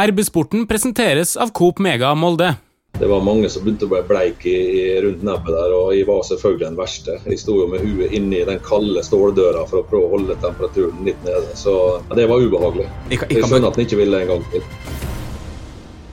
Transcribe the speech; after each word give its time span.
RB-sporten 0.00 0.66
presenteres 0.66 1.36
av 1.36 1.50
Coop 1.52 1.78
Mega 1.78 2.14
Molde. 2.14 2.54
Det 2.98 3.06
var 3.06 3.20
mange 3.24 3.48
som 3.52 3.64
begynte 3.64 3.84
å 3.84 3.90
bli 3.90 4.00
bleike 4.08 4.54
rundt 5.04 5.24
nebbet 5.24 5.52
der, 5.52 5.74
og 5.76 5.92
jeg 5.92 6.06
var 6.08 6.22
selvfølgelig 6.24 6.66
den 6.66 6.78
verste. 6.78 7.16
Jeg 7.28 7.40
sto 7.42 7.58
jo 7.58 7.66
med 7.68 7.84
huet 7.84 8.16
inni 8.16 8.40
den 8.48 8.62
kalde 8.64 9.04
ståldøra 9.04 9.66
for 9.68 9.82
å 9.82 9.86
prøve 9.92 10.08
å 10.08 10.14
holde 10.16 10.38
temperaturen 10.40 11.04
litt 11.04 11.20
nede. 11.28 11.52
Så 11.56 11.74
det 12.16 12.26
var 12.32 12.40
ubehagelig. 12.40 12.88
Jeg, 13.10 13.20
jeg, 13.20 13.30
jeg 13.36 13.44
skjønner 13.44 13.68
at 13.68 13.76
han 13.76 13.88
ikke 13.88 14.00
ville 14.00 14.24
en 14.24 14.34
gang 14.34 14.48
til. 14.54 14.64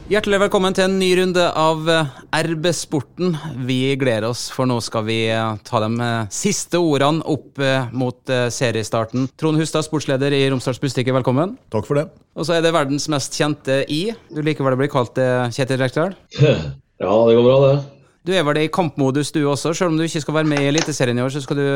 Hjertelig 0.07 0.37
velkommen 0.39 0.71
til 0.71 0.85
en 0.85 0.93
ny 1.01 1.07
runde 1.19 1.43
av 1.59 1.89
eh, 1.91 2.11
RB-sporten. 2.47 3.33
Vi 3.67 3.91
gleder 3.99 4.29
oss, 4.29 4.45
for 4.55 4.63
nå 4.63 4.77
skal 4.79 5.03
vi 5.03 5.17
eh, 5.27 5.57
ta 5.67 5.81
de 5.83 5.89
eh, 5.99 6.29
siste 6.31 6.79
ordene 6.79 7.25
opp 7.27 7.59
mot 7.91 8.31
seriestarten. 8.55 9.25
Trond 9.35 9.59
Hustad, 9.59 9.83
sportsleder 9.83 10.31
i 10.31 10.45
Romsdals 10.47 10.79
Bustikke, 10.79 11.11
velkommen. 11.11 11.57
Takk 11.75 11.89
for 11.89 11.99
det. 11.99 12.05
Og 12.39 12.47
så 12.47 12.55
er 12.55 12.63
det 12.63 12.71
verdens 12.71 13.09
mest 13.11 13.35
kjente 13.35 13.81
I. 13.91 14.13
Du 14.31 14.39
liker 14.47 14.63
vel 14.63 14.77
å 14.77 14.79
bli 14.79 14.87
kalt 14.95 15.19
Kjetil 15.51 15.83
Rekdal? 15.83 16.15
Ja, 16.97 17.13
det 17.27 17.35
går 17.37 17.43
bra, 17.45 17.57
det. 17.61 17.73
Du 18.25 18.31
er 18.33 18.47
vel 18.47 18.57
i 18.63 18.69
kampmodus 18.73 19.29
du 19.35 19.43
også, 19.43 19.75
selv 19.77 19.91
om 19.91 19.99
du 19.99 20.07
ikke 20.07 20.23
skal 20.23 20.39
være 20.39 20.49
med 20.49 20.63
i 20.63 20.71
Eliteserien 20.71 21.19
i 21.19 21.21
år, 21.21 21.35
så 21.35 21.43
skal 21.43 21.59
du 21.59 21.67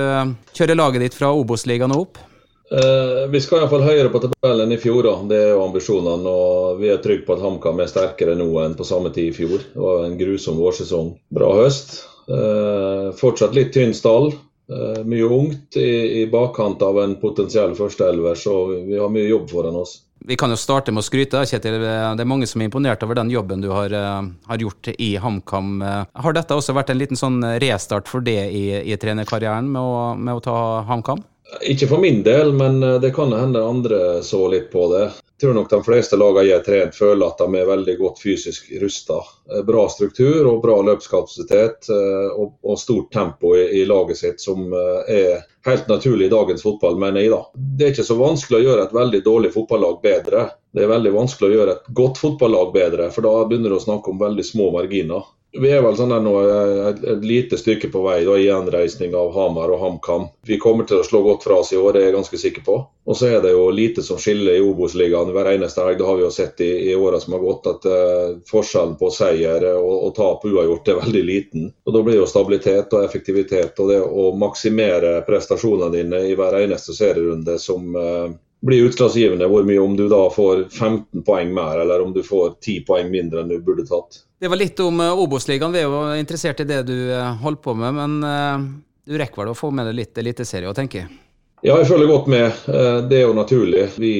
kjøre 0.58 0.80
laget 0.80 1.04
ditt 1.04 1.20
fra 1.20 1.30
Obos-ligaen 1.36 1.94
og 1.94 2.08
opp? 2.08 2.24
Eh, 2.72 3.30
vi 3.30 3.42
skal 3.44 3.60
iallfall 3.60 3.84
høyere 3.84 4.12
på 4.14 4.22
tabellen 4.24 4.72
i 4.72 4.78
fjor, 4.80 5.04
da. 5.04 5.16
det 5.28 5.40
er 5.42 5.50
jo 5.52 5.64
ambisjonene. 5.66 6.36
og 6.36 6.80
Vi 6.80 6.92
er 6.94 7.02
trygge 7.04 7.26
på 7.28 7.36
at 7.36 7.44
HamKam 7.44 7.82
er 7.84 7.90
sterkere 7.92 8.38
nå 8.40 8.48
enn 8.64 8.78
på 8.80 8.88
samme 8.88 9.12
tid 9.12 9.34
i 9.34 9.36
fjor. 9.36 9.66
Det 9.74 9.82
var 9.82 10.06
en 10.06 10.16
grusom 10.20 10.62
vårsesong. 10.62 11.12
Bra 11.36 11.52
høst. 11.60 11.98
Eh, 12.32 13.10
fortsatt 13.20 13.58
litt 13.58 13.74
tynn 13.76 13.92
stall. 13.98 14.32
Eh, 14.72 15.02
mye 15.04 15.28
ungt 15.28 15.76
i, 15.76 16.22
i, 16.22 16.30
bakkant 16.32 16.80
av 16.88 17.02
en 17.02 17.18
potensiell 17.20 17.76
førsteelver, 17.76 18.40
så 18.40 18.56
vi 18.88 18.96
har 18.96 19.12
mye 19.12 19.28
jobb 19.28 19.52
foran 19.52 19.82
oss. 19.82 19.98
Vi 20.24 20.38
kan 20.40 20.54
jo 20.54 20.60
starte 20.62 20.94
med 20.94 21.02
å 21.02 21.04
skryte. 21.04 21.42
Kjetil. 21.50 21.76
Det 21.82 22.24
er 22.24 22.30
mange 22.30 22.48
som 22.48 22.62
er 22.62 22.70
imponert 22.70 23.04
over 23.04 23.18
den 23.20 23.34
jobben 23.34 23.66
du 23.66 23.68
har, 23.74 23.92
eh, 23.92 24.32
har 24.48 24.64
gjort 24.64 24.94
i 24.96 25.18
HamKam. 25.20 25.84
Har 26.16 26.38
dette 26.38 26.56
også 26.56 26.78
vært 26.78 26.94
en 26.94 27.04
liten 27.04 27.20
sånn 27.20 27.42
restart 27.60 28.08
for 28.08 28.24
det 28.24 28.48
i, 28.48 28.64
i 28.80 28.96
trenerkarrieren 29.02 29.68
med 29.68 29.82
å, 29.82 30.16
med 30.16 30.40
å 30.40 30.46
ta 30.48 30.58
HamKam? 30.88 31.26
Ikke 31.60 31.88
for 31.88 31.98
min 31.98 32.24
del, 32.24 32.54
men 32.54 32.84
eh, 32.84 33.00
det 33.00 33.12
kan 33.12 33.34
hende 33.34 33.64
andre 33.64 34.24
så 34.24 34.48
litt 34.48 34.72
på 34.72 34.88
det. 34.94 35.04
Jeg 35.04 35.48
tror 35.48 35.56
nok 35.58 35.70
de 35.70 35.80
fleste 35.84 36.18
lagene 36.22 36.46
jeg 36.48 36.60
har 36.60 36.66
trent, 36.66 36.96
føler 36.96 37.28
at 37.28 37.42
de 37.42 37.58
er 37.58 37.68
veldig 37.68 37.96
godt 37.98 38.22
fysisk 38.22 38.70
rusta. 38.82 39.18
Eh, 39.52 39.64
bra 39.68 39.88
struktur 39.92 40.48
og 40.48 40.62
bra 40.64 40.78
løpskapasitet 40.86 41.90
eh, 41.92 42.30
og, 42.38 42.78
stort 42.80 43.12
tempo 43.12 43.56
i, 43.58 43.66
i, 43.82 43.86
laget 43.90 44.22
sitt, 44.22 44.42
som 44.42 44.72
er 44.72 45.44
helt 45.68 45.92
naturlig 45.92 46.30
i 46.30 46.34
dagens 46.34 46.64
fotball, 46.64 46.96
mener 47.02 47.26
jeg. 47.26 47.34
da. 47.34 47.42
Det 47.54 47.88
er 47.88 47.94
ikke 47.96 48.08
så 48.08 48.18
vanskelig 48.22 48.62
å 48.62 48.66
gjøre 48.70 48.88
et 48.88 48.96
veldig 48.96 49.22
dårlig 49.28 49.52
fotballag 49.54 50.00
bedre. 50.06 50.48
Det 50.72 50.86
er 50.86 50.94
veldig 50.94 51.14
vanskelig 51.18 51.50
å 51.50 51.60
gjøre 51.60 51.76
et 51.76 51.92
godt 52.00 52.22
fotballag 52.22 52.72
bedre, 52.74 53.12
for 53.12 53.28
da 53.28 53.36
begynner 53.50 53.74
du 53.74 53.78
å 53.82 53.84
snakke 53.84 54.14
om 54.14 54.24
veldig 54.24 54.48
små 54.48 54.72
marginer. 54.78 55.28
Vi 55.52 55.68
er 55.68 55.82
vel 55.84 55.98
sånn 56.00 56.14
nå 56.24 56.32
et, 56.48 57.02
et, 57.04 57.24
lite 57.28 57.58
stykke 57.60 57.90
på 57.92 58.02
vei 58.06 58.22
da, 58.24 58.38
i 58.40 58.46
gjenreisning 58.46 59.12
av 59.20 59.34
Hamar 59.36 59.74
og 59.76 59.82
HamKam. 59.82 60.30
Vi 60.48 60.56
kommer 60.62 60.88
til 60.88 61.02
å 61.02 61.04
slå 61.04 61.20
godt 61.26 61.44
fra 61.44 61.58
oss 61.60 61.74
i 61.76 61.80
år, 61.80 61.92
det 61.92 62.02
er 62.02 62.06
jeg 62.08 62.16
ganske 62.16 62.40
sikker 62.40 62.64
på. 62.64 62.78
Og 63.04 63.18
så 63.18 63.28
er 63.34 63.42
det 63.44 63.52
jo 63.52 63.66
lite 63.76 64.04
som 64.06 64.20
skiller 64.22 64.56
i 64.56 64.64
Obos-ligaen 64.64 65.34
hver 65.36 65.50
eneste 65.52 65.84
helg. 65.84 65.98
Det 66.00 66.08
har 66.08 66.20
vi 66.20 66.24
jo 66.24 66.32
sett 66.32 66.64
i, 66.64 66.70
i 66.88 66.96
åra 66.96 67.20
som 67.20 67.36
har 67.36 67.44
gått, 67.44 67.68
at 67.68 67.88
uh, 67.92 68.38
forskjellen 68.48 68.96
på 69.02 69.10
seier 69.12 69.66
og, 69.74 69.92
og 70.08 70.14
tap 70.16 70.46
uavgjort 70.48 70.94
er 70.94 71.02
veldig 71.02 71.26
liten. 71.28 71.68
Og 71.84 71.98
Da 71.98 72.06
blir 72.08 72.22
jo 72.22 72.30
stabilitet 72.32 72.96
og 72.96 73.04
effektivitet 73.04 73.84
og 73.84 73.92
det 73.92 74.00
å 74.06 74.30
maksimere 74.40 75.18
prestasjonene 75.28 75.92
dine 75.98 76.24
i 76.30 76.38
hver 76.40 76.62
eneste 76.62 76.96
serierunde 76.96 77.58
som 77.60 77.92
uh, 77.98 78.32
blir 78.62 78.86
utslagsgivende 78.86 79.48
hvor 79.50 79.66
mye 79.66 79.82
om 79.82 79.96
du 79.98 80.06
da 80.10 80.22
får 80.34 80.68
15 80.70 81.24
poeng 81.26 81.54
mer, 81.54 81.82
eller 81.82 82.04
om 82.04 82.14
du 82.14 82.22
får 82.24 82.56
10 82.62 82.84
poeng 82.88 83.10
mindre 83.12 83.42
enn 83.42 83.50
du 83.50 83.58
burde 83.64 83.86
tatt. 83.88 84.22
Det 84.42 84.50
var 84.50 84.58
litt 84.58 84.80
om 84.82 85.02
uh, 85.02 85.18
Obos-ligaen. 85.22 85.74
Vi 85.74 85.82
er 85.82 85.90
jo 85.90 86.04
interessert 86.18 86.62
i 86.64 86.70
det 86.70 86.84
du 86.90 86.96
uh, 87.12 87.34
holder 87.42 87.62
på 87.62 87.76
med. 87.78 87.98
Men 87.98 88.16
uh, 88.26 88.64
du 89.06 89.18
rekker 89.22 89.44
vel 89.44 89.52
å 89.54 89.58
få 89.58 89.70
med 89.74 89.90
deg 89.90 90.00
litt 90.00 90.22
eliteserie 90.22 90.70
òg, 90.70 90.78
tenker 90.78 91.04
jeg? 91.04 91.20
Ja, 91.62 91.76
jeg 91.78 91.92
følger 91.92 92.10
godt 92.10 92.30
med. 92.34 92.64
Det 93.06 93.20
er 93.20 93.28
jo 93.28 93.36
naturlig. 93.38 93.84
Vi 94.02 94.14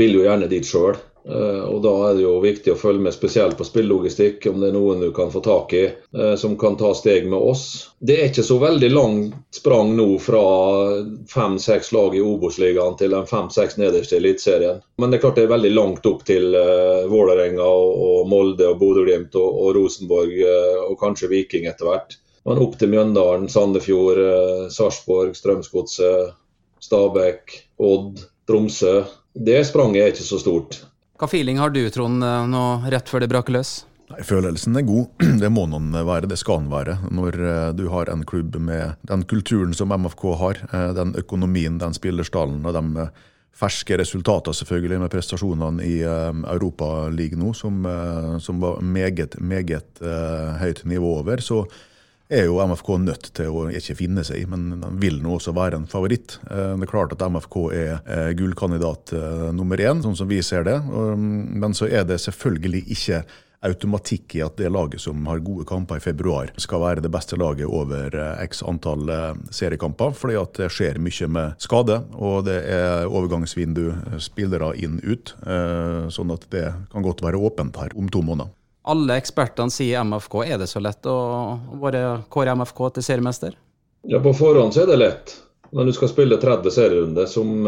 vil 0.00 0.14
jo 0.16 0.22
gjerne 0.24 0.46
dit 0.48 0.64
sjøl. 0.64 0.96
Eh, 1.28 1.64
og 1.64 1.82
Da 1.82 1.92
er 2.08 2.18
det 2.18 2.24
jo 2.26 2.34
viktig 2.42 2.74
å 2.74 2.76
følge 2.78 3.00
med 3.06 3.14
spesielt 3.16 3.56
på 3.56 3.64
spillelogistikk, 3.64 4.44
om 4.50 4.60
det 4.60 4.68
er 4.68 4.76
noen 4.76 5.00
du 5.00 5.08
kan 5.16 5.30
få 5.32 5.40
tak 5.44 5.72
i 5.72 5.84
eh, 5.86 6.34
som 6.40 6.56
kan 6.60 6.76
ta 6.76 6.92
steg 6.96 7.28
med 7.30 7.38
oss. 7.38 7.94
Det 7.98 8.18
er 8.18 8.28
ikke 8.28 8.44
så 8.44 8.58
veldig 8.60 8.90
langt 8.92 9.56
sprang 9.56 9.94
nå 9.96 10.08
fra 10.20 10.42
fem-seks 11.32 11.94
lag 11.96 12.16
i 12.16 12.20
Obos-ligaen 12.24 12.98
til 13.00 13.16
de 13.16 13.22
fem-seks 13.30 13.80
nederste 13.80 14.18
i 14.18 14.20
Eliteserien. 14.20 14.84
Men 15.00 15.10
det 15.10 15.18
er 15.18 15.24
klart 15.24 15.40
det 15.40 15.46
er 15.48 15.54
veldig 15.54 15.72
langt 15.72 16.06
opp 16.10 16.26
til 16.28 16.52
uh, 16.52 17.08
Vålerenga 17.08 17.64
og, 17.64 18.28
Molde 18.28 18.68
og 18.68 18.78
Bodø-Glimt 18.82 19.36
og, 19.40 19.72
Rosenborg 19.74 20.36
og 20.90 20.94
kanskje 21.00 21.30
Viking 21.32 21.68
etter 21.70 21.88
hvert. 21.88 22.16
Men 22.44 22.60
opp 22.60 22.76
til 22.78 22.90
Mjøndalen, 22.92 23.48
Sandefjord, 23.48 24.20
Sarpsborg, 24.72 25.32
Strømsgodset, 25.38 26.34
Stabæk, 26.84 27.54
Odd, 27.80 28.20
Tromsø. 28.48 28.98
Det 29.32 29.62
spranget 29.64 30.02
er 30.02 30.12
ikke 30.12 30.26
så 30.26 30.40
stort. 30.42 30.84
Hva 31.14 31.28
feeling 31.30 31.60
har 31.62 31.70
du, 31.70 31.84
Trond, 31.94 32.24
eh, 32.26 32.46
nå 32.50 32.60
rett 32.90 33.10
før 33.10 33.22
det 33.22 33.30
braker 33.30 33.54
løs? 33.54 33.84
Nei, 34.10 34.24
Følelsen 34.26 34.74
er 34.76 34.86
god. 34.86 35.12
Det 35.42 35.50
må 35.52 35.68
noen 35.70 35.94
være, 35.94 36.26
det 36.26 36.40
skal 36.40 36.64
den 36.64 36.72
være. 36.72 36.96
Når 37.14 37.38
eh, 37.38 37.68
du 37.78 37.86
har 37.92 38.10
en 38.10 38.24
klubb 38.26 38.58
med 38.58 38.98
den 39.06 39.22
kulturen 39.30 39.76
som 39.78 39.94
MFK 39.94 40.24
har, 40.40 40.64
eh, 40.72 40.90
den 40.96 41.14
økonomien, 41.20 41.78
den 41.78 41.94
spillerstallen 41.94 42.66
og 42.66 42.74
de 42.74 43.06
ferske 43.54 43.94
resultatene 44.00 44.58
selvfølgelig 44.58 44.98
med 45.04 45.12
prestasjonene 45.12 45.86
i 45.86 46.00
Europaligaen 46.02 47.38
nå, 47.38 47.52
som, 47.54 47.84
som, 48.42 48.58
var 48.58 48.80
meget, 48.82 49.36
meget 49.38 50.02
høyt 50.58 50.80
nivå 50.90 51.12
over, 51.20 51.38
så 51.38 51.60
er 52.32 52.46
jo 52.48 52.60
MFK 52.64 52.90
nødt 53.04 53.30
til 53.36 53.52
å 53.52 53.66
ikke 53.74 53.96
finne 53.98 54.24
seg 54.26 54.42
i, 54.42 54.48
men 54.48 54.80
de 54.80 54.90
vil 55.02 55.20
nå 55.22 55.36
også 55.36 55.54
være 55.56 55.80
en 55.80 55.88
favoritt. 55.90 56.38
Eh, 56.48 56.74
det 56.78 56.86
er 56.86 56.90
klart 56.90 57.14
at 57.16 57.24
MFK 57.28 57.56
er 57.76 58.36
gullkandidat 58.38 59.14
eh, 59.16 59.48
nummer 59.56 59.80
én, 59.80 60.02
sånn 60.04 60.16
som 60.16 60.30
vi 60.30 60.40
ser 60.44 60.66
det. 60.68 60.78
Men 60.84 61.76
så 61.76 61.90
er 61.90 62.06
det 62.08 62.22
selvfølgelig 62.24 62.86
ikke 62.96 63.24
automatikk 63.64 64.34
i 64.36 64.42
at 64.44 64.58
det 64.60 64.68
laget 64.68 65.00
som 65.00 65.22
har 65.24 65.40
gode 65.40 65.64
kamper 65.64 65.96
i 65.96 66.04
februar, 66.04 66.50
skal 66.60 66.82
være 66.82 67.04
det 67.04 67.08
beste 67.12 67.38
laget 67.40 67.68
over 67.68 68.12
eh, 68.12 68.42
x 68.44 68.64
antall 68.64 69.08
seriekamper. 69.52 70.16
fordi 70.16 70.40
at 70.40 70.60
det 70.60 70.72
skjer 70.72 71.00
mye 71.00 71.30
med 71.36 71.64
skade, 71.64 72.02
og 72.16 72.44
det 72.48 72.60
er 72.72 73.08
overgangsvindu, 73.08 73.86
spillere 74.20 74.74
inn-ut. 74.80 75.36
Sånn 76.12 76.32
at 76.34 76.48
det 76.52 76.68
kan 76.92 77.04
godt 77.04 77.24
være 77.24 77.40
åpent 77.40 77.76
her 77.80 77.96
om 77.96 78.08
to 78.12 78.24
måneder. 78.24 78.52
Alle 78.84 79.16
ekspertene 79.16 79.72
sier 79.72 80.04
MFK. 80.04 80.42
Er 80.44 80.58
det 80.60 80.68
så 80.68 80.82
lett 80.84 81.06
å 81.08 81.16
bare 81.80 82.20
kåre 82.28 82.52
MFK 82.52 82.82
til 82.96 83.06
seriemester? 83.06 83.56
Ja, 84.04 84.20
På 84.20 84.34
forhånd 84.36 84.74
så 84.76 84.82
er 84.82 84.92
det 84.92 85.00
lett. 85.00 85.36
Når 85.74 85.88
du 85.88 85.92
skal 85.96 86.10
spille 86.12 86.36
30 86.38 86.70
serierunder 86.70 87.26
som, 87.26 87.64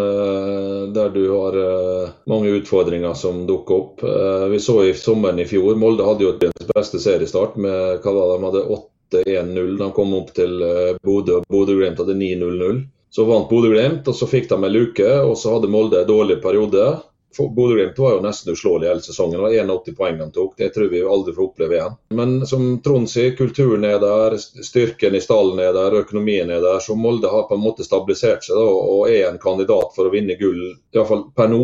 der 0.95 1.09
du 1.15 1.23
har 1.33 1.57
uh, 1.59 2.11
mange 2.31 2.53
utfordringer 2.61 3.17
som 3.19 3.41
dukker 3.49 3.75
opp. 3.75 4.05
Uh, 4.05 4.45
vi 4.53 4.61
så 4.63 4.77
i 4.85 4.93
sommeren 4.95 5.41
i 5.43 5.49
fjor, 5.49 5.75
Molde 5.81 6.07
hadde 6.07 6.23
jo 6.23 6.35
den 6.39 6.55
beste 6.69 7.01
seriestart 7.03 7.57
med 7.59 8.05
hva 8.05 8.13
var 8.15 8.29
det, 8.29 8.37
de 8.37 8.47
hadde 8.47 8.77
8-1-0. 8.77 9.73
De 9.81 9.91
kom 9.97 10.15
opp 10.21 10.31
til 10.37 10.63
Bodø, 11.03 11.41
og 11.41 11.51
Bodø-Glimt 11.51 12.05
hadde 12.05 12.15
9-0-0. 12.21 12.85
Så 13.17 13.25
vant 13.25 13.49
Bodø-Glimt, 13.51 14.07
og 14.07 14.15
så 14.21 14.29
fikk 14.29 14.51
de 14.53 14.61
en 14.61 14.71
luke. 14.71 15.11
Og 15.25 15.35
så 15.41 15.57
hadde 15.57 15.73
Molde 15.73 16.05
en 16.05 16.11
dårlig 16.13 16.39
periode. 16.45 16.91
Bodø-Glimt 17.39 17.99
var 17.99 18.17
jo 18.17 18.23
nesten 18.25 18.53
uslåelig 18.53 18.89
hele 18.89 19.03
sesongen. 19.05 19.37
Det 19.37 19.45
var 19.45 19.55
81 19.55 19.97
poeng 19.97 20.19
de 20.19 20.31
tok. 20.33 20.55
Det 20.57 20.69
tror 20.75 20.89
vi 20.93 21.03
aldri 21.03 21.35
får 21.37 21.45
oppleve 21.45 21.77
igjen. 21.77 21.97
Men 22.19 22.37
som 22.47 22.69
Trond 22.85 23.11
sier, 23.11 23.35
kulturen 23.37 23.85
er 23.85 23.99
der, 24.03 24.39
styrken 24.39 25.15
i 25.15 25.21
stallen 25.21 25.61
er 25.63 25.75
der, 25.77 25.99
økonomien 26.03 26.51
er 26.51 26.63
der. 26.65 26.81
Så 26.81 26.97
Molde 26.99 27.31
har 27.33 27.49
på 27.49 27.59
en 27.59 27.65
måte 27.65 27.87
stabilisert 27.87 28.47
seg 28.47 28.59
da, 28.59 28.65
og 28.67 29.11
er 29.11 29.29
en 29.31 29.43
kandidat 29.43 29.93
for 29.97 30.09
å 30.09 30.15
vinne 30.15 30.39
gull, 30.41 30.63
iallfall 30.95 31.29
per 31.37 31.53
nå, 31.53 31.63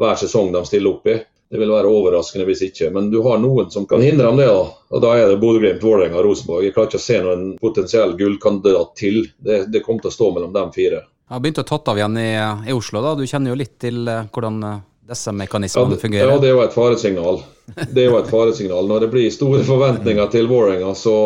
hver 0.00 0.16
sesong 0.20 0.52
de 0.54 0.64
stiller 0.68 0.96
opp 0.96 1.12
i. 1.12 1.20
Det 1.50 1.58
vil 1.58 1.72
være 1.74 1.90
overraskende 1.90 2.46
hvis 2.46 2.62
ikke. 2.68 2.92
Men 2.94 3.08
du 3.10 3.18
har 3.26 3.40
noen 3.42 3.72
som 3.74 3.86
kan 3.90 4.02
hindre 4.04 4.28
dem 4.28 4.38
det. 4.38 4.46
da. 4.46 4.66
Og 4.94 5.02
Da 5.02 5.14
er 5.18 5.32
det 5.32 5.40
Bodø-Glimt, 5.42 5.82
Vålerenga 5.82 6.20
og 6.20 6.28
Rosenborg. 6.28 6.64
Jeg 6.64 6.76
klarer 6.76 6.92
ikke 6.92 7.00
å 7.00 7.08
se 7.08 7.22
noen 7.24 7.48
potensiell 7.58 8.14
gullkandidat 8.18 8.94
til. 8.96 9.24
Det, 9.36 9.64
det 9.72 9.82
kommer 9.82 10.04
til 10.04 10.12
å 10.12 10.14
stå 10.14 10.30
mellom 10.36 10.54
dem 10.54 10.70
fire. 10.76 11.02
Jeg 11.30 11.34
har 11.36 11.42
begynt 11.42 11.58
å 11.62 11.66
tatt 11.66 11.90
av 11.90 11.98
igjen 11.98 12.16
i, 12.22 12.30
i 12.70 12.74
Oslo. 12.74 13.02
da. 13.02 13.16
Du 13.18 13.26
kjenner 13.26 13.52
jo 13.52 13.58
litt 13.58 13.76
til 13.82 14.06
uh, 14.06 14.22
hvordan 14.30 14.62
uh 14.62 14.78
disse 15.10 15.32
mekanismene 15.34 15.96
ja, 15.96 16.00
fungerer? 16.00 16.30
Ja, 16.30 16.38
det 16.38 16.48
er 16.50 16.54
jo 16.54 16.62
et 16.64 16.76
faresignal. 16.76 17.40
Det 17.70 18.02
er 18.02 18.08
jo 18.08 18.18
et 18.18 18.30
faresignal. 18.30 18.88
Når 18.90 19.04
det 19.04 19.10
blir 19.12 19.30
store 19.34 19.64
forventninger 19.66 20.30
til 20.32 20.48
Vålerenga, 20.50 20.94
så 20.98 21.16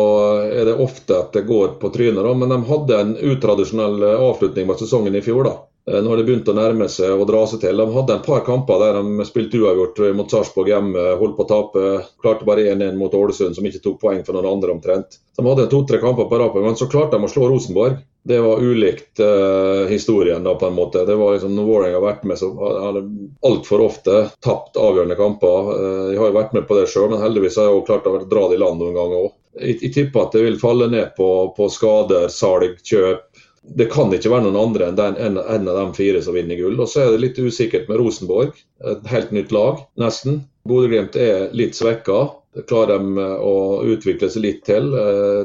er 0.45 0.67
det 0.69 0.75
ofte 0.81 1.17
at 1.17 1.37
det 1.37 1.45
går 1.49 1.77
på 1.81 1.89
trynet. 1.93 2.27
Men 2.37 2.53
de 2.53 2.59
hadde 2.69 2.99
en 3.01 3.15
utradisjonell 3.17 4.03
avslutning 4.15 4.69
på 4.69 4.77
sesongen 4.81 5.17
i 5.17 5.23
fjor. 5.25 5.49
da. 5.49 5.55
Eh, 5.91 6.01
når 6.01 6.17
det 6.17 6.25
begynte 6.25 6.53
å 6.53 6.57
nærme 6.57 6.87
seg 6.89 7.13
og 7.13 7.27
dra 7.29 7.43
seg 7.49 7.61
til. 7.61 7.77
De 7.77 7.97
hadde 7.97 8.17
en 8.17 8.25
par 8.25 8.41
kamper 8.47 8.81
der 8.81 8.97
de 8.97 9.27
spilte 9.27 9.61
uavgjort 9.61 10.01
mot 10.17 10.31
Sarpsborg 10.31 10.71
hjemme, 10.73 11.05
holdt 11.19 11.37
på 11.37 11.45
å 11.45 11.51
tape. 11.51 11.85
Klarte 12.23 12.47
bare 12.47 12.65
1-1 12.73 12.97
mot 12.97 13.13
Ålesund, 13.13 13.57
som 13.57 13.69
ikke 13.69 13.83
tok 13.83 14.01
poeng 14.01 14.25
for 14.25 14.37
noen 14.37 14.49
andre 14.55 14.73
omtrent. 14.73 15.19
De 15.37 15.45
hadde 15.45 15.69
to-tre 15.69 15.99
kamper 16.01 16.29
på 16.31 16.41
rappen, 16.41 16.65
men 16.65 16.77
så 16.79 16.89
klarte 16.89 17.19
de 17.19 17.27
å 17.27 17.31
slå 17.31 17.49
Rosenborg. 17.51 18.01
Det 18.25 18.39
var 18.41 18.63
ulikt 18.63 19.19
uh, 19.21 19.85
historien, 19.85 20.41
da, 20.41 20.55
på 20.57 20.65
en 20.65 20.73
måte. 20.73 21.03
Det 21.05 21.13
var 21.19 21.35
liksom, 21.35 21.51
Når 21.53 21.67
Vålerenga 21.67 21.99
har 21.99 22.05
vært 22.07 22.23
med, 22.25 22.39
så 22.41 22.47
har 22.57 22.95
de 22.95 23.03
altfor 23.45 23.83
ofte 23.85 24.23
tapt 24.41 24.79
avgjørende 24.81 25.17
kamper. 25.19 25.69
Uh, 25.69 26.07
jeg 26.09 26.21
har 26.23 26.31
jo 26.31 26.37
vært 26.39 26.55
med 26.57 26.65
på 26.65 26.79
det 26.79 26.87
sjøl, 26.89 27.11
men 27.11 27.21
heldigvis 27.21 27.59
har 27.61 27.69
jeg 27.69 27.75
også 27.75 27.89
klart 27.91 28.09
å 28.09 28.23
dra 28.23 28.47
det 28.49 28.57
i 28.57 28.63
land 28.63 28.81
noen 28.81 28.97
ganger 28.97 29.27
òg. 29.27 29.35
Jeg, 29.59 29.77
jeg, 29.83 29.91
tipper 29.99 30.25
at 30.25 30.33
det 30.33 30.41
vil 30.47 30.57
falle 30.59 30.89
ned 30.89 31.13
på, 31.19 31.29
på 31.53 31.69
skader, 31.71 32.25
salg, 32.33 32.81
kjøp. 32.81 33.27
Det 33.75 33.87
kan 33.91 34.13
ikke 34.13 34.29
være 34.31 34.45
noen 34.45 34.61
andre 34.61 34.89
enn 34.89 34.97
den, 34.99 35.17
en, 35.17 35.37
en 35.41 35.69
av 35.71 35.77
de 35.79 35.97
fire 35.97 36.21
som 36.23 36.35
vinner 36.37 36.59
gull. 36.59 36.77
Og 36.79 36.89
så 36.91 37.01
er 37.03 37.13
det 37.13 37.23
litt 37.23 37.39
usikkert 37.41 37.89
med 37.89 37.99
Rosenborg. 38.01 38.57
Et 38.85 39.07
helt 39.11 39.33
nytt 39.35 39.53
lag, 39.55 39.81
nesten. 39.99 40.43
Bodø-Glimt 40.69 41.17
er 41.19 41.49
litt 41.57 41.77
svekka. 41.77 42.27
Klarer 42.69 43.01
de 43.01 43.21
eh, 43.21 43.37
å 43.43 43.55
utvikle 43.91 44.29
seg 44.31 44.45
litt 44.45 44.61
til 44.67 44.93
eh, 44.95 45.41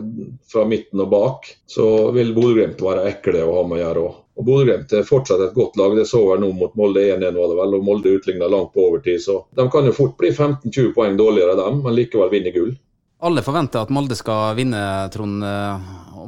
fra 0.52 0.62
midten 0.69 1.02
og 1.02 1.11
bak, 1.11 1.49
så 1.67 1.87
vil 2.14 2.34
Bodø-Glimt 2.37 2.82
være 2.84 3.08
ekle 3.11 3.43
å 3.43 3.56
ha 3.56 3.64
med 3.67 3.81
å 3.81 3.82
gjøre 3.82 4.05
òg. 4.05 4.19
Og 4.40 4.46
Bodø-Glimt 4.46 4.94
er 4.96 5.08
fortsatt 5.08 5.43
et 5.44 5.56
godt 5.56 5.76
lag. 5.76 5.96
Det 5.99 6.06
så 6.08 6.23
vi 6.28 6.38
nå 6.40 6.52
mot 6.56 6.76
Molde 6.78 7.02
1-1, 7.02 7.34
var 7.37 7.50
det 7.50 7.58
vel, 7.58 7.75
og 7.76 7.88
Molde 7.88 8.14
utligna 8.16 8.49
langt 8.49 8.73
på 8.76 8.87
overtid. 8.87 9.20
Så 9.25 9.43
de 9.58 9.66
kan 9.73 9.88
jo 9.88 9.96
fort 9.96 10.14
bli 10.20 10.31
15-20 10.31 10.94
poeng 10.96 11.19
dårligere, 11.19 11.58
dem, 11.58 11.82
men 11.84 11.99
likevel 11.99 12.32
vinne 12.32 12.55
gull. 12.55 12.73
Alle 13.22 13.43
forventer 13.44 13.84
at 13.84 13.90
Molde 13.93 14.17
skal 14.17 14.55
vinne, 14.56 14.81
Trond. 15.12 15.44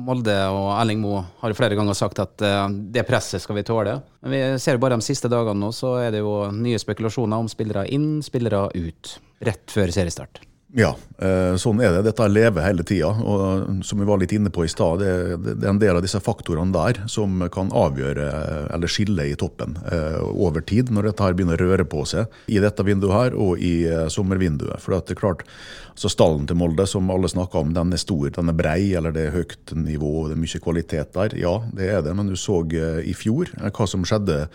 Molde 0.03 0.35
og 0.53 0.71
Erling 0.77 1.01
Moe 1.03 1.23
har 1.41 1.55
flere 1.57 1.77
ganger 1.79 1.97
sagt 1.97 2.21
at 2.23 2.45
eh, 2.45 2.69
det 2.95 3.05
presset 3.09 3.43
skal 3.43 3.59
vi 3.59 3.65
tåle. 3.67 3.99
Men 4.23 4.35
vi 4.35 4.41
ser 4.63 4.81
bare 4.83 4.99
de 4.99 5.07
siste 5.07 5.31
dagene 5.33 5.61
nå, 5.61 5.73
så 5.77 5.97
er 6.03 6.15
det 6.15 6.23
jo 6.23 6.37
nye 6.57 6.81
spekulasjoner 6.81 7.45
om 7.45 7.51
spillere 7.51 7.87
inn, 7.93 8.15
spillere 8.25 8.67
ut. 8.77 9.17
Rett 9.45 9.73
før 9.73 9.93
seriestart. 9.95 10.43
Ja, 10.73 10.95
eh, 11.21 11.53
sånn 11.61 11.83
er 11.85 11.93
det. 11.93 12.07
Dette 12.07 12.25
lever 12.31 12.65
hele 12.65 12.85
tida. 12.89 13.11
Og 13.13 13.83
som 13.85 14.01
vi 14.01 14.07
var 14.09 14.21
litt 14.23 14.33
inne 14.33 14.49
på 14.53 14.65
i 14.65 14.71
stad, 14.73 15.03
det, 15.03 15.53
er 15.53 15.69
en 15.69 15.81
del 15.81 15.99
av 15.99 16.05
disse 16.05 16.21
faktorene 16.25 16.73
der 16.73 17.03
som 17.13 17.43
kan 17.53 17.69
avgjøre 17.77 18.29
eller 18.73 18.89
skille 18.89 19.27
i 19.29 19.37
toppen 19.37 19.77
eh, 19.85 20.17
over 20.33 20.65
tid, 20.65 20.89
når 20.89 21.11
dette 21.11 21.29
her 21.29 21.37
begynner 21.37 21.61
å 21.61 21.69
røre 21.75 21.85
på 21.85 22.07
seg 22.09 22.33
i 22.49 22.63
dette 22.63 22.87
vinduet 22.89 23.13
her 23.13 23.37
og 23.37 23.61
i 23.61 23.75
eh, 23.85 24.09
sommervinduet. 24.13 24.81
For 24.81 24.97
det 24.97 25.13
er 25.13 25.21
klart, 25.21 25.45
så 25.93 26.09
Stallen 26.09 26.49
til 26.49 26.57
Molde, 26.57 26.89
som 26.89 27.13
alle 27.13 27.29
snakker 27.29 27.61
om, 27.61 27.77
den 27.77 27.93
er 27.93 28.01
stor, 28.01 28.33
den 28.33 28.49
er 28.49 28.57
brei, 28.57 28.95
eller 28.97 29.13
det 29.13 29.29
er 29.29 29.37
høyt 29.37 29.77
nivå, 29.77 30.31
det 30.31 30.39
er 30.39 30.45
mye 30.47 30.65
kvalitet 30.65 31.13
der. 31.19 31.37
Ja, 31.37 31.59
det 31.77 31.93
er 31.99 32.05
det, 32.07 32.17
men 32.17 32.33
du 32.33 32.39
så 32.41 32.63
i 32.73 33.13
fjor 33.17 33.53
hva 33.61 33.85
som 33.91 34.09
skjedde 34.09 34.47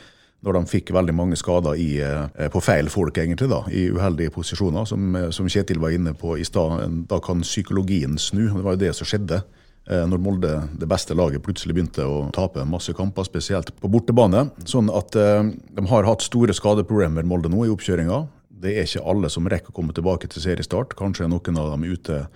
når 0.47 0.57
de 0.61 0.71
fikk 0.71 0.93
veldig 0.95 1.15
mange 1.15 1.37
skader 1.39 1.77
i, 1.79 1.99
eh, 2.01 2.47
på 2.53 2.61
feil 2.63 2.89
folk, 2.89 3.17
egentlig, 3.19 3.49
da, 3.51 3.63
i 3.69 3.87
uheldige 3.91 4.33
posisjoner. 4.33 4.87
Som, 4.87 5.15
eh, 5.15 5.29
som 5.31 5.47
Kjetil 5.47 5.79
var 5.79 5.91
inne 5.91 6.13
på 6.13 6.37
i 6.39 6.45
stad, 6.47 7.07
da 7.07 7.19
kan 7.19 7.41
psykologien 7.41 8.17
snu. 8.17 8.47
Det 8.47 8.63
var 8.63 8.77
jo 8.77 8.85
det 8.85 8.95
som 8.95 9.07
skjedde 9.07 9.43
eh, 9.89 10.05
når 10.07 10.19
Molde, 10.19 10.69
det 10.77 10.87
beste 10.87 11.15
laget, 11.15 11.43
plutselig 11.43 11.75
begynte 11.75 12.03
å 12.07 12.31
tape 12.31 12.65
masse 12.65 12.93
kamper, 12.93 13.23
spesielt 13.27 13.71
på 13.79 13.91
bortebane. 13.91 14.49
Sånn 14.65 14.89
at 14.89 15.11
de 15.11 15.87
har 15.87 16.03
hatt 16.03 16.21
store 16.21 16.53
skadeproblemer, 16.53 17.23
Molde, 17.23 17.49
nå 17.49 17.65
i 17.65 17.71
oppkjøringa. 17.71 18.27
Det 18.49 18.73
er 18.73 18.87
ikke 18.87 19.05
alle 19.05 19.29
som 19.29 19.47
rekker 19.47 19.69
å 19.69 19.75
komme 19.75 19.93
tilbake 19.93 20.27
til 20.27 20.41
seriestart. 20.41 20.95
Kanskje 20.97 21.25
er 21.25 21.29
noen 21.29 21.59
av 21.59 21.71
dem 21.75 21.85
ute 21.85 22.27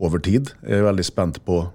over 0.00 0.18
tid. 0.18 0.54
Jeg 0.62 0.80
er 0.80 0.88
veldig 0.88 1.04
spent 1.04 1.44
på 1.44 1.66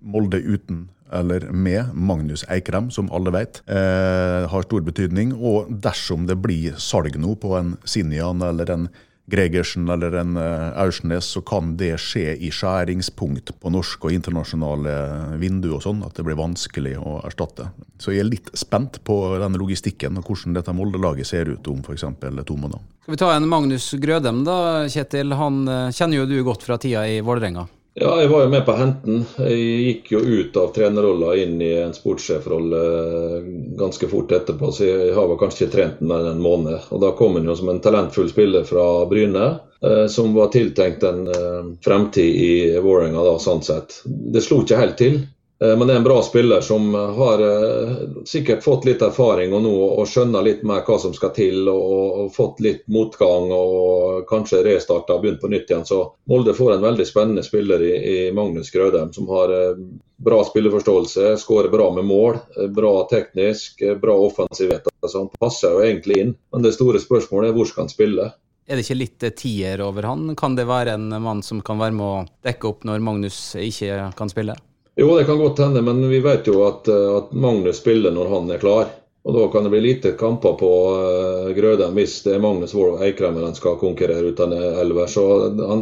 Molde 0.00 0.40
uten 0.40 0.88
eller 1.12 1.48
med 1.50 1.94
Magnus 1.94 2.44
Eikrem, 2.48 2.90
som 2.90 3.10
alle 3.12 3.32
vet, 3.34 3.62
eh, 3.66 4.48
har 4.50 4.66
stor 4.66 4.82
betydning. 4.86 5.34
Og 5.34 5.70
dersom 5.82 6.26
det 6.26 6.38
blir 6.42 6.78
salg 6.78 7.18
nå 7.18 7.36
på 7.40 7.56
en 7.58 7.76
Sinjan 7.84 8.42
eller 8.42 8.70
en 8.70 8.90
Gregersen 9.30 9.88
eller 9.88 10.12
en 10.12 10.36
uh, 10.36 10.80
Aursnes, 10.82 11.24
så 11.24 11.40
kan 11.46 11.76
det 11.78 11.92
skje 12.02 12.34
i 12.34 12.50
skjæringspunkt 12.50 13.52
på 13.62 13.72
norske 13.72 14.08
og 14.08 14.16
internasjonale 14.16 14.94
vinduer 15.40 15.76
og 15.78 15.84
sånn, 15.84 16.02
at 16.06 16.18
det 16.18 16.26
blir 16.26 16.38
vanskelig 16.38 16.96
å 16.98 17.20
erstatte. 17.28 17.70
Så 18.02 18.14
jeg 18.14 18.24
er 18.24 18.30
litt 18.30 18.50
spent 18.58 19.00
på 19.06 19.20
den 19.40 19.58
logistikken 19.60 20.18
og 20.18 20.26
hvordan 20.26 20.56
dette 20.58 20.74
Molde-laget 20.74 21.30
ser 21.30 21.52
ut 21.52 21.70
om 21.70 21.82
f.eks. 21.84 22.06
to 22.10 22.58
måneder. 22.58 22.82
Skal 23.04 23.14
vi 23.14 23.20
ta 23.22 23.32
en 23.36 23.48
Magnus 23.50 23.92
Grødem 24.02 24.42
da, 24.46 24.58
Kjetil. 24.90 25.36
Han 25.38 25.62
uh, 25.68 25.92
kjenner 25.94 26.22
jo 26.22 26.30
du 26.30 26.40
godt 26.46 26.66
fra 26.66 26.80
tida 26.82 27.06
i 27.06 27.20
Vålerenga. 27.22 27.68
Ja, 27.94 28.10
jeg 28.20 28.28
var 28.30 28.44
jo 28.44 28.50
med 28.52 28.62
på 28.66 28.74
henten. 28.78 29.24
Jeg 29.42 29.62
gikk 29.84 30.10
jo 30.12 30.20
ut 30.22 30.56
av 30.60 30.68
trenerrolla 30.76 31.32
inn 31.42 31.56
i 31.58 31.72
en 31.82 31.94
sportssjefrolle 31.94 32.82
eh, 32.90 33.48
ganske 33.80 34.06
fort 34.12 34.30
etterpå, 34.36 34.70
så 34.72 34.86
jeg 34.86 35.16
har 35.16 35.26
vel 35.26 35.40
kanskje 35.40 35.64
ikke 35.64 35.74
trent 35.74 36.04
mer 36.06 36.22
enn 36.22 36.36
en 36.36 36.44
måned. 36.44 36.86
Og 36.94 37.02
Da 37.02 37.10
kom 37.18 37.34
han 37.38 37.50
jo 37.50 37.56
som 37.58 37.72
en 37.72 37.82
talentfull 37.82 38.30
spiller 38.30 38.62
fra 38.68 38.86
Bryne, 39.10 39.48
eh, 39.82 40.06
som 40.06 40.30
var 40.38 40.52
tiltenkt 40.54 41.02
en 41.08 41.26
eh, 41.34 41.74
fremtid 41.82 42.38
i 42.46 42.54
Vålerenga, 42.78 43.34
sånn 43.42 43.66
sett. 43.66 43.98
Det 44.06 44.44
slo 44.46 44.62
ikke 44.62 44.78
helt 44.84 44.98
til. 45.00 45.18
Eh, 45.64 45.76
men 45.76 45.86
det 45.86 45.94
er 45.94 45.96
en 46.00 46.04
bra 46.04 46.22
spiller 46.22 46.60
som 46.60 46.94
har 46.94 47.42
eh, 47.44 47.96
sikkert 48.24 48.64
fått 48.64 48.86
litt 48.88 49.02
erfaring 49.04 49.52
og 49.52 49.64
nå 49.66 49.72
og 50.00 50.08
skjønner 50.08 50.44
litt 50.44 50.62
mer 50.64 50.84
hva 50.86 50.96
som 50.98 51.12
skal 51.16 51.34
til. 51.36 51.68
Og, 51.68 52.20
og 52.24 52.30
fått 52.34 52.62
litt 52.64 52.86
motgang 52.88 53.52
og 53.52 54.24
kanskje 54.30 54.62
restarta 54.64 55.16
og 55.16 55.24
begynt 55.24 55.42
på 55.42 55.50
nytt 55.52 55.70
igjen. 55.70 55.86
Så 55.88 56.02
Molde 56.30 56.56
får 56.56 56.76
en 56.76 56.86
veldig 56.88 57.08
spennende 57.08 57.44
spiller 57.44 57.84
i, 57.84 57.96
i 57.96 58.16
Magnus 58.36 58.72
Grødem, 58.72 59.12
som 59.12 59.28
har 59.32 59.52
eh, 59.56 59.82
bra 60.20 60.42
spilleforståelse, 60.44 61.34
skårer 61.40 61.72
bra 61.72 61.88
med 61.96 62.04
mål, 62.04 62.36
bra 62.76 62.92
teknisk, 63.08 63.80
bra 64.00 64.16
offensivhet. 64.20 64.88
Så 65.06 65.16
han 65.16 65.30
passer 65.40 65.72
jo 65.72 65.84
egentlig 65.84 66.18
inn. 66.20 66.34
Men 66.52 66.64
det 66.64 66.74
store 66.76 67.00
spørsmålet 67.00 67.48
er 67.48 67.56
hvor 67.56 67.68
skal 67.68 67.86
han 67.86 67.92
spille? 67.92 68.30
Er 68.68 68.78
det 68.78 68.84
ikke 68.84 69.00
litt 69.00 69.24
tier 69.40 69.80
over 69.82 70.06
han? 70.06 70.34
Kan 70.38 70.54
det 70.60 70.68
være 70.68 70.94
en 70.98 71.08
mann 71.24 71.40
som 71.42 71.64
kan 71.64 71.80
være 71.80 71.96
med 71.96 72.04
å 72.06 72.26
dekke 72.46 72.68
opp 72.68 72.84
når 72.86 73.00
Magnus 73.02 73.40
ikke 73.58 74.10
kan 74.16 74.30
spille? 74.30 74.60
Jo, 74.94 75.16
det 75.16 75.24
kan 75.24 75.38
godt 75.38 75.58
hende, 75.58 75.82
men 75.82 76.08
vi 76.08 76.18
vet 76.20 76.46
jo 76.46 76.64
at, 76.66 76.88
eh, 76.88 77.10
at 77.16 77.32
Magnus 77.32 77.78
spiller 77.80 78.10
når 78.10 78.34
han 78.34 78.50
er 78.50 78.58
klar. 78.62 78.90
Og 79.22 79.34
Da 79.34 79.48
kan 79.52 79.64
det 79.64 79.70
bli 79.70 79.80
lite 79.80 80.12
kamper 80.16 80.52
på 80.56 80.68
uh, 80.96 81.50
Grødem 81.52 81.92
hvis 81.94 82.22
det 82.24 82.34
er 82.34 82.40
Magnus 82.40 82.72
Wold 82.74 83.02
Eikrem 83.04 83.36
han 83.36 83.54
skal 83.54 83.76
konkurrere 83.76 84.32
uten 84.32 84.54
elver. 84.56 85.06
Så 85.12 85.24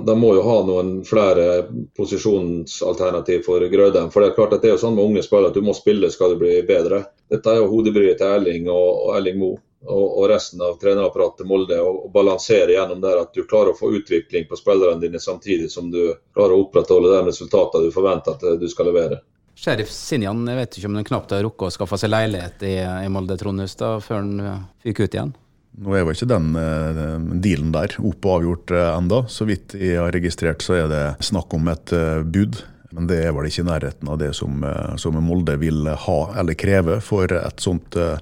De 0.06 0.16
må 0.18 0.32
jo 0.34 0.42
ha 0.42 0.56
noen 0.66 0.90
flere 1.06 1.68
posisjonsalternativ 1.96 3.44
for 3.46 3.62
Grødem. 3.70 4.10
For 4.10 4.26
Det 4.26 4.32
er 4.32 4.34
klart 4.40 4.56
at 4.56 4.66
det 4.66 4.72
er 4.72 4.74
jo 4.74 4.82
sånn 4.82 4.98
med 4.98 5.06
unge 5.06 5.22
spillere 5.22 5.54
at 5.54 5.60
du 5.60 5.62
må 5.62 5.76
spille 5.78 6.10
skal 6.10 6.34
du 6.34 6.42
bli 6.42 6.58
bedre. 6.66 7.04
Dette 7.30 7.54
er 7.54 7.62
jo 7.62 7.70
hodebryet 7.70 8.18
til 8.18 8.26
Erling 8.26 8.66
og, 8.74 9.06
og 9.06 9.14
Erling 9.20 9.38
Moe 9.38 9.62
og, 9.86 10.28
resten 10.28 10.62
av 10.62 10.78
trenerapparatet 10.80 11.46
Molde 11.46 11.78
og, 11.80 12.10
balansere 12.14 12.74
gjennom 12.74 13.00
der 13.02 13.22
at 13.22 13.34
du 13.34 13.44
klarer 13.46 13.72
å 13.72 13.78
få 13.78 13.92
utvikling 13.94 14.48
på 14.50 14.58
spillerne 14.58 15.00
dine 15.00 15.20
samtidig 15.22 15.70
som 15.70 15.90
du 15.92 16.00
klarer 16.34 16.56
å 16.56 16.64
opprettholde 16.64 17.12
de 17.14 17.24
resultatene 17.30 17.86
du 17.86 17.94
forventer 17.94 18.34
at 18.34 18.60
du 18.60 18.68
skal 18.70 18.90
levere. 18.90 19.20
Sheriff 19.58 19.90
Sinjan, 19.90 20.44
jeg 20.46 20.58
vet 20.58 20.78
ikke 20.78 20.86
om 20.86 20.96
han 20.98 21.06
knapt 21.06 21.34
har 21.34 21.42
rukket 21.42 21.66
å 21.66 21.74
skaffe 21.74 21.98
seg 21.98 22.12
leilighet 22.12 22.62
i, 22.66 22.76
i 22.78 23.10
Molde 23.10 23.34
Trondhustad 23.38 24.04
før 24.06 24.20
han 24.20 24.42
eh, 24.42 24.58
fikk 24.86 25.02
ut 25.02 25.16
igjen? 25.16 25.32
Nå 25.78 25.94
er 25.94 26.02
jo 26.02 26.14
ikke 26.14 26.28
den 26.30 26.52
uh, 26.58 27.18
dealen 27.42 27.70
der 27.74 27.94
opp 27.98 28.26
og 28.26 28.32
avgjort 28.36 28.72
uh, 28.74 28.84
enda. 28.96 29.20
Så 29.30 29.46
vidt 29.46 29.76
jeg 29.78 29.98
har 29.98 30.10
registrert, 30.14 30.62
så 30.62 30.74
er 30.74 30.88
det 30.90 31.02
snakk 31.26 31.54
om 31.54 31.70
et 31.70 31.94
uh, 31.94 32.22
bud. 32.26 32.58
Men 32.94 33.06
det 33.10 33.20
er 33.26 33.34
vel 33.36 33.46
ikke 33.46 33.62
i 33.62 33.68
nærheten 33.68 34.10
av 34.10 34.18
det 34.18 34.30
som, 34.34 34.62
som 34.98 35.18
Molde 35.22 35.58
vil 35.60 35.90
ha 36.06 36.18
eller 36.40 36.56
kreve 36.58 37.02
for 37.04 37.30
et 37.36 37.62
sånt 37.62 37.98
uh, 38.00 38.16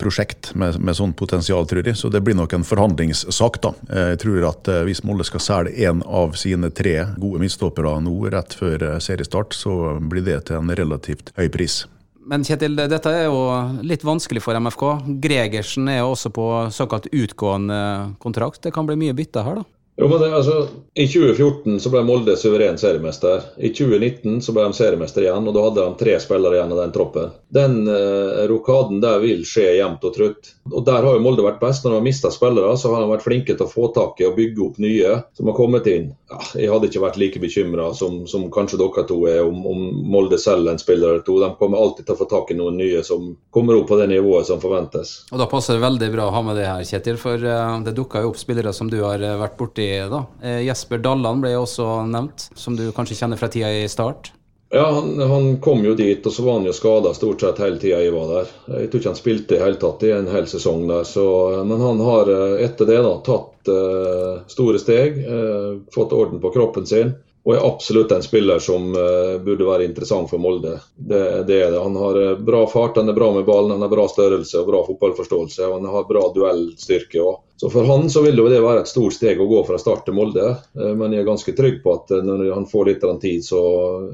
prosjekt 0.00 0.52
med, 0.58 0.78
med 0.80 0.96
sånn 0.96 1.12
potensial, 1.16 1.66
tror 1.68 1.86
jeg. 1.86 1.98
Så 2.00 2.10
det 2.12 2.22
blir 2.24 2.38
nok 2.38 2.56
en 2.56 2.66
forhandlingssak, 2.66 3.60
da. 3.64 3.74
Jeg 4.10 4.20
tror 4.24 4.48
at 4.50 4.70
eh, 4.72 4.82
hvis 4.88 5.04
Molde 5.06 5.26
skal 5.28 5.44
selge 5.44 5.86
én 5.86 6.02
av 6.06 6.36
sine 6.40 6.72
tre 6.74 6.96
gode 7.20 7.42
midtstoppere 7.42 7.98
nå 8.04 8.16
rett 8.32 8.56
før 8.56 8.86
eh, 8.88 8.98
seriestart, 9.02 9.56
så 9.56 9.96
blir 10.00 10.26
det 10.26 10.42
til 10.50 10.60
en 10.60 10.76
relativt 10.76 11.34
høy 11.38 11.48
pris. 11.52 11.82
Men 12.30 12.44
Kjetil, 12.46 12.76
dette 12.76 13.10
er 13.10 13.26
jo 13.26 13.40
litt 13.86 14.04
vanskelig 14.06 14.42
for 14.44 14.54
MFK. 14.60 14.84
Gregersen 15.22 15.88
er 15.90 16.02
jo 16.02 16.12
også 16.12 16.30
på 16.34 16.46
såkalt 16.70 17.08
utgående 17.10 17.80
kontrakt. 18.22 18.60
Det 18.62 18.74
kan 18.76 18.86
bli 18.86 18.98
mye 19.00 19.16
bytte 19.18 19.42
her, 19.42 19.62
da? 19.62 19.79
Jo, 20.00 20.08
men 20.08 20.20
det, 20.20 20.34
altså, 20.34 20.68
I 20.94 21.04
2014 21.08 21.80
så 21.80 21.90
ble 21.92 22.00
Molde 22.08 22.32
suveren 22.40 22.78
seriemester. 22.80 23.42
I 23.60 23.68
2019 23.68 24.38
så 24.40 24.54
ble 24.56 24.64
de 24.64 24.76
seriemester 24.78 25.26
igjen, 25.26 25.44
og 25.44 25.52
da 25.52 25.64
hadde 25.66 25.82
de 25.84 25.98
tre 26.00 26.14
spillere 26.24 26.56
igjen 26.56 26.72
av 26.72 26.78
den 26.80 26.94
troppen. 26.94 27.34
Den 27.52 27.74
eh, 27.84 28.38
rokaden 28.48 29.02
der 29.04 29.20
vil 29.20 29.42
skje 29.44 29.66
jevnt 29.76 30.06
og 30.08 30.14
trutt. 30.16 30.54
Og 30.72 30.86
Der 30.86 31.04
har 31.04 31.18
jo 31.18 31.20
Molde 31.20 31.44
vært 31.44 31.60
best. 31.60 31.84
Når 31.84 31.92
de 31.92 31.98
har 31.98 32.06
mista 32.06 32.30
spillere, 32.32 32.70
så 32.80 32.94
har 32.94 33.04
de 33.04 33.10
vært 33.10 33.26
flinke 33.26 33.58
til 33.58 33.66
å 33.66 33.68
få 33.68 33.90
tak 33.92 34.22
i 34.22 34.28
og 34.30 34.38
bygge 34.38 34.62
opp 34.64 34.78
nye 34.80 35.18
som 35.36 35.50
har 35.52 35.58
kommet 35.58 35.90
inn. 35.92 36.08
Ja, 36.32 36.40
jeg 36.62 36.72
hadde 36.72 36.88
ikke 36.88 37.04
vært 37.04 37.20
like 37.20 37.44
bekymra 37.44 37.90
som, 37.98 38.22
som, 38.30 38.48
kanskje 38.54 38.80
dere 38.80 39.04
to 39.04 39.20
er 39.28 39.42
om, 39.44 39.60
om 39.68 39.84
Molde 40.14 40.40
selger 40.40 40.72
en 40.72 40.80
spiller 40.80 41.12
eller 41.12 41.26
to. 41.28 41.36
De 41.44 41.52
kommer 41.60 41.82
alltid 41.82 42.08
til 42.08 42.16
å 42.16 42.22
få 42.22 42.30
tak 42.30 42.54
i 42.54 42.56
noen 42.56 42.80
nye 42.80 43.04
som 43.04 43.34
kommer 43.52 43.76
opp 43.76 43.90
på 43.92 44.00
det 44.00 44.08
nivået 44.14 44.48
som 44.48 44.64
forventes. 44.64 45.12
Og 45.28 45.44
Da 45.44 45.50
passer 45.50 45.76
det 45.76 45.84
veldig 45.84 46.10
bra 46.16 46.30
å 46.30 46.34
ha 46.38 46.44
med 46.48 46.56
det 46.56 46.70
her, 46.70 46.88
Kjetil, 46.88 47.20
for 47.20 47.36
uh, 47.44 47.76
det 47.84 47.92
dukka 48.00 48.24
jo 48.24 48.32
opp 48.32 48.40
spillere 48.40 48.72
som 48.72 48.88
du 48.88 49.02
har 49.02 49.20
uh, 49.20 49.36
vært 49.44 49.58
borti 49.60 49.89
da. 50.10 50.24
Eh, 50.42 50.60
Jesper 50.66 51.00
Dalland 51.02 51.44
ble 51.44 51.54
også 51.58 51.86
nevnt, 52.10 52.50
som 52.58 52.76
du 52.78 52.90
kanskje 52.96 53.18
kjenner 53.22 53.40
fra 53.40 53.50
tida 53.52 53.72
i 53.80 53.88
Start? 53.90 54.32
Ja, 54.72 54.84
han, 54.94 55.18
han, 55.18 55.56
kom 55.58 55.82
jo 55.82 55.96
dit, 55.98 56.26
og 56.26 56.32
så 56.32 56.44
var 56.46 56.60
han 56.60 56.66
jo 56.68 56.72
skada 56.74 57.10
stort 57.14 57.42
sett 57.42 57.58
hele 57.58 57.80
tida 57.82 57.98
jeg 58.04 58.12
var 58.14 58.28
der. 58.30 58.52
Jeg 58.78 58.90
tror 58.90 59.00
ikke 59.00 59.10
han 59.10 59.18
spilte 59.18 59.56
i 59.56 59.62
hele 59.64 59.80
tatt 59.82 60.04
i 60.06 60.12
en 60.14 60.30
hel 60.30 60.46
sesong 60.46 60.84
der. 60.86 61.08
Så, 61.08 61.24
men 61.66 61.82
han 61.82 62.02
har 62.06 62.30
eh, 62.30 62.60
etter 62.68 62.86
det 62.86 63.00
da 63.02 63.16
tatt 63.26 63.70
uh, 63.72 64.46
store 64.52 64.78
steg, 64.78 65.18
uh, 65.26 65.80
fått 65.90 66.14
orden 66.14 66.38
på 66.42 66.52
kroppen 66.54 66.86
sin. 66.86 67.16
Og 67.44 67.54
er 67.54 67.62
absolutt 67.64 68.12
en 68.12 68.22
spiller 68.22 68.58
som 68.60 68.90
uh, 68.92 69.38
burde 69.40 69.64
være 69.64 69.86
interessant 69.88 70.28
for 70.28 70.42
Molde. 70.42 70.74
Det, 70.94 71.20
det, 71.48 71.60
er 71.64 71.70
det. 71.72 71.80
Han 71.80 71.96
har 71.96 72.18
uh, 72.20 72.32
bra 72.36 72.66
fart, 72.68 72.98
han 73.00 73.08
er 73.08 73.16
bra 73.16 73.30
med 73.32 73.46
ballen, 73.48 73.72
han 73.72 73.84
har 73.84 73.92
bra 73.92 74.04
størrelse 74.12 74.60
og 74.60 74.68
bra 74.68 74.82
fotballforståelse. 74.84 75.62
og 75.64 75.78
Han 75.78 75.88
har 75.94 76.08
bra 76.08 76.26
duellstyrke 76.34 77.22
òg. 77.24 77.40
Så 77.60 77.70
For 77.72 77.88
han 77.88 78.08
så 78.12 78.22
vil 78.24 78.36
det 78.36 78.60
være 78.60 78.84
et 78.84 78.92
stort 78.92 79.16
steg 79.16 79.40
å 79.40 79.48
gå 79.48 79.62
fra 79.68 79.80
start 79.80 80.04
til 80.08 80.18
Molde. 80.20 80.52
Uh, 80.76 80.92
men 80.92 81.16
jeg 81.16 81.24
er 81.24 81.30
ganske 81.30 81.56
trygg 81.56 81.80
på 81.84 81.96
at 81.96 82.12
når 82.28 82.44
han 82.52 82.68
får 82.68 82.92
litt 82.92 83.08
tid, 83.24 83.40
så 83.44 83.62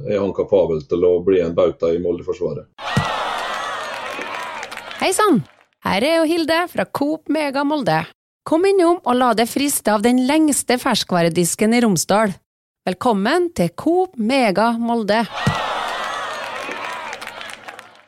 er 0.06 0.22
han 0.22 0.34
kapabel 0.34 0.86
til 0.86 1.02
å 1.06 1.18
bli 1.26 1.42
en 1.42 1.54
bauta 1.58 1.90
i 1.90 2.00
Molde-forsvaret. 2.02 2.70
Hei 5.02 5.12
sann! 5.14 5.42
Her 5.86 6.02
er 6.02 6.16
jo 6.20 6.30
Hilde 6.30 6.62
fra 6.70 6.86
Coop 6.86 7.28
Mega 7.30 7.62
Molde. 7.66 8.00
Kom 8.46 8.64
innom 8.66 8.98
og 9.02 9.14
la 9.18 9.34
deg 9.34 9.50
friste 9.50 9.90
av 9.90 10.02
den 10.02 10.24
lengste 10.26 10.78
ferskvaredisken 10.82 11.74
i 11.74 11.82
Romsdal. 11.82 12.34
Velkommen 12.86 13.48
til 13.50 13.72
Coop 13.74 14.12
Mega 14.14 14.68
Molde. 14.78 15.24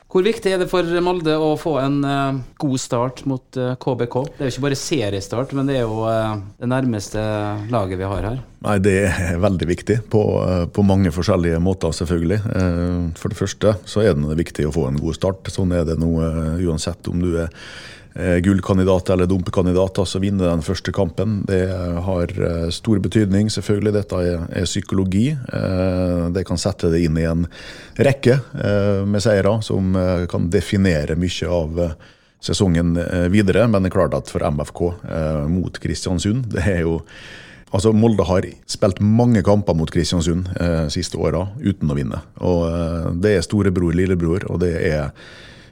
Hvor 0.07 0.23
viktig 0.23 0.53
er 0.53 0.61
det 0.61 0.69
for 0.71 0.87
Molde 1.03 1.33
å 1.35 1.49
få 1.59 1.73
en 1.81 1.97
uh, 2.07 2.37
god 2.63 2.79
start 2.79 3.25
mot 3.27 3.59
uh, 3.59 3.73
KBK? 3.75 4.15
Det 4.37 4.45
er 4.45 4.47
jo 4.47 4.53
ikke 4.53 4.65
bare 4.69 4.77
seriestart, 4.79 5.51
men 5.57 5.67
det 5.67 5.81
er 5.81 5.83
jo 5.83 6.05
uh, 6.07 6.39
det 6.63 6.71
nærmeste 6.71 7.19
laget 7.75 7.99
vi 7.99 8.07
har 8.07 8.29
her. 8.29 8.39
Nei, 8.69 8.77
Det 8.87 8.95
er 9.09 9.35
veldig 9.49 9.67
viktig, 9.67 9.99
på, 10.15 10.23
på 10.71 10.87
mange 10.87 11.11
forskjellige 11.11 11.59
måter 11.59 11.91
selvfølgelig. 11.99 12.39
For 13.19 13.35
det 13.35 13.41
første 13.41 13.75
så 13.83 14.07
er 14.07 14.15
det 14.15 14.39
viktig 14.39 14.69
å 14.69 14.75
få 14.79 14.87
en 14.87 15.03
god 15.03 15.19
start. 15.19 15.51
Sånn 15.51 15.75
er 15.75 15.83
det 15.91 15.99
nå 15.99 16.15
uansett 16.71 17.11
om 17.11 17.19
du 17.19 17.33
er 17.35 17.51
Eh, 18.19 18.37
gullkandidat 18.43 19.09
eller 19.09 19.25
dumpekandidat, 19.25 20.07
som 20.07 20.21
vinner 20.21 20.49
den 20.49 20.63
første 20.65 20.91
kampen. 20.91 21.39
Det 21.47 21.61
har 22.05 22.33
eh, 22.49 22.69
stor 22.75 22.99
betydning, 22.99 23.49
selvfølgelig. 23.53 23.95
Dette 23.95 24.21
er, 24.27 24.65
psykologi. 24.67 25.27
Eh, 25.31 26.23
det 26.35 26.45
kan 26.47 26.59
sette 26.59 26.91
det 26.91 27.03
inn 27.05 27.17
i 27.19 27.27
en 27.29 27.47
rekke 27.99 28.39
med 29.09 29.23
seire 29.23 29.57
som 29.65 29.95
kan 30.31 30.47
definere 30.51 31.17
mye 31.19 31.49
av 31.51 31.81
sesongen 32.43 32.93
videre. 33.31 33.65
Men 33.67 33.83
det 33.83 33.91
er 33.91 33.97
klart 33.97 34.15
at 34.15 34.31
for 34.31 34.43
MFK 34.43 34.81
mot 35.51 35.79
Kristiansund, 35.83 36.51
det 36.53 36.65
er 36.67 36.83
jo 36.85 36.99
Altså, 37.69 37.91
Molde 37.93 38.25
har 38.25 38.47
spilt 38.69 38.97
mange 39.03 39.43
kamper 39.45 39.75
mot 39.77 39.91
Kristiansund 39.93 40.49
eh, 40.57 40.87
siste 40.93 41.19
åra 41.21 41.45
uten 41.61 41.91
å 41.91 41.97
vinne. 41.97 42.23
Og 42.41 42.63
eh, 42.65 43.09
Det 43.21 43.35
er 43.35 43.45
storebror, 43.45 43.93
lillebror, 43.93 44.47
og 44.49 44.61
det 44.63 44.73
er 44.89 45.11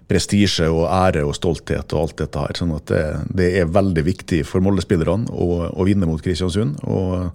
prestisje 0.08 0.70
og 0.72 0.86
ære 0.88 1.26
og 1.28 1.36
stolthet 1.36 1.94
og 1.94 2.06
alt 2.06 2.22
dette 2.22 2.44
her. 2.46 2.56
sånn 2.58 2.76
at 2.78 2.88
det, 2.92 3.04
det 3.38 3.50
er 3.62 3.72
veldig 3.72 4.04
viktig 4.08 4.44
for 4.48 4.64
Molde-spillerne 4.64 5.32
å, 5.32 5.68
å, 5.74 5.88
vinne 5.88 6.08
mot 6.10 6.24
Kristiansund. 6.24 6.80
og 6.88 7.30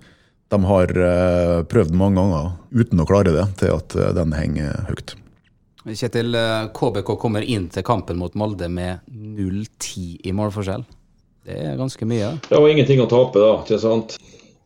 de 0.52 0.60
har 0.68 0.90
uh, 1.00 1.62
prøvd 1.64 1.94
mange 1.96 2.20
ganger 2.20 2.50
uten 2.76 3.00
å 3.00 3.08
klare 3.08 3.32
det, 3.32 3.44
til 3.62 3.72
at 3.72 3.94
uh, 3.96 4.10
den 4.16 4.34
henger 4.36 4.82
høyt. 4.90 5.14
Kjetil, 5.82 6.36
KBK 6.76 7.08
eh, 7.08 7.18
kommer 7.18 7.42
inn 7.42 7.64
til 7.72 7.82
kampen 7.86 8.20
mot 8.20 8.36
Molde 8.38 8.68
med 8.70 9.00
0-10 9.10 10.28
i 10.28 10.34
målforskjell. 10.36 10.84
Det 11.42 11.56
er 11.58 11.80
ganske 11.80 12.06
mye? 12.06 12.36
Det 12.44 12.60
var 12.60 12.70
ingenting 12.70 13.00
å 13.02 13.08
tape, 13.10 13.40
da. 13.40 13.56
ikke 13.64 13.80
sant? 13.82 14.14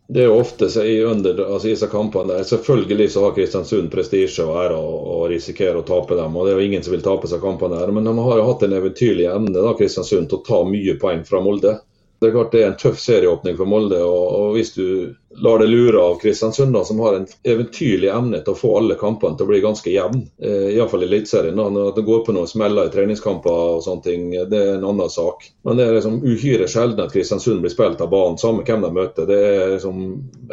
Det 0.08 0.22
er 0.22 0.28
jo 0.28 0.38
ofte 0.38 0.68
i, 0.86 1.00
under, 1.04 1.40
altså 1.44 1.68
disse 1.68 1.86
kampene 1.90 2.36
der, 2.36 2.44
Selvfølgelig 2.46 3.08
så 3.10 3.24
har 3.24 3.32
Kristiansund 3.34 3.90
prestisje 3.90 4.44
og 4.46 4.58
ære 4.62 4.76
å 4.78 5.16
risikere 5.30 5.80
å 5.80 5.86
tape 5.86 6.14
dem. 6.14 6.36
og 6.36 6.46
Det 6.46 6.52
er 6.52 6.60
jo 6.60 6.68
ingen 6.68 6.86
som 6.86 6.94
vil 6.94 7.02
tape 7.02 7.30
seg 7.30 7.42
kampene 7.42 7.80
der. 7.80 7.90
Men 7.96 8.06
de 8.06 8.14
har 8.14 8.38
jo 8.38 8.46
hatt 8.46 8.62
en 8.62 8.76
eventyrlig 8.78 9.26
evne 9.32 9.56
da, 9.56 9.74
Kristiansund, 9.78 10.30
til 10.30 10.38
å 10.38 10.46
ta 10.46 10.62
mye 10.68 10.94
poeng 11.02 11.24
fra 11.26 11.42
Molde. 11.42 11.74
Det 12.18 12.28
er 12.28 12.32
klart 12.32 12.52
det 12.52 12.62
er 12.62 12.70
en 12.70 12.78
tøff 12.80 12.98
serieåpning 13.00 13.56
for 13.58 13.68
Molde. 13.68 13.98
og, 14.00 14.26
og 14.40 14.56
Hvis 14.56 14.72
du 14.76 14.86
lar 15.36 15.58
det 15.60 15.66
lure 15.66 16.00
av 16.00 16.14
Kristiansund, 16.20 16.72
da, 16.72 16.84
som 16.84 17.00
har 17.04 17.14
en 17.14 17.26
eventyrlig 17.44 18.08
evne 18.08 18.40
til 18.40 18.54
å 18.54 18.58
få 18.58 18.70
alle 18.78 18.96
kampene 18.96 19.36
til 19.36 19.44
å 19.44 19.50
bli 19.50 19.60
ganske 19.60 19.92
jevn, 19.92 20.22
eh, 20.40 20.70
iallfall 20.76 21.04
i 21.04 21.08
Eliteserien. 21.10 21.60
At 21.60 21.98
det 21.98 22.06
går 22.06 22.24
på 22.24 22.32
noen 22.32 22.48
smeller 22.48 22.88
i 22.88 22.94
treningskamper 22.94 23.52
og 23.52 23.84
sånne 23.84 24.06
ting, 24.06 24.26
det 24.32 24.62
er 24.62 24.72
en 24.78 24.88
annen 24.88 25.12
sak. 25.12 25.44
Men 25.68 25.76
det 25.76 25.86
er 25.86 25.96
liksom 25.98 26.18
uhyre 26.24 26.68
sjelden 26.72 27.04
at 27.04 27.12
Kristiansund 27.12 27.60
blir 27.64 27.74
spilt 27.74 28.00
av 28.00 28.12
banen, 28.12 28.40
samme 28.40 28.64
hvem 28.64 28.86
de 28.86 28.92
møter. 28.96 29.28
Det 29.28 29.40
er 29.52 29.74
liksom 29.76 30.04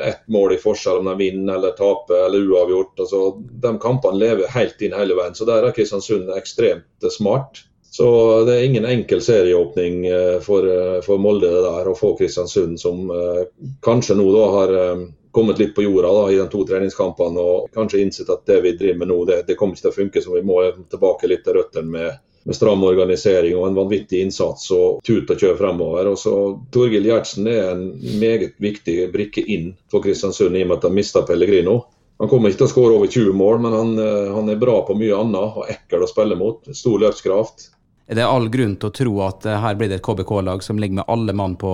ett 0.04 0.26
mål 0.28 0.58
i 0.58 0.62
forskjell 0.64 1.00
om 1.00 1.12
de 1.14 1.18
vinner 1.22 1.56
eller 1.56 1.78
taper 1.80 2.26
eller 2.28 2.50
uavgjort. 2.52 2.98
Altså, 3.06 3.26
de 3.40 3.78
kampene 3.80 4.20
lever 4.20 4.52
helt 4.52 4.84
inn 4.84 4.98
hele 5.00 5.16
veien. 5.20 5.38
Så 5.38 5.48
der 5.48 5.64
er 5.64 5.76
Kristiansund 5.76 6.34
ekstremt 6.36 7.12
smart. 7.14 7.64
Så 7.96 8.06
det 8.46 8.54
er 8.56 8.64
ingen 8.66 8.86
enkel 8.90 9.20
serieåpning 9.22 10.06
eh, 10.08 10.40
for, 10.42 10.66
eh, 10.66 11.02
for 11.06 11.22
Molde 11.22 11.52
der 11.62 11.86
å 11.86 11.94
få 11.94 12.16
Kristiansund, 12.18 12.80
som 12.82 13.12
eh, 13.14 13.44
kanskje 13.86 14.16
nå 14.18 14.24
da 14.34 14.48
har 14.50 14.72
kommet 15.34 15.60
litt 15.62 15.76
på 15.76 15.84
jorda 15.86 16.14
da, 16.16 16.24
i 16.32 16.40
de 16.40 16.48
to 16.50 16.64
treningskampene 16.66 17.44
og 17.44 17.68
kanskje 17.78 18.00
innsett 18.02 18.32
at 18.34 18.48
det 18.50 18.58
vi 18.64 18.72
driver 18.80 18.98
med 19.04 19.12
nå, 19.12 19.18
det, 19.30 19.38
det 19.46 19.58
kommer 19.60 19.78
ikke 19.78 19.86
til 19.86 19.92
å 19.92 19.98
funke. 20.00 20.24
Så 20.26 20.34
vi 20.34 20.42
må 20.42 20.58
tilbake 20.90 21.30
litt 21.30 21.44
til 21.46 21.60
røttene 21.60 21.94
med, 21.94 22.16
med, 22.48 22.58
stram 22.58 22.82
organisering 22.88 23.60
og 23.60 23.68
en 23.68 23.78
vanvittig 23.78 24.24
innsats 24.26 24.72
og 24.74 25.06
tut 25.06 25.30
og 25.30 25.46
kjør 25.46 25.62
fremover. 25.62 26.10
Og 26.16 26.18
så 26.24 26.34
Torgill 26.74 27.06
Gjertsen 27.12 27.52
er 27.54 27.76
en 27.76 27.86
meget 28.24 28.58
viktig 28.58 28.98
brikke 29.14 29.46
inn 29.46 29.76
for 29.94 30.02
Kristiansund 30.02 30.58
i 30.58 30.66
og 30.66 30.72
med 30.72 30.80
at 30.80 30.90
de 30.90 30.94
mista 30.98 31.22
Pellegrino. 31.30 31.84
Han 32.26 32.34
kommer 32.34 32.50
ikke 32.50 32.64
til 32.64 32.72
å 32.72 32.74
skåre 32.74 32.98
over 32.98 33.14
20 33.20 33.38
mål, 33.38 33.62
men 33.68 33.78
han, 33.78 33.96
han, 34.34 34.50
er 34.50 34.66
bra 34.66 34.80
på 34.90 34.98
mye 34.98 35.22
annet 35.22 35.62
og 35.62 35.70
ekkel 35.70 36.08
å 36.08 36.10
spille 36.10 36.42
mot. 36.42 36.74
Stor 36.74 37.06
løpskraft. 37.06 37.70
Er 38.08 38.20
det 38.20 38.28
all 38.28 38.50
grunn 38.52 38.76
til 38.76 38.90
å 38.90 38.96
tro 38.96 39.14
at 39.24 39.46
eh, 39.48 39.60
her 39.64 39.76
blir 39.80 39.92
det 39.92 40.02
et 40.02 40.06
KBK-lag 40.06 40.64
som 40.64 40.80
ligger 40.80 41.02
med 41.02 41.12
alle 41.12 41.34
mann 41.34 41.56
på 41.60 41.72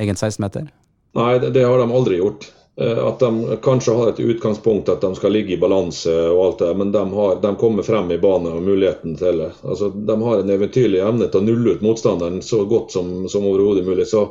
egen 0.00 0.16
16-meter? 0.16 0.70
Nei, 1.16 1.32
det, 1.38 1.64
har 1.64 1.78
de 1.78 1.88
aldri 1.92 2.20
gjort. 2.20 2.48
Eh, 2.80 2.98
at 3.08 3.20
de 3.20 3.58
kanskje 3.64 3.94
har 3.96 4.08
et 4.08 4.20
utgangspunkt 4.20 4.88
at 4.88 5.04
de 5.04 5.12
skal 5.16 5.32
ligge 5.32 5.54
i 5.54 5.60
balanse 5.60 6.12
og 6.12 6.40
alt 6.46 6.64
det, 6.64 6.72
men 6.80 6.92
de, 6.92 7.04
har, 7.12 7.38
de 7.44 7.52
kommer 7.60 7.84
frem 7.84 8.10
i 8.12 8.18
banen 8.20 8.52
og 8.52 8.64
muligheten 8.64 9.16
til 9.20 9.44
det. 9.44 9.52
Altså, 9.62 9.90
de 9.90 10.18
har 10.22 10.42
en 10.42 10.54
eventyrlig 10.56 11.00
evne 11.04 11.28
til 11.28 11.40
å 11.40 11.46
nulle 11.46 11.76
ut 11.76 11.84
motstanderen 11.84 12.40
så 12.44 12.64
godt 12.68 12.96
som, 12.96 13.12
som 13.32 13.48
overhodet 13.48 13.84
mulig. 13.84 14.08
så 14.08 14.26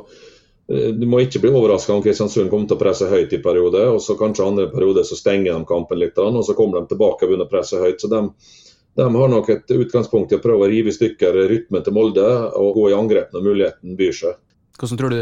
eh, 0.70 0.92
du 0.98 1.06
må 1.06 1.22
ikke 1.22 1.42
bli 1.46 1.54
overraska 1.54 1.94
om 1.94 2.02
Kristiansund 2.02 2.50
kommer 2.50 2.70
til 2.70 2.78
å 2.78 2.82
presse 2.82 3.10
høyt 3.10 3.38
i 3.38 3.42
periode, 3.42 3.86
og 3.94 4.02
så 4.02 4.18
kanskje 4.18 4.50
andre 4.50 4.70
perioder 4.74 5.06
så 5.06 5.18
stenger 5.18 5.52
de 5.52 5.66
kampen 5.70 6.02
litt, 6.02 6.18
og 6.18 6.42
så 6.46 6.58
kommer 6.58 6.82
de 6.82 6.94
tilbake 6.94 7.22
og 7.22 7.30
begynner 7.30 7.50
å 7.50 7.54
presse 7.54 7.82
høyt. 7.82 8.02
så 8.02 8.10
de 8.10 8.24
de 8.96 9.06
har 9.14 9.28
nok 9.28 9.50
et 9.52 9.76
utgangspunkt 9.76 10.32
i 10.32 10.38
å 10.38 10.42
prøve 10.42 10.66
å 10.66 10.70
rive 10.72 10.92
i 10.92 10.96
stykker 10.96 11.36
rytmen 11.50 11.84
til 11.84 11.94
Molde 11.96 12.26
og 12.56 12.74
gå 12.78 12.90
i 12.90 12.96
angrep 12.96 13.34
når 13.34 13.44
muligheten 13.44 13.96
byr 13.98 14.16
seg. 14.16 14.38
Hvordan 14.76 15.00
tror 15.00 15.12
du 15.12 15.20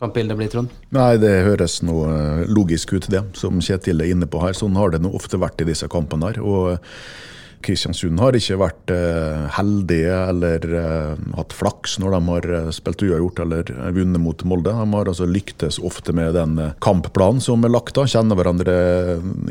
kampbildet 0.00 0.38
blir, 0.38 0.50
Trond? 0.50 0.72
Nei, 0.94 1.16
Det 1.22 1.34
høres 1.46 1.78
noe 1.86 2.46
logisk 2.50 2.96
ut, 2.96 3.06
det, 3.10 3.22
som 3.38 3.60
Kjetil 3.62 4.02
er 4.02 4.10
inne 4.10 4.26
på 4.26 4.40
her. 4.42 4.54
Sånn 4.54 4.74
har 4.78 4.90
det 4.90 5.02
ofte 5.06 5.38
vært 5.38 5.62
i 5.62 5.68
disse 5.68 5.86
kampene. 5.90 6.32
her, 6.32 6.42
og 6.42 6.78
Kristiansund 7.66 8.20
har 8.22 8.36
ikke 8.38 8.58
vært 8.60 8.92
uh, 8.94 9.46
heldige 9.56 10.14
eller 10.30 10.66
uh, 10.70 11.24
hatt 11.38 11.54
flaks 11.56 11.96
når 12.02 12.14
de 12.14 12.20
har 12.28 12.48
uh, 12.52 12.70
spilt 12.74 13.02
uavgjort 13.06 13.42
eller 13.42 13.72
vunnet 13.96 14.22
mot 14.22 14.44
Molde. 14.46 14.70
De 14.70 14.94
har 14.94 15.10
altså 15.10 15.26
lyktes 15.28 15.80
ofte 15.82 16.14
med 16.16 16.36
den 16.38 16.60
kampplanen 16.84 17.42
som 17.42 17.64
er 17.66 17.74
lagt. 17.74 17.96
da, 17.98 18.06
Kjenner 18.06 18.38
hverandre 18.38 18.76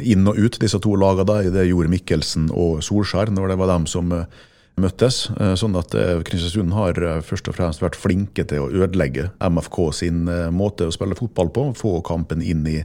inn 0.02 0.28
og 0.32 0.40
ut, 0.40 0.60
disse 0.62 0.80
to 0.84 0.96
lagene. 1.00 1.52
Det 1.54 1.68
gjorde 1.68 1.92
Mikkelsen 1.92 2.50
og 2.54 2.84
Solskjær 2.86 3.34
når 3.36 3.52
det 3.52 3.60
var 3.62 3.74
dem 3.74 3.90
som 3.90 4.14
møttes. 4.76 5.20
Sånn 5.60 5.78
at 5.80 5.96
Kristiansund 6.28 6.76
har 6.76 7.00
først 7.26 7.48
og 7.52 7.58
fremst 7.58 7.84
vært 7.84 8.00
flinke 8.00 8.44
til 8.48 8.66
å 8.66 8.72
ødelegge 8.84 9.30
MFK 9.40 9.80
sin 9.96 10.26
måte 10.56 10.88
å 10.90 10.96
spille 10.96 11.18
fotball 11.18 11.52
på. 11.56 11.68
Få 11.80 11.98
kampen 12.06 12.44
inn 12.44 12.66
i 12.68 12.80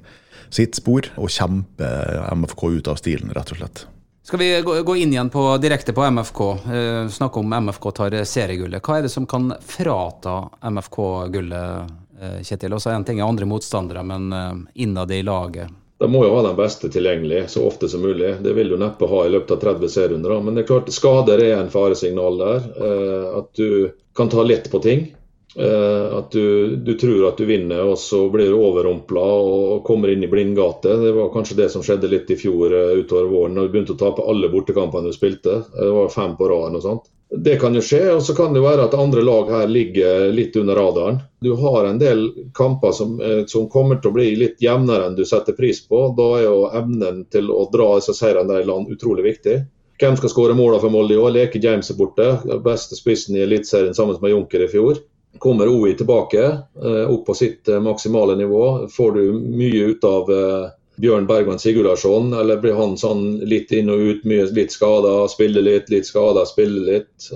sitt 0.55 0.79
spor 0.79 1.11
og 1.17 1.33
kjempe 1.35 1.95
MFK 2.35 2.69
ut 2.79 2.93
av 2.93 3.03
stilen, 3.03 3.35
rett 3.37 3.55
og 3.55 3.63
slett. 3.63 3.89
Skal 4.23 4.39
vi 4.39 4.63
gå 4.63 4.97
inn 4.97 5.13
igjen 5.13 5.31
på, 5.33 5.57
direkte 5.57 5.93
på 5.97 6.05
MFK, 6.11 6.41
eh, 6.51 7.09
snakke 7.09 7.41
om 7.41 7.53
MFK 7.53 7.91
tar 7.91 8.17
seriegullet. 8.25 8.85
Hva 8.85 8.99
er 8.99 9.07
det 9.07 9.13
som 9.13 9.27
kan 9.27 9.49
frata 9.65 10.43
MFK 10.61 10.99
gullet, 11.33 11.93
eh, 12.21 12.41
Kjetil? 12.45 12.77
Også 12.77 12.93
en 12.93 13.05
ting 13.05 13.21
er 13.21 13.29
andre 13.29 13.49
motstandere, 13.49 14.05
men 14.05 14.33
eh, 14.33 14.83
innad 14.85 15.11
i 15.11 15.23
laget? 15.23 15.73
De 16.01 16.09
må 16.09 16.23
jo 16.25 16.33
ha 16.33 16.43
den 16.47 16.57
beste 16.57 16.89
tilgjengelig 16.89 17.51
så 17.53 17.67
ofte 17.69 17.89
som 17.89 18.01
mulig. 18.01 18.39
Det 18.41 18.55
vil 18.57 18.71
du 18.73 18.77
neppe 18.81 19.09
ha 19.09 19.25
i 19.27 19.33
løpet 19.35 19.51
av 19.53 19.59
30 19.61 19.91
serierunder. 19.93 20.39
Men 20.41 20.57
det 20.57 20.63
er 20.63 20.69
klart, 20.71 20.93
skader 20.97 21.43
er 21.45 21.59
en 21.59 21.73
faresignal 21.73 22.39
der. 22.41 22.69
Eh, 22.81 23.27
at 23.41 23.51
du 23.61 23.91
kan 24.17 24.33
ta 24.33 24.45
lett 24.45 24.71
på 24.73 24.81
ting. 24.81 25.11
Eh, 25.57 26.19
at 26.19 26.31
du, 26.33 26.77
du, 26.77 26.95
tror 26.95 27.29
at 27.29 27.39
du 27.39 27.45
vinner, 27.45 27.83
og 27.83 27.99
så 27.99 28.29
blir 28.31 28.53
du 28.53 28.59
overrumpla 28.59 29.23
og 29.23 29.85
kommer 29.87 30.13
inn 30.13 30.23
i 30.23 30.31
blindgate. 30.31 30.95
Det 31.03 31.15
var 31.17 31.33
kanskje 31.35 31.59
det 31.63 31.71
som 31.73 31.83
skjedde 31.83 32.11
litt 32.11 32.31
i 32.31 32.39
fjor 32.39 32.71
uh, 32.71 32.93
utover 33.01 33.31
våren, 33.31 33.57
når 33.59 33.67
du 33.67 33.73
begynte 33.75 33.97
å 33.97 34.03
tape 34.03 34.27
alle 34.31 34.51
bortekampene 34.53 35.11
du 35.11 35.17
spilte. 35.17 35.63
Det 35.75 35.89
var 35.97 36.13
fem 36.15 36.37
på 36.39 36.51
rad 36.53 36.79
og 36.79 36.85
sånt. 36.85 37.11
Det 37.31 37.57
kan 37.63 37.75
jo 37.79 37.83
skje, 37.83 38.03
og 38.17 38.23
så 38.27 38.35
kan 38.35 38.55
det 38.55 38.63
være 38.63 38.89
at 38.89 38.95
andre 38.99 39.23
lag 39.23 39.51
her 39.55 39.69
ligger 39.71 40.33
litt 40.35 40.57
under 40.59 40.79
radaren. 40.79 41.21
Du 41.43 41.53
har 41.59 41.87
en 41.87 41.99
del 41.99 42.25
kamper 42.59 42.95
som, 42.95 43.21
som 43.47 43.69
kommer 43.71 44.01
til 44.01 44.11
å 44.11 44.17
bli 44.17 44.33
litt 44.39 44.59
jevnere 44.63 45.07
enn 45.07 45.15
du 45.19 45.23
setter 45.27 45.55
pris 45.55 45.79
på. 45.87 46.09
Da 46.19 46.27
er 46.41 46.49
jo 46.49 46.65
evnen 46.75 47.23
til 47.31 47.53
å 47.55 47.69
dra 47.71 47.93
disse 48.01 48.17
seirene 48.19 48.59
i 48.59 48.67
land 48.67 48.91
utrolig 48.91 49.29
viktig. 49.29 49.61
Hvem 50.01 50.19
skal 50.19 50.33
skåre 50.33 50.59
målene 50.59 50.83
for 50.83 50.91
Molde 50.91 51.15
i 51.15 51.23
år? 51.23 51.37
Leke 51.37 51.63
James 51.63 51.93
er 51.93 51.99
borte. 52.01 52.27
Beste 52.65 52.99
spissen 52.99 53.39
i 53.39 53.45
Eliteserien 53.45 53.95
sammen 53.95 54.19
med 54.19 54.35
Junker 54.35 54.67
i 54.67 54.69
fjor. 54.73 54.99
Kommer 55.39 55.69
OI 55.69 55.95
tilbake, 55.95 56.45
eh, 56.85 57.11
opp 57.11 57.27
på 57.27 57.35
sitt 57.35 57.69
eh, 57.69 57.81
maksimale 57.81 58.37
nivå, 58.37 58.89
får 58.89 59.13
du 59.13 59.33
mye 59.33 59.85
ut 59.93 60.05
av, 60.05 60.31
eh, 60.31 60.71
Bjørn 61.01 61.27
Bergman 61.27 61.59
Sigurdarsson, 61.59 62.35
eller 62.35 62.59
blir 62.61 62.75
han 62.77 62.97
sånn 63.01 63.39
litt 63.49 63.71
inn 63.73 63.89
og 63.89 64.03
ut, 64.05 64.25
mye, 64.29 64.45
litt 64.53 64.75
skada, 64.75 65.15
spille 65.33 65.63
litt, 65.65 65.89
litt 65.89 66.05
skada, 66.05 66.43
spille 66.45 66.83
litt? 66.85 67.31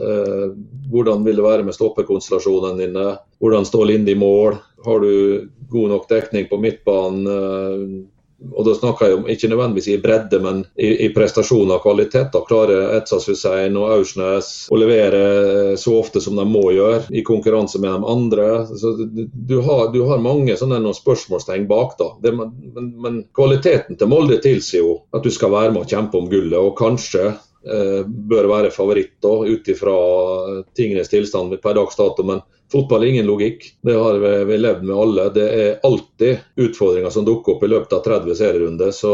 Hvordan 0.92 1.24
vil 1.24 1.40
det 1.40 1.46
være 1.46 1.64
med 1.64 1.72
stoppekonstellasjonene 1.72 2.82
dine? 2.82 3.06
Hvordan 3.40 3.64
står 3.64 3.86
Linde 3.88 4.12
i 4.12 4.18
mål? 4.20 4.58
Har 4.84 5.00
du 5.00 5.48
god 5.72 5.94
nok 5.94 6.04
dekning 6.12 6.44
på 6.50 6.60
midtbanen? 6.60 8.04
Og 8.52 8.66
da 8.66 8.74
snakker 8.76 9.08
jeg 9.08 9.18
om 9.18 9.28
ikke 9.30 9.48
nødvendigvis 9.50 9.88
i 9.92 10.00
bredde, 10.02 10.40
men 10.42 10.62
i, 10.76 10.90
i 11.06 11.08
prestasjon 11.14 11.72
og 11.74 11.82
kvalitet. 11.84 12.30
da 12.34 12.42
Klarer 12.46 12.94
Etsas 12.98 13.28
Hussein 13.30 13.78
og 13.80 13.92
Aursnes 13.96 14.50
å 14.72 14.78
levere 14.80 15.22
så 15.80 15.96
ofte 16.00 16.22
som 16.24 16.36
de 16.38 16.46
må 16.48 16.66
gjøre, 16.74 17.04
i 17.14 17.24
konkurranse 17.26 17.80
med 17.82 17.90
de 17.90 18.12
andre. 18.14 18.48
Så 18.70 18.94
du, 19.32 19.56
har, 19.64 19.88
du 19.94 20.02
har 20.08 20.22
mange 20.22 20.56
sånne 20.60 20.82
noen 20.82 20.96
spørsmålstegn 20.96 21.68
bak. 21.70 21.96
da. 22.00 22.10
Det, 22.22 22.34
men, 22.36 22.92
men, 23.00 23.22
kvaliteten 23.36 23.98
til 24.00 24.10
Molde 24.10 24.40
tilsier 24.44 24.84
jo 24.84 24.98
at 25.14 25.24
du 25.24 25.32
skal 25.34 25.54
være 25.54 25.74
med 25.74 25.84
å 25.84 25.90
kjempe 25.90 26.20
om 26.20 26.30
gullet, 26.30 26.58
og 26.60 26.76
kanskje 26.78 27.30
eh, 27.30 28.02
bør 28.04 28.50
være 28.50 28.74
favoritt 28.74 29.24
ut 29.24 29.68
ifra 29.70 29.94
tingenes 30.76 31.12
tilstand 31.12 31.56
per 31.62 31.78
dags 31.78 31.96
dato. 31.98 32.26
men 32.26 32.44
Fotball 32.75 33.04
er 33.04 33.12
ingen 33.12 33.28
logikk. 33.28 33.69
Det 33.87 33.95
har 33.95 34.16
vi, 34.19 34.33
vi, 34.49 34.57
levd 34.59 34.83
med 34.83 34.97
alle. 34.99 35.28
Det 35.31 35.45
er 35.47 35.76
alltid 35.87 36.59
utfordringer 36.64 37.12
som 37.14 37.26
dukker 37.26 37.54
opp 37.54 37.62
i 37.62 37.71
løpet 37.71 37.95
av 37.95 38.02
30 38.02 38.35
serierunder. 38.40 38.90
Så, 38.90 39.12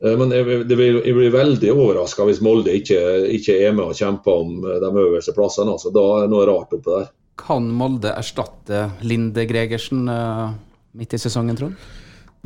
eh, 0.00 0.14
men 0.16 0.32
jeg, 0.32 0.46
blir, 0.70 1.02
jeg 1.04 1.16
blir 1.18 1.34
veldig 1.34 1.74
overraska 1.74 2.24
hvis 2.24 2.40
Molde 2.44 2.72
ikke, 2.80 3.02
ikke, 3.36 3.58
er 3.60 3.76
med 3.76 3.90
og 3.90 4.00
kjemper 4.00 4.40
om 4.40 4.64
eh, 4.64 4.80
de 4.80 4.92
øverste 5.04 5.36
plassene. 5.36 5.76
Altså, 5.76 5.92
da 5.92 6.06
er 6.14 6.24
det 6.24 6.32
noe 6.32 6.48
rart 6.48 6.72
oppe 6.78 6.94
der. 6.94 7.12
Kan 7.38 7.68
Molde 7.76 8.16
erstatte 8.16 8.86
Linde 9.04 9.44
Gregersen 9.46 10.08
uh, 10.10 10.48
midt 10.96 11.12
i 11.14 11.20
sesongen, 11.20 11.60
Trond? 11.60 11.76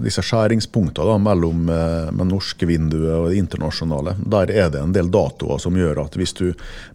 Disse 0.00 0.22
skjæringspunktene 0.24 1.18
mellom 1.22 1.68
eh, 1.72 2.24
norske 2.26 2.66
vinduet 2.68 3.12
og 3.12 3.28
det 3.30 3.40
internasjonale, 3.42 4.16
der 4.24 4.50
er 4.50 4.72
det 4.72 4.80
en 4.80 4.94
del 4.94 5.10
datoer 5.12 5.60
som 5.62 5.76
gjør 5.76 6.04
at 6.04 6.16
hvis 6.18 6.34
du 6.38 6.46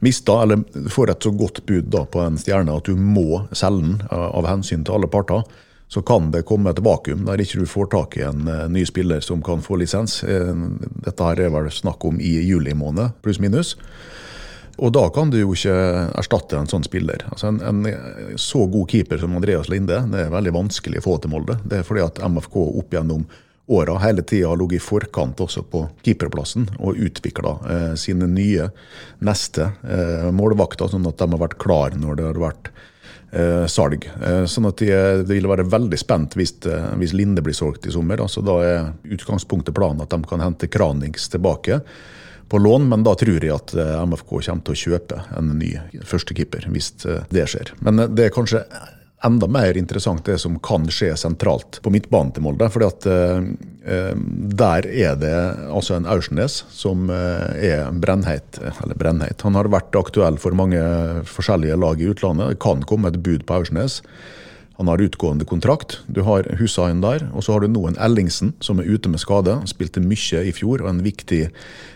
mister, 0.06 0.44
eller 0.44 0.90
får 0.92 1.14
et 1.14 1.28
så 1.28 1.32
godt 1.38 1.64
bud 1.70 1.92
da, 1.94 2.04
på 2.10 2.24
en 2.24 2.40
stjerne 2.42 2.74
at 2.74 2.90
du 2.90 2.98
må 2.98 3.44
selge 3.54 3.86
den 3.86 3.96
eh, 4.10 4.28
av 4.28 4.50
hensyn 4.50 4.86
til 4.86 4.98
alle 4.98 5.12
parter, 5.12 5.46
så 5.88 6.02
kan 6.04 6.32
det 6.34 6.44
komme 6.50 6.74
et 6.74 6.84
vakuum 6.84 7.24
der 7.30 7.40
ikke 7.40 7.62
du 7.62 7.70
får 7.70 7.92
tak 7.94 8.18
i 8.20 8.26
en 8.28 8.42
uh, 8.50 8.66
ny 8.68 8.82
spiller 8.84 9.22
som 9.24 9.40
kan 9.40 9.62
få 9.64 9.78
lisens. 9.80 10.18
Dette 10.20 11.24
her 11.24 11.40
er 11.46 11.54
vel 11.54 11.70
snakk 11.72 12.04
om 12.10 12.18
i 12.20 12.34
juli 12.44 12.74
måned, 12.76 13.16
pluss 13.24 13.40
minus. 13.40 13.78
Og 14.78 14.94
da 14.94 15.08
kan 15.14 15.32
du 15.34 15.40
jo 15.40 15.56
ikke 15.56 15.74
erstatte 16.20 16.60
en 16.60 16.70
sånn 16.70 16.86
spiller. 16.86 17.24
Altså 17.32 17.50
en, 17.50 17.60
en, 17.66 18.38
så 18.38 18.66
god 18.70 18.92
keeper 18.92 19.22
som 19.22 19.34
Andreas 19.38 19.72
Linde 19.74 20.04
det 20.12 20.28
er 20.28 20.34
veldig 20.34 20.54
vanskelig 20.54 21.02
å 21.02 21.08
få 21.08 21.18
til 21.24 21.34
Molde. 21.34 21.58
Det 21.66 21.82
er 21.82 21.88
fordi 21.88 22.06
at 22.06 22.22
MFK 22.22 22.58
opp 22.62 22.94
gjennom 22.94 23.26
åra 23.68 23.98
hele 24.00 24.24
tida 24.24 24.48
har 24.48 24.60
ligget 24.62 24.80
i 24.80 24.86
forkant 24.86 25.42
også 25.44 25.64
på 25.68 25.82
keeperplassen 26.06 26.70
og 26.80 27.00
utvikla 27.04 27.56
eh, 27.74 27.96
sine 28.00 28.30
nye 28.32 28.70
neste 29.28 29.72
eh, 29.84 30.30
målvakter, 30.32 30.88
sånn 30.94 31.10
at 31.10 31.20
de 31.20 31.28
har 31.34 31.42
vært 31.42 31.58
klare 31.60 32.00
når 32.00 32.20
det 32.20 32.28
har 32.30 32.40
vært 32.46 32.70
eh, 33.36 33.66
salg. 33.72 34.08
Eh, 34.24 34.46
sånn 34.48 34.70
at 34.70 34.80
de, 34.80 34.92
de, 35.26 35.34
vil 35.34 35.50
være 35.52 35.68
veldig 35.68 36.00
spent 36.00 36.38
hvis, 36.40 36.56
eh, 36.70 36.94
hvis 37.02 37.18
Linde 37.18 37.44
blir 37.44 37.58
solgt 37.58 37.90
i 37.90 37.96
sommer. 37.98 38.24
Altså, 38.24 38.46
da 38.46 38.56
er 38.64 38.94
utgangspunktet 39.18 39.76
planen 39.76 40.06
at 40.06 40.16
de 40.16 40.22
kan 40.30 40.46
hente 40.46 40.72
Kranings 40.72 41.28
tilbake 41.34 41.82
på 42.50 42.58
lån, 42.58 42.90
men 42.90 43.04
da 43.04 43.16
tror 43.20 43.44
jeg 43.44 43.54
at 43.54 43.74
eh, 43.76 43.96
MFK 44.08 44.30
kommer 44.36 44.64
til 44.68 44.76
å 44.76 44.84
kjøpe 44.84 45.24
en 45.38 45.56
ny 45.60 45.74
førstekeeper, 46.08 46.70
hvis 46.74 46.94
eh, 47.06 47.26
det 47.34 47.48
skjer. 47.52 47.74
Men 47.84 48.04
eh, 48.04 48.12
det 48.12 48.28
er 48.28 48.36
kanskje 48.36 48.64
enda 49.26 49.48
mer 49.50 49.78
interessant 49.80 50.28
det 50.30 50.38
som 50.40 50.60
kan 50.62 50.86
skje 50.94 51.10
sentralt 51.18 51.80
på 51.82 51.90
midtbanen 51.90 52.36
til 52.36 52.46
Molde. 52.46 52.70
fordi 52.70 52.88
at 52.88 53.08
eh, 53.10 54.12
der 54.62 54.88
er 54.88 55.18
det 55.20 55.36
altså 55.74 55.98
en 55.98 56.08
Aursnes 56.12 56.60
som 56.76 57.08
er 57.10 57.88
brennheit. 57.96 58.60
Eller 58.84 59.00
brennheit. 59.00 59.42
Han 59.48 59.56
har 59.56 59.72
vært 59.72 59.96
aktuell 59.96 60.36
for 60.42 60.56
mange 60.60 60.82
forskjellige 61.24 61.80
lag 61.80 62.02
i 62.04 62.10
utlandet. 62.12 62.52
Det 62.52 62.64
kan 62.64 62.84
komme 62.84 63.14
et 63.14 63.22
bud 63.24 63.48
på 63.48 63.62
Aursnes. 63.62 64.02
Han 64.78 64.88
har 64.92 65.02
utgående 65.02 65.46
kontrakt. 65.46 66.00
Du 66.08 66.22
har 66.22 66.46
Hussein 66.60 67.02
der, 67.02 67.26
og 67.34 67.44
så 67.44 67.56
har 67.56 67.64
du 67.64 67.72
nå 67.72 67.88
en 67.90 67.98
Ellingsen 67.98 68.54
som 68.62 68.78
er 68.78 68.90
ute 68.90 69.10
med 69.10 69.22
skade. 69.24 69.56
Han 69.58 69.70
spilte 69.70 70.04
mye 70.04 70.44
i 70.46 70.54
fjor 70.54 70.84
og 70.84 70.92
en 70.92 71.02
viktig 71.06 71.48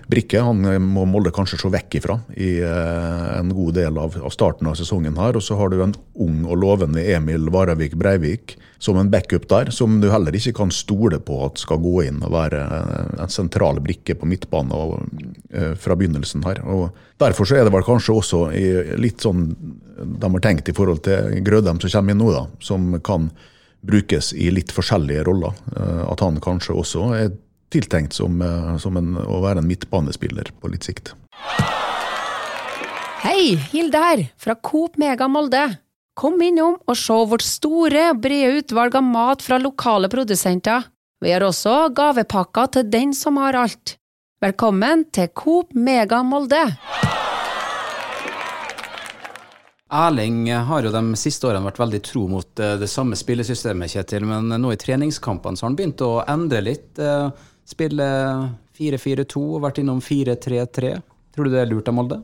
brikke. 0.10 0.42
Han 0.42 0.66
eh, 0.66 0.80
må 0.82 1.06
Molde 1.10 1.34
kanskje 1.36 1.62
se 1.62 1.72
vekk 1.72 2.00
ifra 2.02 2.18
i 2.34 2.56
eh, 2.66 3.28
en 3.38 3.54
god 3.54 3.78
del 3.78 4.02
av 4.02 4.18
starten 4.34 4.72
av 4.72 4.80
sesongen 4.80 5.20
her. 5.22 5.38
Og 5.38 5.46
så 5.46 5.60
har 5.60 5.70
du 5.70 5.78
en 5.84 5.94
ung 6.26 6.42
og 6.48 6.58
lovende 6.64 7.06
Emil 7.14 7.52
Varavik 7.54 7.94
Breivik 8.02 8.58
som 8.82 8.98
en 8.98 9.12
backup 9.14 9.48
der, 9.50 9.70
som 9.70 10.00
du 10.02 10.08
heller 10.10 10.34
ikke 10.34 10.56
kan 10.58 10.72
stole 10.74 11.20
på 11.22 11.36
at 11.46 11.62
skal 11.62 11.78
gå 11.84 12.00
inn 12.08 12.18
og 12.26 12.34
være 12.34 12.62
en 13.22 13.30
sentral 13.30 13.78
brikke 13.84 14.16
på 14.18 14.26
midtbane 14.26 14.74
og, 14.74 15.04
uh, 15.54 15.76
fra 15.78 15.98
begynnelsen 15.98 16.42
her. 16.48 16.64
Og 16.66 16.90
Derfor 17.22 17.46
så 17.46 17.60
er 17.60 17.68
det 17.68 17.74
vel 17.76 17.86
kanskje 17.86 18.16
også 18.18 18.40
litt 18.98 19.22
sånn 19.22 19.44
de 20.02 20.30
har 20.34 20.42
tenkt 20.42 20.72
i 20.72 20.74
forhold 20.74 21.04
til 21.06 21.44
Grødem 21.46 21.78
som 21.84 21.92
kommer 21.94 22.16
inn 22.16 22.22
nå, 22.24 22.32
da, 22.34 22.48
som 22.58 22.96
kan 23.06 23.30
brukes 23.86 24.32
i 24.34 24.50
litt 24.50 24.74
forskjellige 24.74 25.28
roller. 25.30 25.54
Uh, 25.76 26.02
at 26.10 26.26
han 26.26 26.42
kanskje 26.42 26.74
også 26.82 27.12
er 27.20 27.30
tiltenkt 27.72 28.18
som, 28.18 28.42
som 28.84 28.98
en, 29.00 29.14
å 29.22 29.38
være 29.46 29.62
en 29.62 29.70
midtbanespiller 29.70 30.50
på 30.60 30.74
litt 30.74 30.90
sikt. 30.90 31.14
Hei, 33.22 33.54
Hilde 33.72 34.02
her, 34.02 34.26
fra 34.42 34.58
Coop 34.58 34.98
Mega 35.00 35.30
Molde. 35.30 35.68
Kom 36.12 36.42
innom 36.44 36.74
og 36.92 36.98
se 37.00 37.16
vårt 37.16 37.44
store 37.46 38.10
brede 38.20 38.58
utvalg 38.60 38.98
av 39.00 39.04
mat 39.08 39.44
fra 39.46 39.56
lokale 39.62 40.10
produsenter. 40.12 40.90
Vi 41.24 41.32
har 41.32 41.46
også 41.46 41.88
gavepakker 41.96 42.68
til 42.76 42.90
den 42.92 43.14
som 43.16 43.38
har 43.40 43.56
alt. 43.56 43.96
Velkommen 44.44 45.06
til 45.16 45.30
Coop 45.32 45.72
Mega 45.72 46.20
Molde! 46.26 46.60
Erling 49.92 50.50
har 50.52 50.84
jo 50.84 50.92
de 50.92 51.04
siste 51.20 51.48
årene 51.48 51.68
vært 51.70 51.80
veldig 51.80 52.02
tro 52.04 52.26
mot 52.32 52.60
eh, 52.64 52.78
det 52.80 52.88
samme 52.92 53.16
spillesystemet, 53.20 53.92
Kjetil, 53.92 54.24
men 54.28 54.52
nå 54.52 54.72
i 54.72 54.80
treningskampene 54.80 55.60
så 55.60 55.66
har 55.66 55.72
han 55.72 55.80
begynt 55.80 56.04
å 56.04 56.12
endre 56.32 56.64
litt. 56.64 57.00
Eh, 57.00 57.28
spille 57.68 58.08
4-4-2 58.80 59.44
og 59.44 59.64
vært 59.64 59.80
innom 59.84 60.04
4-3-3. 60.04 60.94
Tror 61.32 61.48
du 61.48 61.56
det 61.56 61.64
er 61.64 61.72
lurt 61.72 61.92
av 61.92 62.00
Molde? 62.00 62.22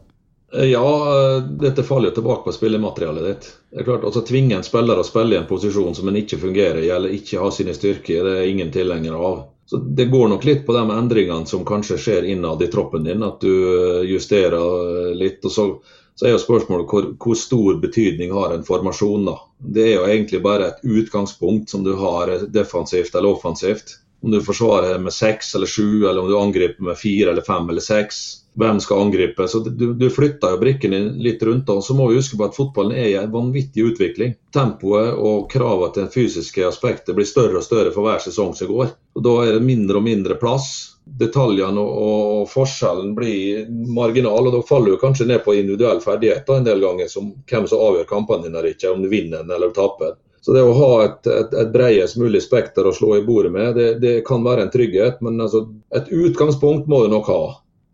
Ja, 0.52 1.40
dette 1.60 1.84
faller 1.84 2.08
jo 2.08 2.16
tilbake 2.16 2.44
på 2.44 2.52
spillematerialet 2.56 3.26
ditt. 3.26 3.48
Det 3.72 3.82
er 3.82 3.84
klart, 3.84 4.06
altså 4.08 4.22
Tvinge 4.24 4.56
en 4.56 4.64
spiller 4.64 5.00
å 5.00 5.04
spille 5.04 5.36
i 5.36 5.40
en 5.42 5.50
posisjon 5.50 5.96
som 5.96 6.08
en 6.08 6.16
ikke 6.16 6.40
fungerer 6.40 6.80
i, 6.86 6.92
eller 6.94 7.16
ikke 7.18 7.42
har 7.42 7.52
sine 7.52 7.76
styrker, 7.76 8.24
det 8.24 8.38
er 8.38 8.52
ingen 8.52 8.72
tilhenger 8.72 9.18
av. 9.20 9.42
Så 9.68 9.78
Det 9.78 10.06
går 10.06 10.30
nok 10.32 10.48
litt 10.48 10.64
på 10.66 10.74
de 10.74 10.86
endringene 10.96 11.46
som 11.46 11.66
kanskje 11.68 11.98
skjer 12.00 12.30
innad 12.32 12.64
i 12.64 12.72
troppen 12.72 13.04
din, 13.04 13.24
at 13.28 13.44
du 13.44 13.52
eh, 13.52 14.08
justerer 14.08 15.12
litt. 15.20 15.44
og 15.44 15.52
så, 15.52 15.68
så 16.16 16.26
er 16.26 16.38
jo 16.38 16.40
spørsmålet 16.46 16.88
hvor, 16.88 17.12
hvor, 17.20 17.36
stor 17.36 17.82
betydning 17.84 18.32
har 18.32 18.56
en 18.56 18.64
formasjon. 18.64 19.28
da. 19.28 19.36
Det 19.60 19.84
er 19.84 19.96
jo 19.98 20.08
egentlig 20.08 20.42
bare 20.48 20.72
et 20.72 20.84
utgangspunkt 20.88 21.70
som 21.70 21.84
du 21.84 21.98
har 22.00 22.32
defensivt 22.48 23.16
eller 23.16 23.36
offensivt. 23.36 23.98
Om 24.24 24.32
du 24.32 24.40
forsvarer 24.42 24.96
med 25.04 25.14
seks 25.14 25.52
eller 25.60 25.68
sju, 25.68 26.08
eller 26.08 26.24
om 26.24 26.32
du 26.32 26.40
angriper 26.40 26.88
med 26.88 26.98
fire 26.98 27.36
eller 27.36 27.44
fem 27.44 27.68
eller 27.68 27.84
seks 27.84 28.47
hvem 28.58 28.80
skal 28.80 29.02
angripe. 29.02 29.48
Så 29.48 29.60
du, 29.60 29.93
du 29.93 30.10
flytter 30.10 30.56
jo 30.56 30.62
brikkene 30.62 31.00
litt 31.22 31.43
rundt. 31.43 31.70
og 31.70 31.84
Så 31.84 31.93
må 31.93 32.10
vi 32.10 32.17
huske 32.17 32.38
på 32.38 32.48
at 32.48 32.58
fotballen 32.58 32.98
er 32.98 33.10
i 33.12 33.17
en 33.20 33.32
vanvittig 33.32 33.86
utvikling. 33.91 34.34
Tempoet 34.54 35.13
og 35.13 35.46
kravene 35.52 35.93
til 35.93 36.08
det 36.08 36.15
fysiske 36.15 36.65
aspektet 36.65 37.15
blir 37.15 37.30
større 37.30 37.62
og 37.62 37.65
større 37.65 37.93
for 37.93 38.08
hver 38.08 38.24
sesong 38.24 38.56
som 38.58 38.72
går. 38.72 38.93
Og 39.17 39.26
Da 39.28 39.36
er 39.46 39.58
det 39.58 39.65
mindre 39.65 40.02
og 40.02 40.08
mindre 40.08 40.39
plass. 40.41 40.72
Detaljene 41.08 41.80
og, 41.80 42.24
og 42.41 42.48
forskjellen 42.52 43.13
blir 43.15 43.67
marginal, 43.70 44.50
og 44.50 44.58
da 44.58 44.63
faller 44.67 44.96
du 44.96 45.02
kanskje 45.02 45.30
ned 45.30 45.43
på 45.46 45.56
individuell 45.56 46.02
ferdighet 46.04 46.50
en 46.52 46.65
del 46.65 46.82
ganger, 46.84 47.08
som 47.08 47.30
hvem 47.48 47.67
som 47.70 47.84
avgjør 47.86 48.10
kampene 48.10 48.50
dine 48.50 48.74
ikke, 48.74 48.91
om 48.91 49.06
du 49.06 49.08
vinner 49.12 49.46
den 49.46 49.54
eller 49.56 49.72
taper. 49.76 50.17
Så 50.41 50.54
det 50.56 50.65
å 50.65 50.74
ha 50.76 50.91
et, 51.06 51.28
et, 51.28 51.56
et 51.62 51.72
bredest 51.72 52.17
mulig 52.20 52.41
spekter 52.43 52.88
å 52.88 52.93
slå 52.96 53.17
i 53.17 53.24
bordet 53.26 53.54
med, 53.54 53.76
det, 53.76 53.88
det 54.04 54.17
kan 54.28 54.43
være 54.43 54.65
en 54.65 54.74
trygghet. 54.74 55.22
Men 55.26 55.39
altså, 55.43 55.65
et 55.96 56.12
utgangspunkt 56.12 56.91
må 56.91 57.06
du 57.06 57.13
nok 57.13 57.32
ha 57.32 57.41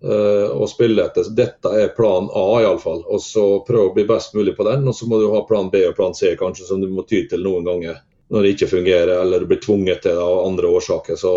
å 0.04 0.62
eh, 0.64 0.70
spille 0.72 1.06
etter. 1.06 1.30
Dette 1.36 1.74
er 1.80 1.94
plan 1.96 2.30
A, 2.36 2.48
iallfall. 2.62 3.04
Og 3.08 3.22
så 3.24 3.46
prøve 3.68 3.92
å 3.92 3.94
bli 3.96 4.08
best 4.10 4.36
mulig 4.36 4.58
på 4.58 4.68
den. 4.68 4.88
Og 4.88 4.96
så 4.96 5.08
må 5.08 5.22
du 5.22 5.30
ha 5.32 5.46
plan 5.48 5.70
B 5.72 5.86
og 5.88 5.96
plan 6.00 6.16
C, 6.16 6.36
kanskje, 6.40 6.68
som 6.68 6.82
du 6.82 6.90
må 6.92 7.08
ty 7.08 7.26
til 7.30 7.46
noen 7.46 7.68
ganger 7.68 8.02
når 8.34 8.46
det 8.46 8.52
ikke 8.56 8.68
fungerer, 8.72 9.10
eller 9.22 9.44
du 9.44 9.46
blir 9.46 9.60
tvunget 9.62 10.00
til 10.02 10.16
det 10.16 10.22
av 10.24 10.40
andre 10.48 10.70
årsaker. 10.74 11.18
Så 11.20 11.32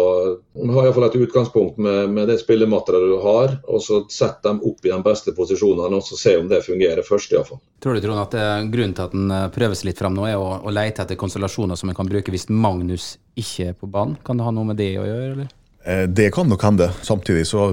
har 0.56 0.86
iallfall 0.86 1.04
et 1.10 1.18
utgangspunkt 1.18 1.80
med, 1.82 2.12
med 2.14 2.30
det 2.30 2.38
spillematerialet 2.40 3.10
du 3.10 3.18
har, 3.20 3.56
og 3.68 3.82
så 3.84 3.98
sett 4.08 4.38
dem 4.46 4.62
opp 4.64 4.86
i 4.86 4.94
de 4.94 5.00
beste 5.04 5.34
posisjonene, 5.36 5.98
og 5.98 6.06
så 6.06 6.16
se 6.16 6.36
om 6.40 6.48
det 6.48 6.62
fungerer 6.64 7.04
først, 7.04 7.34
iallfall. 7.34 7.60
Tror 7.84 7.98
du 7.98 8.00
Trond, 8.00 8.22
at 8.22 8.38
grunnen 8.72 8.96
til 8.96 9.04
at 9.04 9.18
en 9.18 9.28
prøves 9.28 9.54
prøver 9.58 9.80
seg 9.82 9.90
litt 9.90 10.00
fram 10.00 10.16
nå, 10.16 10.24
er 10.30 10.40
å, 10.40 10.48
å 10.62 10.72
lete 10.72 11.04
etter 11.04 11.20
konstellasjoner 11.20 11.76
som 11.76 11.92
en 11.92 11.98
kan 11.98 12.08
bruke 12.08 12.32
hvis 12.32 12.48
Magnus 12.48 13.16
ikke 13.36 13.72
er 13.74 13.76
på 13.76 13.90
banen? 13.92 14.16
Kan 14.24 14.40
det 14.40 14.48
ha 14.48 14.54
noe 14.56 14.70
med 14.70 14.80
det 14.80 14.94
å 14.96 15.04
gjøre, 15.04 15.30
eller? 15.34 15.52
Eh, 15.86 16.02
det 16.02 16.30
kan 16.34 16.48
nok 16.48 16.62
hende. 16.62 16.90
Samtidig 17.02 17.46
så 17.46 17.66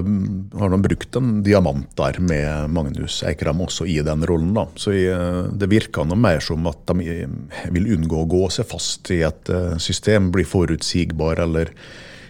har 0.58 0.70
de 0.70 0.82
brukt 0.82 1.16
en 1.16 1.42
diamant 1.42 1.96
der 1.98 2.20
med 2.22 2.70
Magnus 2.70 3.22
Eikrem 3.26 3.64
også 3.64 3.88
i 3.90 3.98
den 4.06 4.22
rollen. 4.26 4.54
da. 4.54 4.68
Så 4.76 4.94
Det 5.50 5.70
virker 5.70 6.06
noe 6.06 6.16
mer 6.16 6.38
som 6.40 6.66
at 6.70 6.86
de 6.86 7.08
eh, 7.10 7.28
vil 7.74 7.90
unngå 7.96 8.22
å 8.22 8.30
gå 8.30 8.48
seg 8.50 8.70
fast 8.70 9.10
i 9.10 9.22
et 9.26 9.50
eh, 9.50 9.76
system, 9.78 10.30
bli 10.30 10.44
forutsigbar 10.46 11.42
eller 11.42 11.74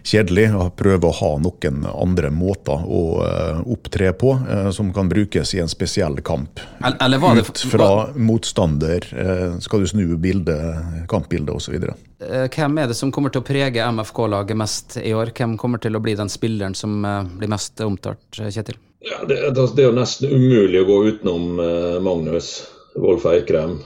kjedelig. 0.05 0.49
å 0.55 0.69
Prøve 0.77 1.09
å 1.09 1.15
ha 1.19 1.31
noen 1.43 1.85
andre 1.89 2.31
måter 2.35 2.85
å 2.85 3.03
uh, 3.23 3.61
opptre 3.73 4.13
på 4.19 4.35
uh, 4.37 4.71
som 4.75 4.93
kan 4.95 5.09
brukes 5.11 5.55
i 5.57 5.63
en 5.63 5.71
spesiell 5.71 6.21
kamp. 6.25 6.61
Eller 7.01 7.23
var 7.23 7.39
det, 7.39 7.47
Ut 7.49 7.65
fra 7.73 7.91
motstander, 8.15 9.07
uh, 9.15 9.59
skal 9.65 9.85
du 9.85 9.91
snu 9.91 10.17
bildet, 10.21 11.07
kampbildet 11.11 11.55
osv. 11.55 11.79
Hvem 12.25 12.79
er 12.81 12.89
det 12.89 12.97
som 12.97 13.13
kommer 13.13 13.33
til 13.33 13.43
å 13.43 13.47
prege 13.47 13.85
MFK-laget 13.85 14.57
mest 14.57 14.99
i 15.03 15.13
år? 15.17 15.35
Hvem 15.37 15.59
kommer 15.61 15.83
til 15.83 15.97
å 15.97 16.03
bli 16.05 16.15
den 16.17 16.33
spilleren 16.33 16.77
som 16.79 17.03
blir 17.37 17.51
mest 17.53 17.81
omtalt, 17.85 18.23
Kjetil? 18.33 18.79
Ja, 19.05 19.19
det, 19.29 19.37
det, 19.53 19.67
er 19.83 19.91
jo 19.91 19.97
nesten 19.99 20.33
umulig 20.33 20.81
å 20.81 20.89
gå 20.89 20.97
utenom 21.11 21.61
Magnus 22.07 22.55
Wolf 22.97 23.27
Eikrem. 23.29 23.77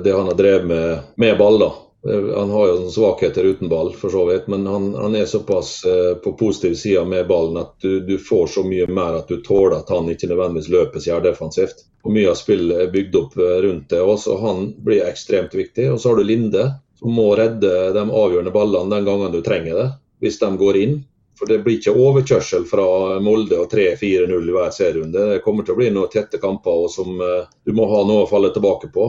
Det 0.00 0.14
han 0.14 0.30
har 0.30 0.38
drevet 0.38 0.70
med 0.70 1.10
med 1.20 1.36
ball, 1.36 1.60
da 1.60 1.74
Eh, 1.74 1.83
han 2.12 2.50
har 2.50 2.68
jo 2.68 2.90
svakheter 2.90 3.44
uten 3.44 3.68
ball, 3.68 3.92
for 3.92 4.10
så 4.10 4.24
vidt, 4.24 4.46
men 4.46 4.66
han, 4.66 4.94
han 4.94 5.14
er 5.16 5.24
såpass 5.24 5.84
eh, 5.84 6.14
på 6.14 6.32
positiv 6.32 6.74
side 6.74 7.04
med 7.04 7.26
ballen 7.26 7.56
at 7.56 7.74
du, 7.80 8.00
du, 8.00 8.18
får 8.18 8.46
så 8.46 8.64
mye 8.64 8.86
mer 8.86 9.16
at 9.22 9.28
du 9.28 9.40
tåler 9.40 9.78
at 9.78 9.88
han 9.88 10.10
ikke 10.12 10.28
nødvendigvis 10.28 10.68
løper 10.68 11.00
så 11.00 11.20
defensivt. 11.24 11.86
Og 12.04 12.12
Mye 12.12 12.28
av 12.34 12.36
spillet 12.36 12.82
er 12.82 12.92
bygd 12.92 13.16
opp 13.22 13.38
eh, 13.40 13.56
rundt 13.64 13.88
det, 13.88 14.02
også, 14.02 14.36
og 14.36 14.44
han 14.44 14.62
blir 14.84 15.06
ekstremt 15.08 15.56
viktig. 15.56 15.88
Og 15.94 16.00
så 16.00 16.12
har 16.12 16.20
du 16.20 16.28
Linde, 16.28 16.68
som 17.00 17.16
må 17.16 17.30
redde 17.40 17.72
de 17.96 18.04
avgjørende 18.04 18.52
ballene 18.52 18.98
den 18.98 19.08
gangen 19.08 19.32
du 19.32 19.40
trenger 19.40 19.80
det, 19.80 19.90
hvis 20.20 20.40
de 20.44 20.54
går 20.60 20.82
inn. 20.84 20.96
For 21.40 21.50
det 21.50 21.62
blir 21.64 21.80
ikke 21.80 21.96
overkjørsel 21.98 22.68
fra 22.68 22.84
Molde 23.24 23.64
og 23.64 23.72
3-4-0 23.72 24.28
i 24.28 24.52
hver 24.54 24.74
serierunde. 24.76 25.30
Det 25.32 25.44
kommer 25.46 25.64
til 25.64 25.72
å 25.72 25.80
bli 25.80 25.88
noen 25.90 26.12
tette 26.12 26.38
kamper 26.38 26.84
og 26.84 26.92
som 26.92 27.16
du 27.16 27.72
må 27.74 27.88
ha 27.90 28.04
noe 28.06 28.22
å 28.22 28.28
falle 28.30 28.52
tilbake 28.54 28.92
på. 28.94 29.08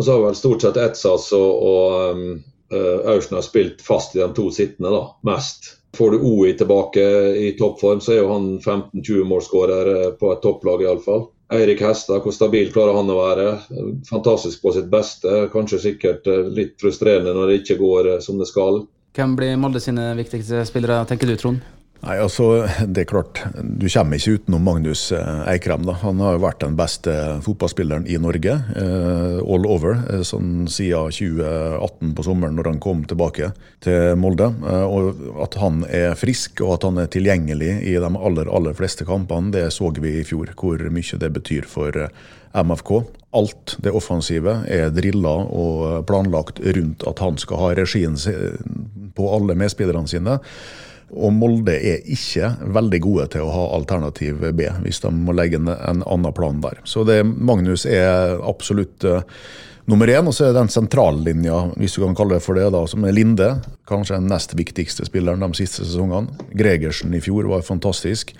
Og 0.00 0.06
så 0.06 0.14
har 0.16 0.24
vel 0.24 0.38
stort 0.38 0.64
sett 0.64 0.80
Etsas 0.80 1.26
og, 1.36 1.50
og 1.60 2.16
um, 2.16 2.38
Aursson 2.72 3.36
har 3.36 3.44
spilt 3.44 3.82
fast 3.84 4.14
i 4.16 4.22
de 4.22 4.30
to 4.32 4.46
sittende, 4.54 4.88
da, 4.94 5.02
mest. 5.28 5.74
Får 5.96 6.10
du 6.10 6.22
OI 6.22 6.52
tilbake 6.52 7.02
i 7.36 7.52
toppform, 7.58 8.00
så 8.00 8.12
er 8.14 8.20
jo 8.22 8.30
han 8.30 8.46
15-20 8.60 9.24
målskårer 9.26 9.90
eh, 9.94 10.10
på 10.20 10.30
et 10.32 10.42
topplag 10.44 10.84
iallfall. 10.86 11.26
Eirik 11.50 11.82
Hestad, 11.82 12.22
hvor 12.22 12.34
stabil 12.34 12.70
klarer 12.70 12.94
han 12.94 13.10
å 13.10 13.18
være? 13.18 13.46
Fantastisk 14.06 14.62
på 14.62 14.70
sitt 14.76 14.86
beste. 14.92 15.48
Kanskje 15.50 15.82
sikkert 15.82 16.30
eh, 16.30 16.46
litt 16.54 16.76
frustrerende 16.80 17.34
når 17.34 17.50
det 17.50 17.58
ikke 17.62 17.80
går 17.82 18.12
eh, 18.12 18.22
som 18.22 18.38
det 18.38 18.46
skal. 18.52 18.84
Hvem 19.18 19.34
blir 19.34 19.58
Molde 19.58 19.82
sine 19.82 20.12
viktigste 20.18 20.62
spillere, 20.68 21.02
tenker 21.10 21.26
du 21.26 21.34
Trond? 21.40 21.66
Nei, 22.00 22.14
altså, 22.16 22.64
det 22.88 23.02
er 23.02 23.08
klart, 23.10 23.42
Du 23.60 23.84
kommer 23.92 24.16
ikke 24.16 24.38
utenom 24.38 24.62
Magnus 24.64 25.02
eh, 25.12 25.42
Eikrem. 25.52 25.84
da. 25.84 25.98
Han 26.00 26.22
har 26.24 26.38
jo 26.38 26.44
vært 26.46 26.62
den 26.64 26.78
beste 26.78 27.12
fotballspilleren 27.44 28.06
i 28.08 28.16
Norge 28.16 28.54
uh, 28.56 29.40
all 29.44 29.68
over 29.68 29.98
eh, 30.08 30.22
sånn 30.24 30.64
siden 30.72 31.12
2018 31.12 32.14
på 32.16 32.24
sommeren, 32.24 32.56
når 32.56 32.72
han 32.72 32.80
kom 32.80 33.04
tilbake 33.04 33.52
til 33.84 34.16
Molde. 34.16 34.48
Og 34.64 35.22
At 35.44 35.60
han 35.60 35.84
er 35.92 36.16
frisk 36.16 36.64
og 36.64 36.78
at 36.78 36.88
han 36.88 37.04
er 37.04 37.12
tilgjengelig 37.12 37.76
i 37.92 37.94
de 38.00 38.10
aller 38.16 38.48
aller 38.48 38.76
fleste 38.76 39.04
kampene, 39.04 39.52
det 39.52 39.68
så 39.76 39.92
vi 40.00 40.16
i 40.20 40.26
fjor. 40.26 40.54
Hvor 40.56 40.80
mye 40.80 41.20
det 41.20 41.32
betyr 41.36 41.68
for 41.68 41.92
MFK. 42.56 42.92
Alt 43.36 43.76
det 43.84 43.92
offensive 43.94 44.62
er 44.72 44.88
drilla 44.94 45.36
og 45.52 46.06
planlagt 46.08 46.62
rundt 46.64 47.04
at 47.06 47.20
han 47.20 47.36
skal 47.38 47.60
ha 47.60 47.74
regien 47.76 48.16
på 49.14 49.34
alle 49.36 49.58
medspillerne 49.58 50.08
sine. 50.08 50.40
Og 51.10 51.32
Molde 51.34 51.74
er 51.74 52.04
ikke 52.06 52.52
veldig 52.70 53.00
gode 53.02 53.26
til 53.34 53.46
å 53.46 53.54
ha 53.54 53.64
alternativ 53.78 54.44
B, 54.54 54.68
hvis 54.84 55.02
de 55.02 55.10
må 55.14 55.34
legge 55.34 55.58
en, 55.58 55.72
en 55.72 56.04
annen 56.06 56.36
plan 56.36 56.60
der. 56.62 56.78
Så 56.86 57.02
det, 57.08 57.22
Magnus 57.26 57.86
er 57.88 58.38
absolutt 58.46 59.06
uh, 59.08 59.24
nummer 59.90 60.10
én. 60.10 60.26
Og 60.26 60.34
så 60.34 60.46
er 60.46 60.52
det 60.52 60.60
den 60.60 60.72
sentrallinja, 60.72 61.58
hvis 61.80 61.96
du 61.96 62.04
kan 62.04 62.16
kalle 62.18 62.38
det 62.38 62.44
for 62.44 62.58
det, 62.58 62.68
da, 62.74 62.84
som 62.90 63.06
er 63.06 63.16
Linde. 63.16 63.50
Kanskje 63.90 64.20
den 64.20 64.30
nest 64.30 64.54
viktigste 64.58 65.06
spilleren 65.08 65.42
de 65.42 65.58
siste 65.58 65.84
sesongene. 65.84 66.48
Gregersen 66.56 67.14
i 67.16 67.22
fjor 67.24 67.50
var 67.50 67.66
fantastisk. 67.66 68.34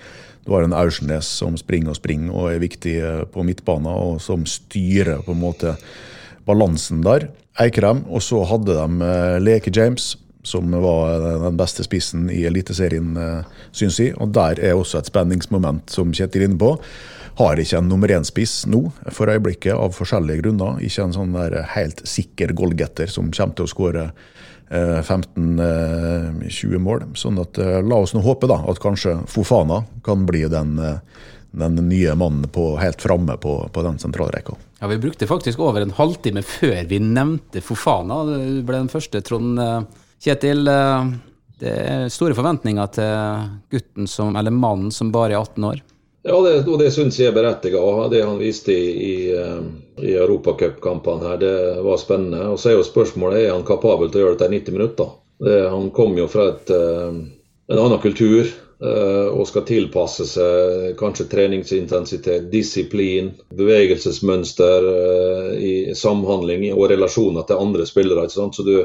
Du 0.47 0.55
har 0.55 0.65
en 0.65 0.77
Aursnes 0.77 1.29
som 1.41 1.59
springer 1.61 1.93
og 1.93 1.99
springer 1.99 2.33
og 2.33 2.49
er 2.55 2.63
viktig 2.63 2.95
eh, 2.97 3.25
på 3.29 3.45
midtbanen, 3.45 3.91
og 3.93 4.23
som 4.25 4.47
styrer 4.49 5.21
på 5.27 5.35
en 5.35 5.43
måte 5.43 5.75
balansen 6.49 7.03
der. 7.05 7.29
Eikrem, 7.61 8.07
og 8.09 8.23
så 8.25 8.41
hadde 8.49 8.73
de 8.79 9.05
uh, 9.05 9.37
Leke 9.43 9.73
James 9.75 10.15
som 10.43 10.71
var 10.83 11.21
den 11.21 11.57
beste 11.57 11.85
spissen 11.85 12.31
i 12.33 12.45
Eliteserien, 12.49 13.17
eh, 13.17 13.45
syns 13.73 14.01
jeg. 14.01 14.15
Og 14.21 14.33
der 14.33 14.61
er 14.61 14.77
også 14.77 14.99
et 15.01 15.11
spenningsmoment, 15.11 15.91
som 15.93 16.13
Kjetil 16.13 16.43
er 16.43 16.49
inne 16.49 16.61
på. 16.61 16.77
Har 17.41 17.61
ikke 17.61 17.79
en 17.79 17.89
nummer 17.89 18.09
én-spiss 18.09 18.67
nå, 18.67 18.93
for 19.13 19.31
øyeblikket, 19.33 19.75
av 19.77 19.95
forskjellige 19.97 20.43
grunner. 20.43 20.81
Ikke 20.85 21.05
en 21.05 21.17
sånn 21.17 21.37
der 21.37 21.63
helt 21.77 22.03
sikker 22.09 22.55
goalgetter 22.57 23.09
som 23.09 23.31
kommer 23.31 23.55
til 23.57 23.69
å 23.69 23.73
skåre 23.75 24.11
15-20 24.71 26.41
eh, 26.41 26.81
mål. 26.81 27.05
Sånn 27.15 27.41
at 27.43 27.59
eh, 27.61 27.81
la 27.85 28.01
oss 28.01 28.17
nå 28.17 28.25
håpe 28.25 28.49
da, 28.51 28.63
at 28.71 28.81
kanskje 28.81 29.21
Fofana 29.29 29.85
kan 30.07 30.25
bli 30.27 30.47
den, 30.49 30.77
den 31.53 31.81
nye 31.85 32.17
mannen 32.17 32.49
på, 32.49 32.79
helt 32.81 33.03
framme 33.03 33.37
på, 33.37 33.61
på 33.73 33.83
den 33.85 33.99
sentralrekka. 34.01 34.57
Ja, 34.81 34.89
Vi 34.89 35.03
brukte 35.03 35.29
faktisk 35.29 35.61
over 35.61 35.85
en 35.85 35.97
halvtime 35.97 36.43
før 36.43 36.87
vi 36.89 37.01
nevnte 37.05 37.61
Fofana. 37.61 38.23
Det 38.25 38.63
ble 38.65 38.87
den 38.87 38.93
første, 38.93 39.21
Trond 39.21 39.61
Kjetil, 40.21 40.69
eh, 40.69 41.05
det 41.61 41.71
er 41.71 42.11
store 42.13 42.37
forventninger 42.37 42.91
til 42.93 43.47
gutten 43.73 44.09
som, 44.09 44.35
eller 44.37 44.53
mannen 44.53 44.93
som 44.93 45.13
bare 45.13 45.33
er 45.33 45.41
18 45.41 45.65
år? 45.65 45.81
Ja, 46.29 46.37
det, 46.45 46.67
og 46.69 46.77
det 46.83 46.91
syns 46.93 47.17
jeg 47.17 47.31
er 47.31 47.37
berettiget. 47.37 48.11
Det 48.13 48.21
han 48.27 48.41
viste 48.41 48.75
i, 48.75 48.91
i, 49.07 49.15
eh, 49.33 49.63
i 50.05 50.13
europacupkampene 50.21 51.31
her, 51.31 51.39
det 51.41 51.55
var 51.87 52.01
spennende. 52.03 52.51
Og 52.53 52.61
så 52.61 52.71
er 52.71 52.77
jo 52.77 52.85
spørsmålet 52.85 53.47
er 53.47 53.55
han 53.55 53.65
kapabel 53.65 54.11
til 54.13 54.21
å 54.21 54.27
gjøre 54.27 54.37
det 54.37 54.45
til 54.45 54.57
90 54.59 54.77
minutter. 54.77 55.15
Det, 55.41 55.61
han 55.73 55.89
kom 55.97 56.19
jo 56.21 56.27
fra 56.29 56.51
et, 56.53 56.73
eh, 56.77 57.15
en 57.73 57.81
annen 57.87 58.03
kultur 58.03 58.51
og 58.81 59.43
skal 59.45 59.67
tilpasse 59.69 60.25
seg 60.25 60.95
kanskje 60.97 61.27
treningsintensitet, 61.29 62.47
disiplin, 62.49 63.27
bevegelsesmønster 63.53 64.87
i 65.61 65.73
samhandling 65.93 66.65
og 66.73 66.87
relasjoner 66.89 67.45
til 67.45 67.61
andre 67.61 67.85
spillere. 67.85 68.25
Så 68.33 68.65
du, 68.65 68.79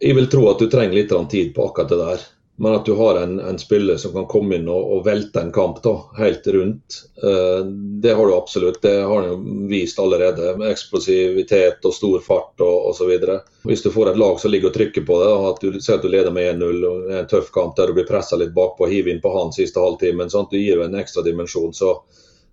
jeg 0.00 0.16
vil 0.16 0.28
tro 0.32 0.46
at 0.50 0.60
du 0.60 0.68
trenger 0.70 0.96
litt 0.96 1.16
tid 1.30 1.54
på 1.54 1.68
akkurat 1.68 1.88
det 1.92 1.98
der. 2.00 2.28
Men 2.60 2.74
at 2.76 2.84
du 2.84 2.92
har 2.92 3.16
en, 3.16 3.38
en 3.40 3.58
spiller 3.58 3.96
som 3.96 4.12
kan 4.12 4.26
komme 4.28 4.58
inn 4.58 4.66
og, 4.68 4.88
og, 4.92 5.04
velte 5.06 5.40
en 5.40 5.52
kamp 5.52 5.78
da, 5.80 5.94
helt 6.18 6.44
rundt, 6.52 6.98
eh, 7.24 7.62
det 8.04 8.12
har 8.12 8.26
du 8.28 8.34
absolutt. 8.36 8.82
Det 8.82 8.98
har 9.00 9.22
han 9.22 9.30
jo 9.30 9.68
vist 9.70 9.98
allerede. 9.98 10.58
med 10.60 10.68
Eksplosivitet 10.68 11.88
og 11.88 11.94
stor 11.96 12.20
fart 12.20 12.60
og 12.60 12.90
osv. 12.90 13.14
Hvis 13.64 13.82
du 13.82 13.88
får 13.94 14.10
et 14.10 14.20
lag 14.20 14.36
som 14.40 14.52
ligger 14.52 14.68
og 14.68 14.76
trykker 14.76 15.06
på 15.08 15.20
det, 15.22 15.30
at 15.48 15.64
du 15.64 15.80
ser 15.80 15.96
at 15.96 16.04
du 16.04 16.12
leder 16.12 16.36
med 16.36 16.50
1-0 16.60 16.84
og 16.90 17.08
en 17.22 17.30
tøff 17.32 17.48
kamp 17.54 17.76
der 17.80 17.88
du 17.88 17.96
blir 17.96 18.08
pressa 18.08 18.36
litt 18.36 18.52
bakpå 18.52 18.92
hiver 18.92 19.14
inn 19.14 19.24
på 19.24 19.32
han 19.38 19.56
siste 19.56 19.80
halvtimen, 19.80 20.28
sånn, 20.28 20.50
du 20.52 20.60
gir 20.60 20.82
jo 20.82 20.84
en 20.84 21.00
ekstra 21.00 21.24
dimensjon. 21.24 21.72
så 21.72 21.96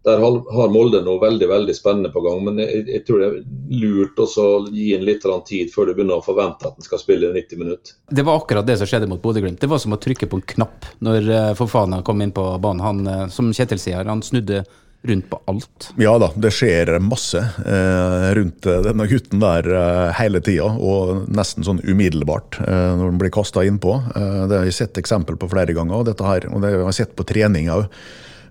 der 0.08 0.24
har 0.24 0.72
Molde 0.74 1.02
noe 1.06 1.20
veldig 1.22 1.50
veldig 1.52 1.76
spennende 1.76 2.12
på 2.14 2.24
gang. 2.26 2.42
Men 2.48 2.62
jeg, 2.64 2.86
jeg 2.88 3.04
tror 3.08 3.22
det 3.24 3.30
er 3.30 3.38
lurt 3.84 4.24
å 4.24 4.48
gi 4.72 4.90
en 4.96 5.06
litt 5.08 5.28
tid 5.48 5.72
før 5.74 5.90
du 5.90 5.94
begynner 5.98 6.22
å 6.22 6.26
forvente 6.26 6.70
at 6.70 6.80
den 6.80 6.88
skal 6.88 7.02
spille 7.04 7.34
90 7.36 7.62
minutter. 7.62 7.98
Det 8.10 8.26
var 8.26 8.42
akkurat 8.42 8.68
det 8.68 8.80
som 8.80 8.90
skjedde 8.90 9.12
mot 9.12 9.22
Bodø-Glimt. 9.22 9.60
Det 9.62 9.70
var 9.72 9.84
som 9.84 9.96
å 9.96 10.02
trykke 10.02 10.30
på 10.32 10.40
en 10.40 10.50
knapp 10.56 10.90
når 11.04 11.32
uh, 11.32 11.54
Fofana 11.60 12.02
kom 12.08 12.24
inn 12.24 12.36
på 12.36 12.50
banen. 12.64 12.84
Han, 12.86 13.08
uh, 13.08 13.24
som 13.34 13.52
Kjetil 13.56 13.82
sier, 13.82 14.08
han 14.08 14.24
snudde 14.26 14.64
rundt 15.08 15.30
på 15.30 15.40
alt. 15.46 15.90
Ja 16.02 16.16
da, 16.20 16.30
det 16.36 16.52
skjer 16.56 16.98
masse 17.04 17.40
eh, 17.40 18.28
rundt 18.36 18.66
denne 18.66 19.08
gutten 19.08 19.42
der 19.44 19.70
eh, 19.70 20.16
hele 20.18 20.42
tida, 20.44 20.72
og 20.74 21.28
nesten 21.32 21.66
sånn 21.68 21.82
umiddelbart 21.86 22.60
eh, 22.66 22.94
når 22.98 23.12
han 23.12 23.20
blir 23.22 23.34
kasta 23.34 23.64
innpå. 23.68 23.94
Eh, 24.18 24.40
det 24.50 24.62
har 24.62 24.68
jeg 24.68 24.80
sett 24.80 25.02
eksempel 25.02 25.38
på 25.40 25.50
flere 25.54 25.76
ganger, 25.78 26.02
og, 26.02 26.08
dette 26.10 26.26
her, 26.28 26.50
og 26.52 26.64
det 26.64 26.74
har 26.74 26.88
jeg 26.90 27.02
sett 27.04 27.16
på 27.18 27.28
trening 27.30 27.72
òg 27.74 27.88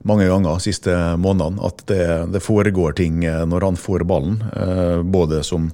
mange 0.06 0.28
ganger 0.28 0.56
de 0.56 0.68
siste 0.68 0.94
månedene 1.20 1.62
at 1.66 1.84
det, 1.90 2.06
det, 2.34 2.42
foregår 2.44 2.96
ting 3.00 3.24
eh, 3.26 3.44
når 3.48 3.70
han 3.70 3.78
får 3.80 4.06
ballen. 4.08 4.40
Eh, 4.54 5.02
både 5.02 5.42
som 5.46 5.70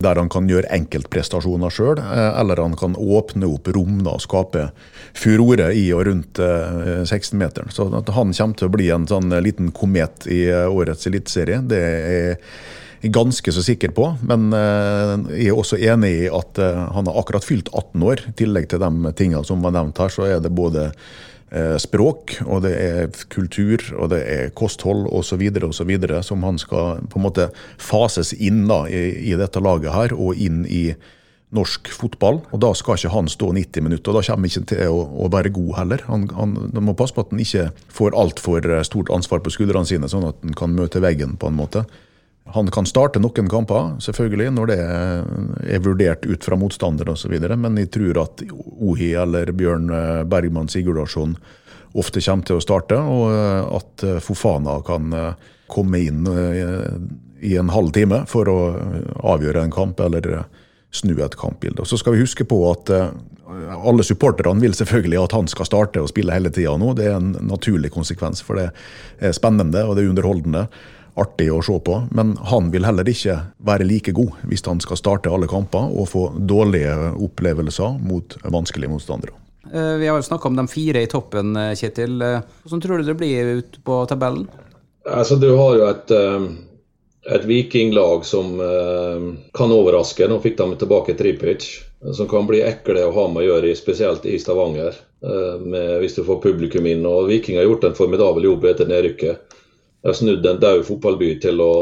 der 0.00 0.16
han 0.16 0.30
kan 0.32 0.46
gjøre 0.48 0.70
enkeltprestasjoner 0.72 1.72
sjøl, 1.72 2.00
eh, 2.00 2.40
eller 2.40 2.62
han 2.62 2.76
kan 2.80 2.96
åpne 2.96 3.48
opp 3.50 3.68
rom 3.76 4.00
og 4.08 4.20
skape 4.24 4.70
furore 5.16 5.70
i 5.76 5.88
og 5.96 6.06
rundt 6.08 6.40
16-meteren. 6.40 7.72
Så 7.72 7.88
at 7.96 8.12
han 8.16 8.34
kommer 8.36 8.60
til 8.60 8.68
å 8.68 8.74
bli 8.76 8.90
en 8.92 9.08
sånn 9.10 9.32
liten 9.44 9.72
komet 9.76 10.28
i 10.30 10.44
årets 10.50 11.08
eliteserie, 11.10 11.64
det 11.68 11.80
er 11.80 12.38
jeg 13.00 13.14
ganske 13.16 13.52
så 13.52 13.62
sikker 13.64 13.94
på. 13.96 14.06
Men 14.28 14.52
jeg 14.52 15.48
er 15.48 15.56
også 15.56 15.78
enig 15.80 16.10
i 16.18 16.26
at 16.28 16.60
han 16.60 17.08
har 17.08 17.16
akkurat 17.16 17.46
fylt 17.46 17.70
18 17.72 18.04
år. 18.04 18.24
I 18.28 18.34
tillegg 18.36 18.68
til 18.68 18.82
de 18.82 19.12
tingene 19.16 19.40
som 19.48 19.64
var 19.64 19.72
nevnt 19.72 20.00
her, 20.04 20.12
så 20.12 20.28
er 20.28 20.42
det 20.44 20.52
både 20.52 20.90
språk, 21.82 22.36
og 22.46 22.60
det 22.62 22.72
er 22.78 23.22
kultur, 23.32 23.82
og 23.98 24.12
det 24.12 24.20
er 24.22 24.52
kosthold 24.54 25.08
osv. 25.10 25.42
osv. 25.66 25.94
som 26.22 26.44
han 26.46 26.60
skal 26.62 27.00
på 27.10 27.18
en 27.18 27.24
måte 27.24 27.48
fases 27.74 28.30
inn 28.38 28.68
da, 28.70 28.84
i, 28.86 29.32
i, 29.32 29.34
dette 29.38 29.62
laget 29.62 29.90
her, 29.90 30.14
og 30.14 30.38
inn 30.38 30.62
i 30.70 30.92
norsk 31.50 31.90
fotball. 31.90 32.38
Og 32.54 32.62
da 32.62 32.70
skal 32.78 32.98
ikke 32.98 33.14
han 33.16 33.30
stå 33.30 33.50
90 33.56 33.86
minutter, 33.86 34.12
og 34.12 34.20
da 34.20 34.26
kommer 34.28 34.46
han 34.46 34.52
ikke 34.52 34.68
til 34.70 34.94
å, 34.94 35.00
å 35.26 35.30
være 35.32 35.54
god 35.56 35.72
heller. 35.80 36.04
Han, 36.06 36.28
han, 36.38 36.54
må 36.86 36.94
passe 36.98 37.16
på 37.16 37.26
at 37.26 37.34
han 37.34 37.42
ikke 37.42 37.70
får 37.98 38.14
altfor 38.22 38.70
stort 38.86 39.10
ansvar 39.14 39.42
på 39.42 39.54
skuldrene 39.54 39.90
sine, 39.90 40.10
sånn 40.10 40.28
at 40.30 40.38
han 40.46 40.54
kan 40.58 40.76
møte 40.76 41.02
veggen 41.02 41.34
på 41.40 41.50
en 41.50 41.58
måte. 41.58 41.84
Han 42.54 42.70
kan 42.72 42.86
starte 42.88 43.20
noen 43.22 43.48
kamper, 43.50 43.94
selvfølgelig, 44.02 44.50
når 44.56 44.70
det 44.70 44.78
er 44.80 45.84
vurdert 45.84 46.26
ut 46.26 46.44
fra 46.44 46.58
motstander 46.58 47.08
osv., 47.12 47.36
men 47.54 47.78
jeg 47.80 47.90
tror 47.94 48.22
at 48.24 48.44
Ohi 48.50 49.12
eller 49.18 49.52
Bjørn 49.56 49.90
eh, 49.94 50.22
Bergman 50.30 50.70
Sigurdarsson 50.70 51.36
ofte 51.98 52.22
kommer 52.22 52.46
til 52.46 52.60
å 52.60 52.64
starte, 52.64 52.98
og 52.98 53.26
eh, 53.34 53.76
at 53.80 54.06
Fofana 54.24 54.80
kan 54.86 55.14
komme 55.70 56.00
inn 56.02 56.26
i 56.26 57.52
en 57.54 57.68
halv 57.70 57.92
time 57.94 58.24
for 58.26 58.48
å 58.50 58.58
avgjøre 59.36 59.62
en 59.62 59.74
kamp 59.74 60.00
eller 60.02 60.42
snu 60.90 61.12
et 61.22 61.36
kampbilde. 61.38 61.84
Så 61.86 62.00
skal 62.00 62.16
vi 62.16 62.24
huske 62.24 62.42
på 62.50 62.58
at 62.72 62.90
alle 63.50 64.02
supporterne 64.06 64.62
vil 64.62 64.74
selvfølgelig 64.74 65.20
at 65.22 65.34
han 65.34 65.48
skal 65.50 65.68
starte 65.68 66.02
og 66.02 66.10
spille 66.10 66.34
hele 66.34 66.50
tida 66.54 66.74
nå. 66.78 66.92
Det 66.98 67.06
er 67.06 67.18
en 67.18 67.32
naturlig 67.46 67.92
konsekvens, 67.94 68.42
for 68.46 68.58
det 68.58 68.70
er 69.22 69.36
spennende 69.36 69.84
og 69.86 69.96
det 69.96 70.04
er 70.04 70.12
underholdende. 70.12 70.66
Artig 71.20 71.50
å 71.52 71.60
se 71.64 71.76
på, 71.84 71.96
men 72.16 72.32
han 72.50 72.70
vil 72.72 72.86
heller 72.88 73.08
ikke 73.08 73.36
være 73.66 73.86
like 73.88 74.14
god 74.16 74.38
hvis 74.48 74.64
han 74.66 74.80
skal 74.80 74.98
starte 75.00 75.32
alle 75.32 75.48
kamper 75.50 75.92
og 75.92 76.08
få 76.08 76.24
dårlige 76.48 76.94
opplevelser 77.20 77.98
mot 78.06 78.36
vanskelige 78.48 78.92
motstandere. 78.92 79.36
Eh, 79.70 79.94
vi 80.00 80.08
har 80.08 80.16
jo 80.16 80.26
snakka 80.26 80.48
om 80.48 80.56
de 80.56 80.64
fire 80.70 81.04
i 81.04 81.10
toppen, 81.10 81.52
eh, 81.56 81.74
Kjetil. 81.76 82.16
Eh, 82.24 82.40
hvordan 82.64 82.82
tror 82.82 82.98
du 82.98 83.10
det 83.10 83.18
blir 83.20 83.52
ute 83.60 83.84
på 83.84 84.00
tabellen? 84.08 84.48
Altså, 85.04 85.36
du 85.40 85.50
har 85.56 85.76
jo 85.76 85.86
et, 85.88 86.10
et 87.36 87.44
vikinglag 87.48 88.24
som 88.28 88.50
kan 89.56 89.72
overraske. 89.72 90.26
Nå 90.28 90.36
fikk 90.44 90.58
de 90.58 90.66
tilbake 90.82 91.16
Tripic 91.16 91.64
som 92.12 92.28
kan 92.28 92.46
bli 92.48 92.62
ekle 92.64 93.04
å 93.04 93.12
ha 93.12 93.26
med 93.28 93.42
å 93.42 93.46
gjøre, 93.46 93.72
spesielt 93.76 94.26
i 94.28 94.38
Stavanger. 94.40 94.96
Eh, 95.20 95.60
med, 95.60 95.98
hvis 96.00 96.16
du 96.16 96.24
får 96.24 96.40
publikum 96.40 96.86
inn. 96.88 97.04
og 97.06 97.28
Viking 97.28 97.58
har 97.60 97.68
gjort 97.68 97.84
en 97.84 97.96
formidabel 97.98 98.48
jobb 98.48 98.64
etter 98.72 98.88
nedrykket. 98.88 99.56
Har 100.02 100.12
snudd 100.16 100.46
en 100.46 100.60
død 100.60 100.86
fotballby 100.88 101.34
til 101.42 101.60
å, 101.60 101.72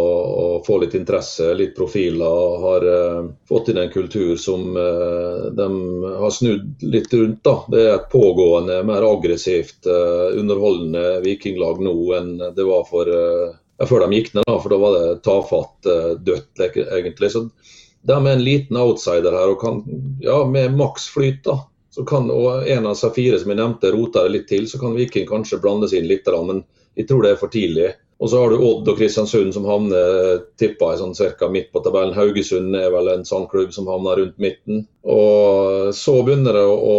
å, 0.43 0.47
få 0.67 0.81
litt 0.83 0.97
interesse, 0.99 1.53
litt 1.55 1.77
profiler. 1.77 2.57
Har 2.65 2.87
uh, 2.87 3.29
fått 3.47 3.71
inn 3.71 3.79
en 3.79 3.93
kultur 3.93 4.33
som 4.43 4.73
uh, 4.75 5.47
de 5.55 5.69
har 6.19 6.33
snudd 6.35 6.83
litt 6.83 7.15
rundt. 7.15 7.45
da. 7.47 7.55
Det 7.71 7.85
er 7.85 7.95
et 7.95 8.09
pågående, 8.11 8.81
mer 8.89 9.07
aggressivt, 9.07 9.87
uh, 9.87 10.35
underholdende 10.35 11.21
vikinglag 11.23 11.79
nå 11.87 11.95
enn 12.19 12.33
det 12.57 12.67
var 12.67 12.83
for, 12.91 13.07
ja, 13.07 13.87
før 13.87 14.03
de 14.09 14.19
gikk 14.19 14.33
ned. 14.35 14.49
da, 14.51 14.57
For 14.65 14.75
da 14.75 14.81
var 14.83 14.99
det 14.99 15.21
tafatt 15.29 15.91
dødt, 16.27 16.65
egentlig. 16.67 17.31
Så 17.37 17.45
de 18.03 18.19
er 18.19 18.33
en 18.33 18.45
liten 18.45 18.83
outsider 18.83 19.39
her 19.39 19.55
og 19.55 19.63
kan, 19.63 19.85
ja, 20.27 20.41
med 20.43 20.75
maks 20.75 21.07
flyt, 21.15 21.45
da, 21.47 21.61
så 21.95 22.03
kan, 22.07 22.27
og 22.35 22.67
en 22.67 22.91
av 22.91 22.99
seg 22.99 23.15
fire 23.15 23.39
som 23.39 23.55
jeg 23.55 23.63
nevnte, 23.63 23.95
roter 23.95 24.27
det 24.27 24.35
litt 24.35 24.51
til, 24.51 24.67
så 24.67 24.83
kan 24.83 24.99
Viking 24.99 25.31
kanskje 25.31 25.63
blandes 25.63 25.95
inn 25.95 26.11
litt, 26.11 26.27
men 26.51 26.65
jeg 26.99 27.07
tror 27.07 27.23
det 27.23 27.37
er 27.37 27.41
for 27.41 27.55
tidlig. 27.55 27.95
Og 28.19 28.31
så 28.31 28.41
har 28.43 28.51
du 28.51 28.63
Odd 28.67 28.89
og 28.91 28.99
Kristiansund 28.99 29.55
som 29.55 29.67
havner 29.69 30.41
tippa 30.59 30.91
sånn 30.99 31.15
cirka 31.15 31.47
midt 31.53 31.71
på 31.71 31.83
tabellen. 31.85 32.17
Haugesund 32.17 32.75
er 32.75 32.91
vel 32.91 33.13
en 33.13 33.25
sånn 33.29 33.47
klubb 33.51 33.71
som 33.75 33.87
havner 33.91 34.19
rundt 34.19 34.41
midten. 34.43 34.83
Og 35.07 35.95
så 35.95 36.17
begynner 36.27 36.59
det 36.59 36.67
å 36.67 36.99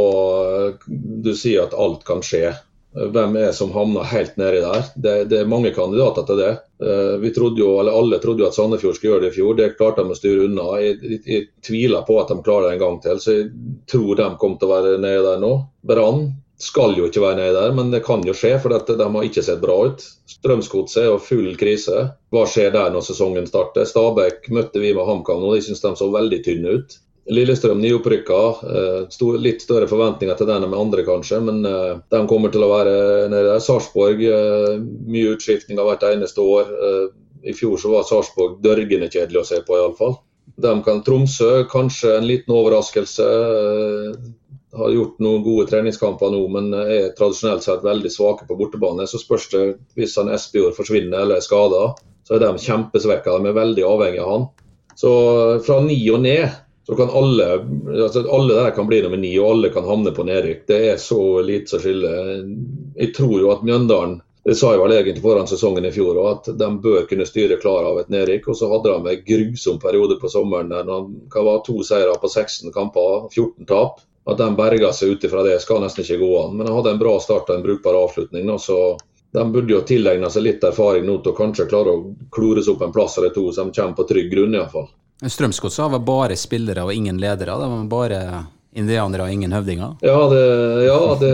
Du 0.87 1.33
sier 1.35 1.65
at 1.65 1.75
alt 1.75 2.05
kan 2.07 2.23
skje 2.23 2.53
hvem 2.89 3.35
er 3.37 3.51
som 3.53 3.71
havner 3.71 4.07
helt 4.09 4.37
nedi 4.39 4.61
der. 4.63 4.87
Det, 4.95 5.15
det, 5.29 5.41
er 5.41 5.49
mange 5.49 5.69
kandidater 5.75 6.25
til 6.25 6.39
det. 6.41 6.51
Eh, 6.81 7.15
vi 7.21 7.31
trodde 7.35 7.61
jo, 7.61 7.75
eller 7.81 7.93
Alle 7.93 8.17
trodde 8.23 8.41
jo 8.43 8.47
at 8.47 8.57
Sandefjord 8.57 8.97
skulle 8.97 9.13
gjøre 9.13 9.25
det 9.27 9.31
i 9.33 9.35
fjor. 9.37 9.57
Det 9.59 9.69
klarte 9.77 10.05
de 10.05 10.15
å 10.15 10.17
styre 10.17 10.47
unna. 10.47 10.67
Jeg, 10.81 10.97
jeg, 11.03 11.21
jeg, 11.25 11.47
tviler 11.65 12.05
på 12.07 12.17
at 12.21 12.33
de 12.33 12.39
klarer 12.45 12.69
det 12.69 12.77
en 12.77 12.83
gang 12.85 13.01
til, 13.03 13.21
så 13.21 13.35
jeg 13.35 13.49
tror 13.91 14.17
de 14.17 14.29
kommer 14.41 14.57
til 14.57 14.69
å 14.69 14.73
være 14.73 14.95
nedi 15.03 15.25
der 15.27 15.43
nå. 15.43 15.53
Brann 15.85 16.23
skal 16.59 16.97
jo 16.97 17.07
ikke 17.07 17.23
være 17.23 17.37
nede 17.39 17.55
der, 17.55 17.73
men 17.75 17.91
det 17.93 18.01
kan 18.03 18.23
jo 18.27 18.35
skje, 18.35 18.57
for 18.59 18.73
de 18.73 18.95
har 18.99 19.27
ikke 19.27 19.43
sett 19.45 19.61
bra 19.63 19.77
ut. 19.87 20.03
Strømsgodset 20.29 21.05
er 21.05 21.21
full 21.23 21.53
krise. 21.59 22.09
Hva 22.35 22.43
skjer 22.47 22.73
der 22.75 22.91
når 22.91 23.05
sesongen 23.07 23.47
starter? 23.47 23.87
Stabæk 23.87 24.49
møtte 24.55 24.81
vi 24.83 24.91
med 24.95 25.07
HamKam 25.07 25.45
og 25.45 25.55
de 25.55 25.63
syns 25.63 25.83
de 25.85 25.93
så 25.95 26.09
veldig 26.11 26.41
tynne 26.43 26.75
ut. 26.79 26.97
Lillestrøm 27.29 27.79
nyopprykka. 27.79 28.39
Eh, 28.75 29.33
litt 29.39 29.63
større 29.63 29.87
forventninger 29.87 30.35
til 30.35 30.49
den 30.49 30.65
enn 30.65 30.71
med 30.71 30.81
andre, 30.81 31.05
kanskje, 31.07 31.39
men 31.45 31.61
eh, 31.67 32.01
de 32.11 32.21
kommer 32.27 32.51
til 32.51 32.65
å 32.65 32.71
være 32.73 32.95
nede 33.31 33.45
der. 33.53 33.63
Sarpsborg, 33.63 34.23
eh, 34.25 34.79
mye 34.83 35.35
utskiftninger 35.37 35.87
hvert 35.87 36.07
eneste 36.09 36.43
år. 36.43 36.73
I 37.39 37.53
fjor 37.55 37.79
så 37.79 37.93
var 37.93 38.07
Sarpsborg 38.07 38.59
dørgende 38.65 39.07
kjedelig 39.07 39.43
å 39.43 39.47
se 39.47 39.61
på, 39.63 39.77
iallfall. 39.77 40.17
Kan 40.59 41.03
Tromsø, 41.05 41.63
kanskje 41.71 42.17
en 42.17 42.27
liten 42.27 42.51
overraskelse. 42.51 43.27
Har 44.77 44.91
gjort 44.93 45.17
noen 45.23 45.41
gode 45.43 45.65
treningskamper 45.71 46.29
nå, 46.33 46.43
men 46.53 46.73
er 46.77 47.09
tradisjonelt 47.17 47.65
sett 47.65 47.85
veldig 47.85 48.11
svake 48.13 48.45
på 48.45 48.57
bortebane. 48.59 49.07
Så 49.09 49.21
spørs 49.21 49.49
det 49.53 49.63
hvis 49.97 50.13
han 50.21 50.29
Espejord 50.33 50.77
forsvinner 50.77 51.23
eller 51.23 51.39
er 51.39 51.45
skada, 51.45 51.93
så 52.27 52.37
er 52.37 52.43
de 52.43 52.65
kjempesvekka. 52.65 53.39
De 53.39 53.49
er 53.49 53.57
veldig 53.57 53.85
avhengig 53.87 54.21
av 54.21 54.33
han. 54.33 54.49
Så 54.99 55.11
fra 55.65 55.79
ni 55.81 55.97
og 56.13 56.21
ned 56.21 56.49
så 56.89 56.95
kan 56.97 57.11
alle 57.13 57.45
altså 58.03 58.23
alle 58.33 58.55
der 58.57 58.71
kan 58.73 58.87
bli 58.89 59.01
nummer 59.01 59.17
ni, 59.21 59.35
og 59.39 59.51
alle 59.51 59.69
kan 59.73 59.85
havne 59.85 60.13
på 60.13 60.25
nedrykk. 60.25 60.63
Det 60.69 60.79
er 60.91 60.97
så 61.01 61.21
lite 61.45 61.69
som 61.73 61.83
skiller. 61.83 62.31
Jeg 62.97 63.13
tror 63.17 63.37
jo 63.39 63.51
at 63.53 63.65
Mjøndalen 63.65 64.19
det 64.47 64.55
sa 64.57 64.71
jeg 64.73 64.79
vel 64.81 64.93
egentlig 64.95 65.21
foran 65.21 65.49
sesongen 65.49 65.85
i 65.85 65.91
fjor, 65.93 66.17
at 66.31 66.47
de 66.57 66.67
bør 66.81 67.03
kunne 67.09 67.27
styre 67.27 67.59
klar 67.61 67.85
av 67.85 67.99
et 68.01 68.09
nedrykk. 68.09 68.47
Og 68.49 68.57
så 68.57 68.69
hadde 68.71 68.93
de 68.95 69.11
en 69.11 69.25
grusom 69.27 69.77
periode 69.83 70.17
på 70.21 70.31
sommeren 70.31 70.71
der 70.71 70.87
de 70.87 71.43
var 71.45 71.59
to 71.67 71.75
seire 71.85 72.15
på 72.17 72.31
16 72.31 72.73
kamper, 72.73 73.27
14 73.35 73.67
tap. 73.69 73.99
At 74.27 74.37
de 74.37 74.49
berga 74.57 74.91
seg 74.93 75.15
ut 75.15 75.23
ifra 75.23 75.43
det, 75.45 75.59
skal 75.63 75.83
nesten 75.83 76.03
ikke 76.03 76.19
gå 76.21 76.33
an. 76.41 76.57
Men 76.57 76.67
de 76.67 76.73
hadde 76.75 76.95
en 76.95 77.01
bra 77.01 77.15
start 77.23 77.49
og 77.49 77.55
en 77.55 77.65
brukbar 77.65 77.97
avslutning. 78.03 78.51
så 78.59 78.97
de 79.31 79.51
burde 79.51 79.73
jo 79.73 79.81
tilegne 79.85 80.29
seg 80.29 80.43
litt 80.43 80.63
erfaring 80.65 81.05
nå 81.05 81.19
til 81.21 81.33
å 81.33 81.37
kanskje 81.37 81.67
klare 81.69 81.93
å 81.93 82.05
klore 82.33 82.63
seg 82.65 82.75
opp 82.75 82.87
en 82.87 82.93
plass 82.93 83.17
eller 83.17 83.33
to, 83.33 83.51
så 83.53 83.67
de 83.67 83.75
kommer 83.75 83.97
på 83.97 84.07
trygg 84.09 84.31
grunn 84.33 84.57
iallfall. 84.57 84.87
Strømsgodset 85.21 85.91
var 85.91 86.01
bare 86.05 86.37
spillere 86.39 86.85
og 86.87 86.93
ingen 86.95 87.19
ledere. 87.21 87.57
Det 87.59 87.67
var 87.73 87.83
bare 87.91 88.21
indianere 88.79 89.25
og 89.25 89.33
ingen 89.33 89.53
høvdinger? 89.53 89.95
Ja, 90.05 90.19
det, 90.31 90.43
ja 90.85 90.99
det, 91.19 91.33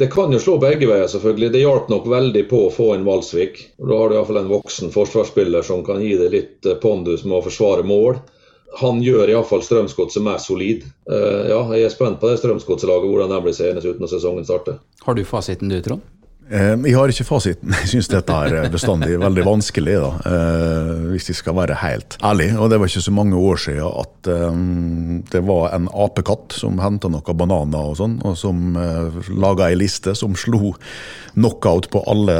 det, 0.00 0.08
kan 0.12 0.32
jo 0.32 0.40
slå 0.42 0.56
begge 0.60 0.88
veier, 0.90 1.06
selvfølgelig. 1.08 1.52
Det 1.54 1.62
hjalp 1.62 1.90
nok 1.92 2.08
veldig 2.10 2.44
på 2.50 2.64
å 2.66 2.72
få 2.74 2.90
inn 2.96 3.06
Valsvik. 3.06 3.60
Da 3.78 4.00
har 4.00 4.10
du 4.10 4.18
iallfall 4.18 4.42
en 4.42 4.52
voksen 4.52 4.92
forsvarsspiller 4.94 5.64
som 5.66 5.84
kan 5.86 6.02
gi 6.02 6.16
deg 6.20 6.32
litt 6.34 6.70
pondus 6.82 7.24
med 7.24 7.38
å 7.38 7.44
forsvare 7.46 7.86
mål. 7.86 8.18
Han 8.80 9.02
gjør 9.04 9.30
iallfall 9.30 9.62
Strømsgodset 9.62 10.24
mer 10.24 10.40
solid. 10.42 10.86
Uh, 11.10 11.44
ja, 11.50 11.60
jeg 11.76 11.88
er 11.88 11.94
spent 11.94 12.20
på 12.20 12.30
det 12.30 12.40
Strømsgodset-laget, 12.42 13.10
hvordan 13.10 13.32
det 13.34 13.44
blir 13.46 13.56
seende 13.56 13.84
ut 13.84 14.02
når 14.02 14.12
sesongen 14.16 14.48
starter. 14.48 14.80
Har 15.04 15.18
du 15.18 15.24
fasiten 15.28 15.72
du, 15.72 15.80
Trond? 15.84 16.02
Eh, 16.50 16.74
jeg 16.84 16.96
har 16.98 17.08
ikke 17.08 17.24
fasiten. 17.24 17.72
Jeg 17.72 17.88
syns 17.94 18.10
dette 18.12 18.36
er 18.36 18.68
bestandig 18.72 19.16
veldig 19.22 19.44
vanskelig, 19.46 19.94
da, 20.02 20.10
uh, 20.28 21.06
hvis 21.14 21.30
jeg 21.30 21.38
skal 21.38 21.56
være 21.56 21.78
helt 21.80 22.18
ærlig. 22.20 22.50
Og 22.60 22.68
det 22.68 22.78
var 22.80 22.90
ikke 22.90 23.04
så 23.06 23.14
mange 23.16 23.38
år 23.38 23.62
siden 23.62 23.88
at 24.02 24.30
um, 24.52 25.22
det 25.32 25.40
var 25.48 25.72
en 25.72 25.88
apekatt 25.88 26.52
som 26.58 26.82
henta 26.84 27.08
noen 27.08 27.40
bananer 27.40 27.94
og 27.94 27.96
sånn, 28.00 28.18
og 28.28 28.36
som 28.36 28.76
uh, 28.76 29.24
laga 29.32 29.70
ei 29.70 29.80
liste 29.80 30.12
som 30.18 30.36
slo 30.36 30.74
knockout 31.32 31.88
på 31.94 32.04
alle 32.12 32.36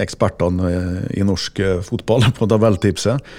ekspertene 0.00 0.70
i 1.10 1.26
norsk 1.26 1.58
fotball 1.90 2.30
på 2.38 2.50
tabelltipset. 2.54 3.34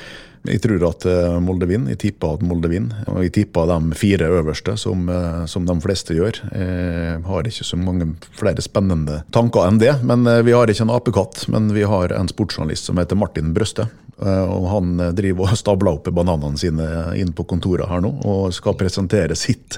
Jeg 0.45 0.62
tror 0.63 0.84
at 0.89 1.05
eh, 1.10 1.38
Molde 1.43 1.67
vinner. 1.69 1.93
Jeg 1.93 2.01
tipper 2.03 2.36
at 2.36 2.43
Molde 2.45 2.69
vinner. 2.71 3.03
Og 3.12 3.23
jeg 3.25 3.34
tipper 3.39 3.69
de 3.69 3.97
fire 3.97 4.29
øverste, 4.39 4.75
som, 4.79 5.08
eh, 5.10 5.43
som, 5.51 5.65
de 5.67 5.75
fleste 5.84 6.17
gjør. 6.17 6.41
Jeg 6.51 7.21
har 7.25 7.49
ikke 7.49 7.67
så 7.67 7.79
mange 7.79 8.12
flere 8.38 8.63
spennende 8.63 9.21
tanker 9.36 9.67
enn 9.67 9.79
det. 9.81 9.95
Men 10.05 10.27
eh, 10.29 10.43
vi 10.45 10.55
har 10.55 10.71
ikke 10.71 10.86
en 10.88 10.95
apekatt, 10.95 11.45
men 11.53 11.71
vi 11.75 11.86
har 11.89 12.13
en 12.15 12.31
sportsjournalist 12.31 12.91
som 12.91 13.01
heter 13.01 13.19
Martin 13.19 13.53
Brøste. 13.55 13.88
Og 14.15 14.69
han 14.71 14.93
driver 15.17 15.49
og 15.49 15.58
stabler 15.63 15.97
opp 15.97 16.08
bananene 16.15 16.60
sine 16.60 16.86
inn 17.19 17.34
på 17.36 17.47
kontoret 17.49 17.89
her 17.91 18.03
nå, 18.05 18.13
og 18.23 18.53
skal 18.55 18.77
presentere 18.79 19.36
sitt, 19.36 19.75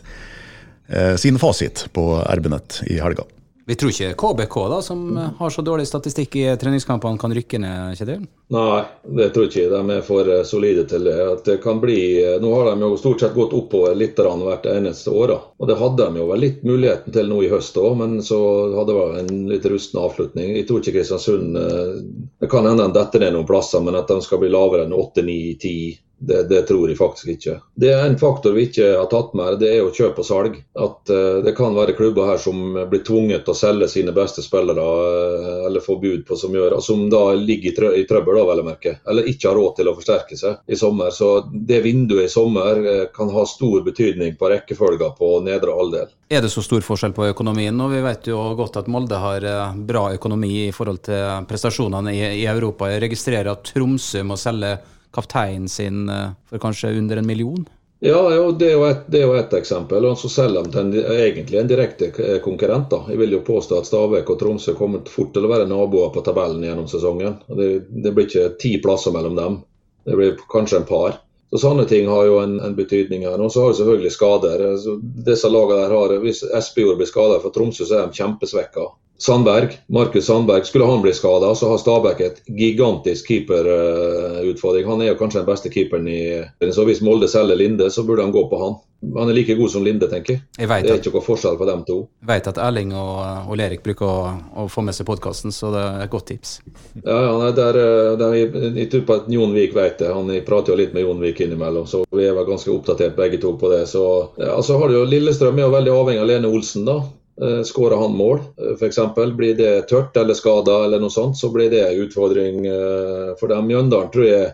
sin 1.17 1.41
fasit 1.41 1.88
på 1.95 2.03
RB-nett 2.21 2.84
i 2.93 2.99
helga. 3.01 3.25
Vi 3.67 3.75
tror 3.75 3.91
ikke 3.91 4.13
KBK, 4.15 4.56
da, 4.71 4.77
som 4.82 4.99
har 5.39 5.49
så 5.51 5.62
dårlig 5.62 5.89
statistikk 5.89 6.38
i 6.39 6.45
treningskampene, 6.56 7.19
kan 7.19 7.34
rykke 7.36 7.60
ned, 7.60 7.97
Kjetil? 7.99 8.21
Nei, 8.56 8.77
det 9.19 9.25
tror 9.36 9.43
jeg 9.43 9.51
ikke. 9.51 9.65
De 9.73 9.97
er 9.97 10.06
for 10.08 10.30
eh, 10.32 10.43
solide 10.47 10.86
til 10.88 11.03
det. 11.03 11.17
Det 11.43 11.58
bli, 11.82 11.97
eh, 12.23 12.38
nå 12.39 12.53
har 12.53 12.69
de 12.69 12.88
jo 12.88 12.99
stort 13.01 13.25
sett 13.25 13.36
gått 13.36 13.51
oppover 13.58 13.97
litt 13.99 14.15
hvert 14.15 14.69
eneste 14.71 15.12
år. 15.12 15.36
Og 15.60 15.67
det 15.67 15.75
hadde 15.82 16.08
de 16.08 16.23
jo 16.23 16.30
vel 16.32 16.43
litt 16.45 16.63
muligheten 16.63 17.12
til 17.12 17.27
nå 17.27 17.41
i 17.43 17.51
høst 17.51 17.75
òg, 17.75 17.97
men 17.99 18.21
så 18.23 18.39
hadde 18.77 18.95
det 18.95 19.25
en 19.25 19.43
litt 19.51 19.67
rusten 19.67 19.99
avslutning. 19.99 20.56
Jeg 20.56 20.69
tror 20.69 20.80
ikke 20.80 20.95
Kristiansund 21.01 21.60
eh, 21.60 21.93
Det 22.39 22.47
kan 22.47 22.71
hende 22.71 22.88
de 22.88 22.95
detter 22.95 23.25
ned 23.25 23.36
noen 23.36 23.51
plasser, 23.51 23.84
men 23.84 23.99
at 23.99 24.08
de 24.08 24.21
skal 24.23 24.39
bli 24.39 24.53
lavere 24.56 24.88
enn 24.88 24.95
8, 24.95 25.27
9, 25.27 25.39
10 25.60 25.75
det, 26.19 26.43
det, 26.43 26.62
tror 26.62 26.89
jeg 26.89 26.97
faktisk 26.97 27.27
ikke. 27.30 27.60
Det 27.75 27.91
er 27.93 28.08
en 28.08 28.17
faktor 28.17 28.56
vi 28.58 28.65
ikke 28.67 28.88
har 28.97 29.06
tatt 29.12 29.36
med, 29.38 29.60
det 29.62 29.69
er 29.69 29.77
jo 29.84 29.93
kjøp 29.93 30.17
og 30.21 30.25
salg. 30.25 30.56
At 30.73 31.12
uh, 31.13 31.43
Det 31.45 31.53
kan 31.58 31.77
være 31.77 31.93
klubber 31.97 32.32
her 32.32 32.41
som 32.41 32.73
blir 32.89 33.03
tvunget 33.06 33.45
til 33.45 33.53
å 33.53 33.58
selge 33.58 33.89
sine 33.91 34.13
beste 34.15 34.41
spillere, 34.41 34.82
uh, 34.82 35.67
eller 35.67 35.84
få 35.84 35.99
bud 36.01 36.25
på 36.27 36.38
som 36.39 36.56
gjør, 36.58 36.80
som 36.82 37.06
da 37.13 37.21
ligger 37.38 37.71
i, 37.71 37.75
trø 37.77 37.93
i 38.01 38.06
trøbbel, 38.10 38.39
da, 38.39 38.47
vel 38.49 38.63
å 38.63 38.67
merke. 38.71 38.95
Eller 39.08 39.30
ikke 39.30 39.51
har 39.51 39.60
råd 39.60 39.77
til 39.77 39.91
å 39.91 39.95
forsterke 39.99 40.39
seg 40.39 40.58
i 40.65 40.80
sommer. 40.80 41.13
Så 41.13 41.32
det 41.51 41.84
vinduet 41.86 42.25
i 42.25 42.34
sommer 42.34 42.82
uh, 42.82 43.06
kan 43.13 43.32
ha 43.34 43.45
stor 43.45 43.86
betydning 43.86 44.36
på 44.39 44.51
rekkefølga 44.53 45.13
på 45.19 45.32
nedre 45.45 45.77
halvdel. 45.77 46.12
Er 46.34 46.43
det 46.43 46.51
så 46.51 46.65
stor 46.65 46.82
forskjell 46.84 47.13
på 47.15 47.30
økonomien? 47.30 47.77
Og 47.86 47.93
vi 47.93 48.01
vet 48.03 48.27
jo 48.34 48.41
godt 48.58 48.82
at 48.82 48.89
Molde 48.91 49.21
har 49.21 49.45
bra 49.88 50.10
økonomi 50.17 50.65
i 50.65 50.73
forhold 50.75 51.06
til 51.06 51.45
prestasjonene 51.47 52.12
i, 52.12 52.21
i 52.41 52.45
Europa. 52.49 52.89
Jeg 52.91 53.06
registrerer 53.06 53.53
at 53.53 53.69
Tromsø 53.69 54.25
må 54.27 54.36
selge 54.39 54.75
kapteinen 55.17 55.67
sin 55.71 56.06
for 56.47 56.62
kanskje 56.62 56.93
under 56.99 57.17
en 57.17 57.27
million? 57.27 57.65
Ja, 57.99 58.51
det, 58.51 58.67
er 58.67 59.23
jo 59.23 59.34
et, 59.34 59.53
eksempel. 59.58 60.06
og 60.06 60.17
Så 60.17 60.30
selger 60.30 60.63
de 60.63 60.71
til 60.71 60.82
en, 60.84 61.13
egentlig 61.17 61.60
en 61.60 61.69
direkte 61.69 62.12
konkurrent. 62.45 62.91
da. 62.91 62.99
Jeg 63.10 63.17
vil 63.17 63.34
jo 63.34 63.45
påstå 63.45 63.80
at 63.80 63.89
Stabæk 63.89 64.30
og 64.30 64.39
Tromsø 64.39 64.75
kommer 64.77 65.01
fort 65.10 65.32
til 65.34 65.47
å 65.47 65.49
være 65.49 65.65
naboer 65.69 66.12
på 66.13 66.21
tabellen 66.25 66.65
gjennom 66.65 66.89
sesongen. 66.89 67.39
Det, 67.49 67.88
det 67.89 68.13
blir 68.13 68.30
ikke 68.30 68.51
ti 68.62 68.75
plasser 68.84 69.15
mellom 69.15 69.39
dem. 69.39 69.58
Det 70.06 70.19
blir 70.19 70.38
kanskje 70.51 70.84
en 70.84 70.89
par. 70.89 71.17
Så 71.49 71.63
Sånne 71.63 71.88
ting 71.89 72.06
har 72.12 72.27
jo 72.27 72.38
en, 72.43 72.60
en 72.62 72.75
betydning 72.77 73.25
her. 73.25 73.41
Og 73.41 73.49
så 73.51 73.63
har 73.63 73.73
du 73.73 73.80
selvfølgelig 73.80 74.13
skader. 74.13 74.65
Så 74.84 74.99
disse 75.01 75.49
lagene 75.49 75.82
der 75.82 75.97
har, 75.97 76.15
Hvis 76.21 76.43
Espejord 76.45 77.01
blir 77.01 77.10
skadet 77.10 77.41
for 77.41 77.56
Tromsø, 77.56 77.88
så 77.88 77.97
er 77.97 78.12
de 78.12 78.21
kjempesvekka. 78.21 78.91
Sandberg, 79.17 79.69
Markus 79.88 80.25
Sandberg, 80.25 80.65
skulle 80.65 80.86
han 80.86 81.01
bli 81.01 81.13
skada, 81.13 81.56
så 81.56 81.69
har 81.69 81.77
Stabæk 81.82 82.19
et 82.21 82.41
gigantisk 82.45 83.27
keeperutfordring. 83.27 84.86
Han 84.86 85.01
er 85.01 85.12
jo 85.12 85.15
kanskje 85.17 85.41
den 85.41 85.47
beste 85.47 85.71
keeperen 85.73 86.08
i 86.08 86.43
Så 86.71 86.86
hvis 86.86 87.01
Molde 87.01 87.27
selger 87.27 87.58
Linde, 87.58 87.89
så 87.91 88.03
burde 88.03 88.21
han 88.21 88.32
gå 88.32 88.45
på 88.49 88.60
han. 88.62 88.77
Han 89.17 89.30
er 89.30 89.34
like 89.34 89.56
god 89.58 89.71
som 89.73 89.84
Linde, 89.84 90.06
tenker 90.10 90.34
jeg. 90.34 90.43
jeg 90.60 90.69
det 90.69 90.91
er 90.91 91.01
ikke 91.01 91.13
noe 91.15 91.25
forskjell 91.25 91.58
på 91.58 91.65
dem 91.69 91.84
to. 91.86 91.97
Jeg 92.21 92.30
vet 92.30 92.47
at 92.53 92.62
Erling 92.62 92.93
og, 92.97 93.49
og 93.49 93.58
Lerik 93.58 93.84
bruker 93.86 94.06
å, 94.06 94.32
å, 94.53 94.67
få 94.69 94.86
med 94.86 94.97
seg 94.97 95.10
podkasten, 95.10 95.53
så 95.53 95.73
det 95.73 95.82
er 95.82 96.06
et 96.06 96.13
godt 96.13 96.30
tips. 96.30 96.56
Ja, 97.01 97.17
ja 97.17 97.51
der, 97.58 97.82
der, 98.21 98.38
jeg, 98.38 98.53
jeg 98.77 98.89
tror 98.93 99.06
på 99.10 99.19
at 99.21 99.30
Jon 99.34 99.53
Vik 99.58 99.73
vet 99.77 100.01
det. 100.01 100.13
Han 100.13 100.30
prater 100.45 100.73
jo 100.73 100.82
litt 100.82 100.93
med 100.97 101.06
Jon 101.06 101.21
Vik 101.25 101.41
innimellom, 101.45 101.89
så 101.89 102.06
vi 102.13 102.25
er 102.25 102.38
vel 102.38 102.49
ganske 102.49 102.73
oppdatert 102.73 103.17
begge 103.17 103.41
to 103.41 103.58
på 103.58 103.73
det. 103.73 103.86
Så 103.89 104.03
ja, 104.38 104.58
så 104.62 104.77
har 104.77 104.89
du 104.89 104.99
jo 104.99 105.08
Lillestrøm 105.10 105.58
er 105.58 105.65
jo 105.65 105.77
veldig 105.77 105.93
avhengig 105.93 106.25
av 106.25 106.36
Lene 106.36 106.53
Olsen, 106.53 106.86
da. 106.86 107.01
Eh, 107.41 107.63
skårer 107.63 107.95
han 107.95 108.15
mål, 108.15 108.38
eh, 108.38 108.73
f.eks. 108.73 109.00
Blir 109.36 109.54
det 109.54 109.82
tørt 109.82 110.17
eller 110.17 110.34
skada 110.34 110.86
eller 110.86 111.10
så 111.10 111.50
blir 111.50 111.69
det 111.69 111.89
en 111.89 112.02
utfordring 112.02 112.65
eh, 112.65 113.36
for 113.39 113.47
dem. 113.47 113.67
Mjøndalen 113.67 114.12
tror 114.12 114.26
jeg 114.26 114.50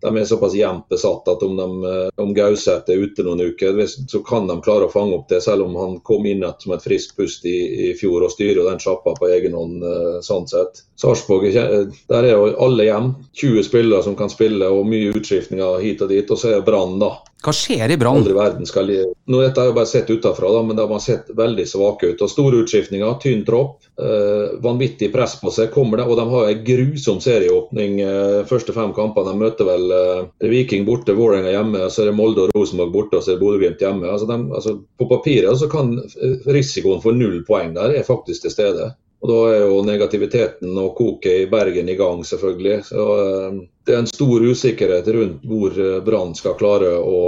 de 0.00 0.10
er 0.14 0.26
såpass 0.28 0.54
jevnt 0.54 0.86
besatt 0.92 1.26
at 1.26 1.40
om, 1.42 1.56
de, 1.58 1.92
om 2.22 2.34
Gauseth 2.34 2.92
er 2.92 3.00
ute 3.02 3.24
noen 3.26 3.40
uker, 3.50 3.80
så 3.82 4.20
kan 4.22 4.44
de 4.46 4.54
klare 4.62 4.86
å 4.86 4.92
fange 4.92 5.16
opp 5.16 5.24
det, 5.32 5.40
selv 5.42 5.64
om 5.64 5.74
han 5.74 5.96
kom 6.06 6.28
inn 6.30 6.44
som 6.62 6.76
et 6.76 6.84
friskt 6.84 7.16
pust 7.18 7.48
i, 7.50 7.56
i, 7.88 7.88
fjor 7.98 8.22
og 8.22 8.30
styrer 8.30 8.68
den 8.68 8.78
sjappa 8.78 9.16
på 9.18 9.26
egen 9.34 9.56
hånd. 9.58 9.82
sånn 10.22 10.46
sett. 10.46 10.84
Sarpsborg, 11.02 11.50
der 11.50 12.28
er 12.28 12.30
jo 12.30 12.46
alle 12.62 12.86
hjem. 12.86 13.10
20 13.42 13.66
spillere 13.66 14.06
som 14.06 14.14
kan 14.14 14.30
spille 14.30 14.70
og 14.70 14.86
mye 14.86 15.16
utskiftninger 15.18 15.82
hit 15.82 16.06
og 16.06 16.14
dit. 16.14 16.30
Og 16.30 16.38
så 16.38 16.54
er 16.54 16.62
Brann, 16.68 17.00
da. 17.02 17.16
Hva 17.38 17.52
skjer 17.54 17.92
i 17.94 17.96
Brann? 17.96 18.24
Nå 19.30 19.40
Dette 19.44 19.60
har 19.60 19.68
jo 19.68 19.74
bare 19.76 19.86
sett 19.86 20.08
utenfra, 20.10 20.48
da, 20.50 20.62
men 20.66 20.78
de 20.78 20.86
har 20.90 21.02
sett 21.02 21.28
veldig 21.38 21.66
svake 21.70 22.10
ut. 22.10 22.22
og 22.24 22.30
Store 22.32 22.64
utskiftninger, 22.64 23.12
tynn 23.22 23.44
tropp, 23.46 23.86
eh, 23.94 24.58
vanvittig 24.64 25.12
press 25.14 25.36
på 25.38 25.52
seg. 25.54 25.70
kommer 25.70 25.98
det, 25.98 26.06
Og 26.06 26.16
de 26.16 26.26
har 26.28 26.48
en 26.48 26.64
grusom 26.64 27.20
serieåpning. 27.20 28.00
Eh, 28.00 28.44
første 28.44 28.74
fem 28.74 28.92
kampene. 28.92 29.30
De 29.30 29.38
møter 29.38 29.64
vel 29.64 29.90
eh, 29.92 30.48
Viking 30.50 30.84
borte, 30.84 31.14
Vålerenga 31.14 31.54
hjemme, 31.54 31.90
så 31.90 32.02
er 32.02 32.06
det 32.06 32.18
Molde 32.18 32.48
og 32.48 32.50
Rosenborg 32.56 32.92
borte, 32.92 33.16
og 33.16 33.22
så 33.22 33.32
er 33.32 33.38
det 33.38 33.42
Bodø-Glimt 33.44 33.78
hjemme. 33.86 34.10
Altså, 34.10 34.26
de, 34.26 34.38
altså, 34.54 34.78
på 34.98 35.08
papiret 35.08 35.58
så 35.58 35.70
kan 35.70 35.94
risikoen 36.46 37.02
for 37.02 37.12
null 37.12 37.44
poeng 37.46 37.74
der 37.74 37.94
er 37.94 38.02
faktisk 38.02 38.42
til 38.42 38.50
stede. 38.50 38.94
Og 39.18 39.30
Da 39.30 39.38
er 39.50 39.64
jo 39.64 39.80
negativiteten 39.82 40.76
og 40.78 40.92
koket 40.98 41.42
i 41.42 41.48
Bergen 41.50 41.88
i 41.90 41.96
gang, 41.98 42.22
selvfølgelig. 42.26 42.76
Så 42.90 43.06
eh, 43.24 43.58
Det 43.84 43.94
er 43.94 44.04
en 44.04 44.10
stor 44.10 44.44
usikkerhet 44.46 45.08
rundt 45.14 45.46
hvor 45.48 45.74
eh, 45.74 45.98
Brann 46.06 46.36
skal 46.38 46.58
klare 46.60 46.94
å 47.02 47.18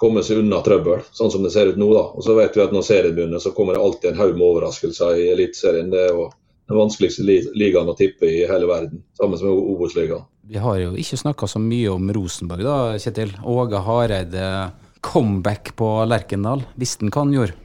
komme 0.00 0.24
seg 0.26 0.40
unna 0.42 0.58
trøbbel, 0.66 1.04
sånn 1.14 1.30
som 1.30 1.44
det 1.46 1.52
ser 1.54 1.70
ut 1.70 1.78
nå. 1.80 1.88
da. 1.94 2.08
Og 2.18 2.26
så 2.26 2.34
vet 2.36 2.56
vi 2.56 2.64
at 2.64 2.74
Når 2.74 2.86
serien 2.86 3.14
begynner, 3.14 3.42
så 3.42 3.54
kommer 3.54 3.76
det 3.76 3.84
alltid 3.84 4.10
en 4.10 4.22
haug 4.22 4.34
med 4.34 4.48
overraskelser 4.48 5.20
i 5.22 5.28
Eliteserien. 5.36 5.92
Det 5.94 6.02
er 6.08 6.10
jo 6.10 6.26
den 6.68 6.80
vanskeligste 6.80 7.24
ligaen 7.54 7.90
å 7.92 7.96
tippe 7.96 8.26
i 8.26 8.44
hele 8.48 8.66
verden, 8.66 9.04
sammen 9.20 9.38
med 9.38 9.52
Obos-ligaen. 9.74 10.24
Vi 10.48 10.60
har 10.60 10.78
jo 10.80 10.92
ikke 11.00 11.20
snakka 11.20 11.48
så 11.48 11.60
mye 11.62 11.92
om 11.92 12.10
Rosenborg, 12.12 12.64
da, 12.66 12.76
Kjetil. 13.00 13.32
Åge 13.48 13.80
Hareide, 13.84 14.48
comeback 15.04 15.72
på 15.76 15.88
Lerkendal. 16.08 16.64
Visste 16.80 17.04
han 17.04 17.12
hva 17.12 17.24
han 17.24 17.36
gjorde? 17.36 17.56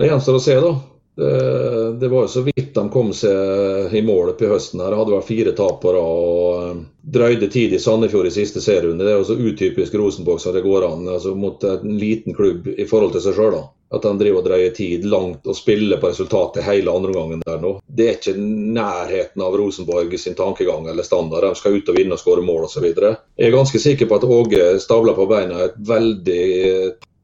Det 0.00 0.08
gjenstår 0.08 0.38
å 0.38 0.44
se, 0.44 0.56
da. 0.64 0.72
Det, 1.14 1.98
det, 2.00 2.08
var 2.08 2.22
jo 2.22 2.28
så 2.28 2.40
vidt 2.40 2.74
de 2.74 2.88
kom 2.90 3.12
seg 3.12 3.94
i 3.94 4.02
mål 4.02 4.32
på 4.38 4.48
høsten. 4.48 4.80
her, 4.80 4.96
Hadde 4.96 5.12
vært 5.12 5.28
fire 5.28 5.52
tap 5.56 5.84
og 5.84 6.62
eh, 6.62 6.78
drøyde 7.02 7.50
tid 7.52 7.74
i 7.76 7.80
Sandefjord 7.82 8.30
i 8.30 8.32
siste 8.32 8.62
serierunde. 8.64 9.04
Det 9.04 9.12
er 9.12 9.20
jo 9.20 9.28
så 9.28 9.36
utypisk 9.36 9.94
Rosenborg 10.00 10.40
som 10.40 10.56
det 10.56 10.64
går 10.64 10.88
an 10.88 11.10
altså 11.12 11.34
mot 11.36 11.64
en 11.68 11.98
liten 12.00 12.36
klubb 12.36 12.70
i 12.72 12.88
forhold 12.88 13.12
til 13.16 13.24
seg 13.26 13.36
sjøl. 13.36 13.58
At 13.92 14.06
de 14.06 14.12
driver 14.16 14.40
og 14.40 14.46
drøyer 14.46 14.72
tid 14.72 15.02
langt 15.04 15.44
og 15.44 15.56
spiller 15.58 16.00
på 16.00 16.08
resultatet 16.08 16.64
hele 16.64 16.94
andre 16.96 17.12
gangen 17.12 17.42
der 17.44 17.58
nå. 17.60 17.74
Det 17.84 18.06
er 18.08 18.16
ikke 18.16 18.38
nærheten 18.40 19.44
av 19.44 19.58
Rosenborg 19.60 20.16
sin 20.16 20.38
tankegang 20.38 20.88
eller 20.88 21.04
standard. 21.04 21.44
De 21.44 21.60
skal 21.60 21.76
ut 21.76 21.92
og 21.92 21.98
vinne 21.98 22.16
og 22.16 22.22
skåre 22.22 22.46
mål 22.46 22.70
osv. 22.70 22.88
Jeg 22.88 23.50
er 23.50 23.52
ganske 23.52 23.82
sikker 23.84 24.08
på 24.08 24.16
at 24.16 24.24
Åge 24.24 24.64
stabler 24.80 25.18
på 25.18 25.28
beina 25.28 25.66
et 25.66 25.76
veldig 25.92 26.46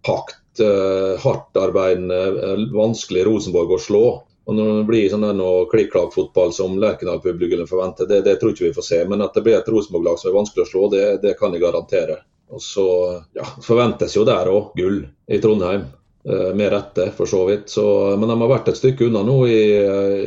pakt 0.05 0.37
uh, 0.65 1.19
hardtarbeidende, 1.23 2.19
uh, 2.39 2.65
vanskelig 2.75 3.27
Rosenborg 3.29 3.77
å 3.77 3.83
slå. 3.83 4.07
Og 4.49 4.57
Når 4.57 4.69
det 4.79 4.85
blir 4.89 5.11
sånn 5.13 5.43
klikk-klakk-fotball 5.69 6.55
som 6.57 6.79
Lerkendal-publikum 6.81 7.67
forventer, 7.69 8.09
det, 8.09 8.23
det, 8.25 8.39
tror 8.41 8.55
ikke 8.55 8.71
vi 8.71 8.77
får 8.79 8.87
se. 8.87 9.01
Men 9.05 9.21
at 9.21 9.37
det 9.37 9.43
blir 9.45 9.59
et 9.59 9.69
Rosenborg-lag 9.69 10.17
som 10.17 10.31
er 10.31 10.39
vanskelig 10.39 10.65
å 10.65 10.71
slå, 10.71 10.85
det, 10.95 11.03
det 11.21 11.35
kan 11.37 11.53
jeg 11.53 11.67
garantere. 11.67 12.23
Og 12.49 12.63
så 12.65 12.87
ja, 13.37 13.45
forventes 13.61 14.17
jo 14.17 14.25
der 14.25 14.49
òg 14.49 14.73
gull 14.79 15.03
i 15.29 15.41
Trondheim. 15.43 15.85
Eh, 16.25 16.55
med 16.55 16.73
rette, 16.73 17.11
for 17.17 17.27
så 17.27 17.45
vidt. 17.45 17.71
Så, 17.71 18.17
men 18.17 18.29
de 18.29 18.41
har 18.41 18.51
vært 18.51 18.69
et 18.69 18.77
stykke 18.77 19.07
unna 19.07 19.23
nå 19.25 19.37
i, 19.47 19.61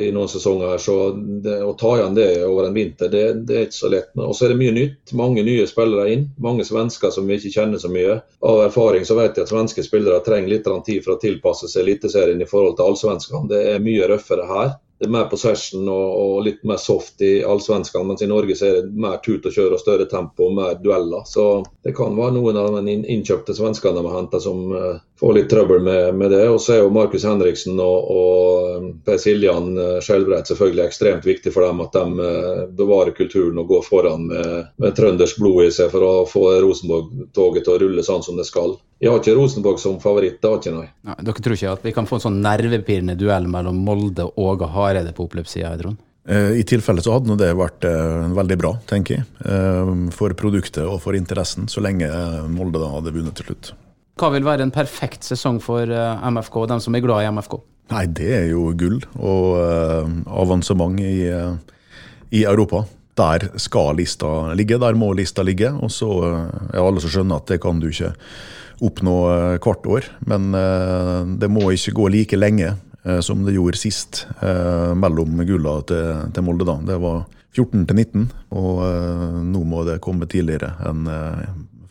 i 0.07 0.11
noen 0.15 0.29
sesonger. 0.31 0.77
så 0.79 0.95
det, 1.15 1.57
Å 1.67 1.73
ta 1.77 1.97
igjen 1.97 2.15
det 2.15 2.29
over 2.47 2.69
en 2.69 2.77
vinter, 2.77 3.11
det, 3.11 3.25
det 3.45 3.57
er 3.57 3.67
ikke 3.67 3.77
så 3.77 3.91
lett. 3.91 4.13
Og 4.15 4.33
så 4.35 4.47
er 4.47 4.53
det 4.53 4.61
mye 4.61 4.75
nytt. 4.77 5.13
Mange 5.19 5.43
nye 5.45 5.67
spillere 5.69 6.07
inn. 6.13 6.29
Mange 6.41 6.65
svensker 6.67 7.11
som 7.13 7.27
vi 7.27 7.37
ikke 7.37 7.53
kjenner 7.57 7.81
så 7.81 7.91
mye. 7.91 8.21
Av 8.39 8.63
erfaring 8.65 9.05
så 9.05 9.19
vet 9.19 9.35
jeg 9.35 9.45
at 9.45 9.51
svenske 9.51 9.85
spillere 9.85 10.23
trenger 10.25 10.55
litt 10.55 10.69
tid 10.85 11.03
for 11.03 11.17
å 11.17 11.21
tilpasse 11.21 11.67
seg 11.67 11.83
Eliteserien 11.83 12.41
i 12.41 12.47
forhold 12.49 12.79
til 12.79 12.87
allsvenskene. 12.87 13.49
Det 13.51 13.61
er 13.73 13.83
mye 13.83 14.07
røffere 14.09 14.47
her 14.47 14.73
det 15.01 15.07
er 15.07 15.13
mer 15.15 15.29
possession 15.31 15.87
og, 15.89 16.09
og, 16.13 16.33
litt 16.45 16.59
mer 16.67 16.77
soft 16.77 17.23
i 17.25 17.39
allsvenskene, 17.41 18.05
mens 18.05 18.21
i 18.21 18.27
Norge 18.29 18.53
så 18.53 18.67
er 18.67 18.75
det 18.77 18.99
mer 19.01 19.15
tut 19.25 19.47
og 19.49 19.55
kjør 19.55 19.73
og 19.73 19.79
større 19.81 20.05
tempo 20.05 20.45
og 20.45 20.59
mer 20.59 20.75
dueller. 20.77 21.23
Så 21.25 21.45
det 21.81 21.95
kan 21.97 22.13
være 22.13 22.35
noen 22.35 22.59
av 22.61 22.77
de 22.85 22.93
innkjøpte 23.09 23.55
svenskene 23.57 23.97
de 23.97 24.03
har 24.05 24.19
henta 24.19 24.37
som 24.43 24.59
uh, 24.69 24.99
får 25.17 25.33
litt 25.39 25.49
trøbbel 25.49 25.81
med, 25.87 26.19
med, 26.19 26.29
det. 26.35 26.43
Og 26.53 26.61
så 26.61 26.75
er 26.75 26.83
jo 26.83 26.93
Markus 26.93 27.25
Henriksen 27.25 27.81
og, 27.81 28.13
og 28.13 28.85
Per 29.07 29.17
Siljan 29.25 29.73
uh, 29.79 29.97
selvfølgelig 30.05 30.85
ekstremt 30.85 31.25
viktig 31.25 31.55
for 31.55 31.65
dem 31.65 31.81
at 31.81 31.97
de 31.97 32.05
uh, 32.21 32.63
bevarer 32.77 33.17
kulturen 33.17 33.57
og 33.57 33.73
går 33.73 33.87
foran 33.89 34.29
med, 34.29 34.69
med 34.85 34.97
trøndersk 35.01 35.41
blod 35.41 35.65
i 35.65 35.73
seg 35.73 35.89
for 35.95 36.05
å 36.05 36.13
få 36.29 36.45
Rosenborg-toget 36.61 37.65
til 37.65 37.73
å 37.73 37.81
rulle 37.87 38.05
sånn 38.05 38.21
som 38.29 38.37
det 38.37 38.45
skal. 38.53 38.77
Jeg 39.01 39.09
har 39.09 39.17
ikke 39.17 39.33
Rosenborg 39.33 39.79
som 39.81 39.95
favoritt, 40.01 40.37
det 40.43 40.49
har 40.49 40.59
ikke 40.59 40.71
nei. 40.75 40.87
Ja, 41.07 41.15
dere 41.25 41.41
tror 41.41 41.55
ikke 41.55 41.73
at 41.73 41.85
vi 41.87 41.93
kan 41.95 42.05
få 42.05 42.19
en 42.19 42.23
sånn 42.27 42.35
nervepirrende 42.43 43.15
duell 43.17 43.47
mellom 43.49 43.79
Molde 43.81 44.27
og 44.29 44.37
Åge 44.43 44.69
Hareide 44.75 45.13
på 45.17 45.25
oppløpssida, 45.25 45.71
Trond? 45.79 45.97
Eh, 46.29 46.59
I 46.61 46.65
tilfelle 46.69 47.01
så 47.01 47.15
hadde 47.15 47.33
det 47.39 47.49
vært 47.57 47.87
eh, 47.89 48.27
veldig 48.37 48.57
bra, 48.61 48.75
tenker 48.89 49.17
jeg. 49.17 49.25
Eh, 49.41 49.89
for 50.13 50.37
produktet 50.37 50.85
og 50.85 50.99
for 51.01 51.17
interessen, 51.17 51.65
så 51.65 51.81
lenge 51.81 52.11
Molde 52.53 52.77
da 52.77 52.91
hadde 52.93 53.15
vunnet 53.17 53.41
til 53.41 53.49
slutt. 53.49 53.71
Hva 54.21 54.29
vil 54.35 54.45
være 54.45 54.67
en 54.67 54.75
perfekt 54.75 55.25
sesong 55.25 55.57
for 55.63 55.89
MFK, 55.89 56.61
dem 56.69 56.85
som 56.85 56.93
er 56.93 57.01
glad 57.01 57.25
i 57.25 57.33
MFK? 57.33 57.57
Nei, 57.95 58.05
det 58.05 58.31
er 58.37 58.47
jo 58.51 58.69
gull 58.77 59.01
og 59.17 59.57
avansement 60.29 61.01
i, 61.01 61.25
i 62.37 62.45
Europa 62.45 62.85
der 63.17 63.49
skal 63.59 63.97
lista 63.97 64.53
ligge, 64.55 64.77
der 64.79 64.95
må 64.95 65.09
lista 65.17 65.43
ligge. 65.43 65.73
Og 65.73 65.89
så 65.91 66.07
er 66.69 66.79
alle 66.79 67.01
som 67.03 67.11
skjønner 67.11 67.41
at 67.41 67.49
det 67.49 67.59
kan 67.63 67.81
du 67.81 67.89
ikke 67.89 68.13
oppnå 68.81 69.15
eh, 69.31 69.57
hvert 69.61 69.85
år. 69.85 70.09
Men 70.19 70.53
eh, 70.57 71.19
det 71.41 71.49
må 71.51 71.69
ikke 71.71 71.95
gå 71.97 72.07
like 72.13 72.39
lenge 72.39 72.73
eh, 72.73 73.19
som 73.25 73.45
det 73.45 73.55
gjorde 73.55 73.81
sist 73.81 74.25
mellom 74.41 75.41
gulla 75.47 75.79
til, 75.87 76.27
til 76.33 76.45
Molde. 76.45 76.67
da. 76.67 76.77
Det 76.91 76.99
var 77.01 77.23
14 77.55 77.85
til 77.87 77.97
19, 77.97 78.27
og 78.55 78.77
nå 79.43 79.63
må 79.67 79.81
det 79.83 79.99
komme 80.03 80.27
tidligere 80.31 80.71
enn 80.87 81.09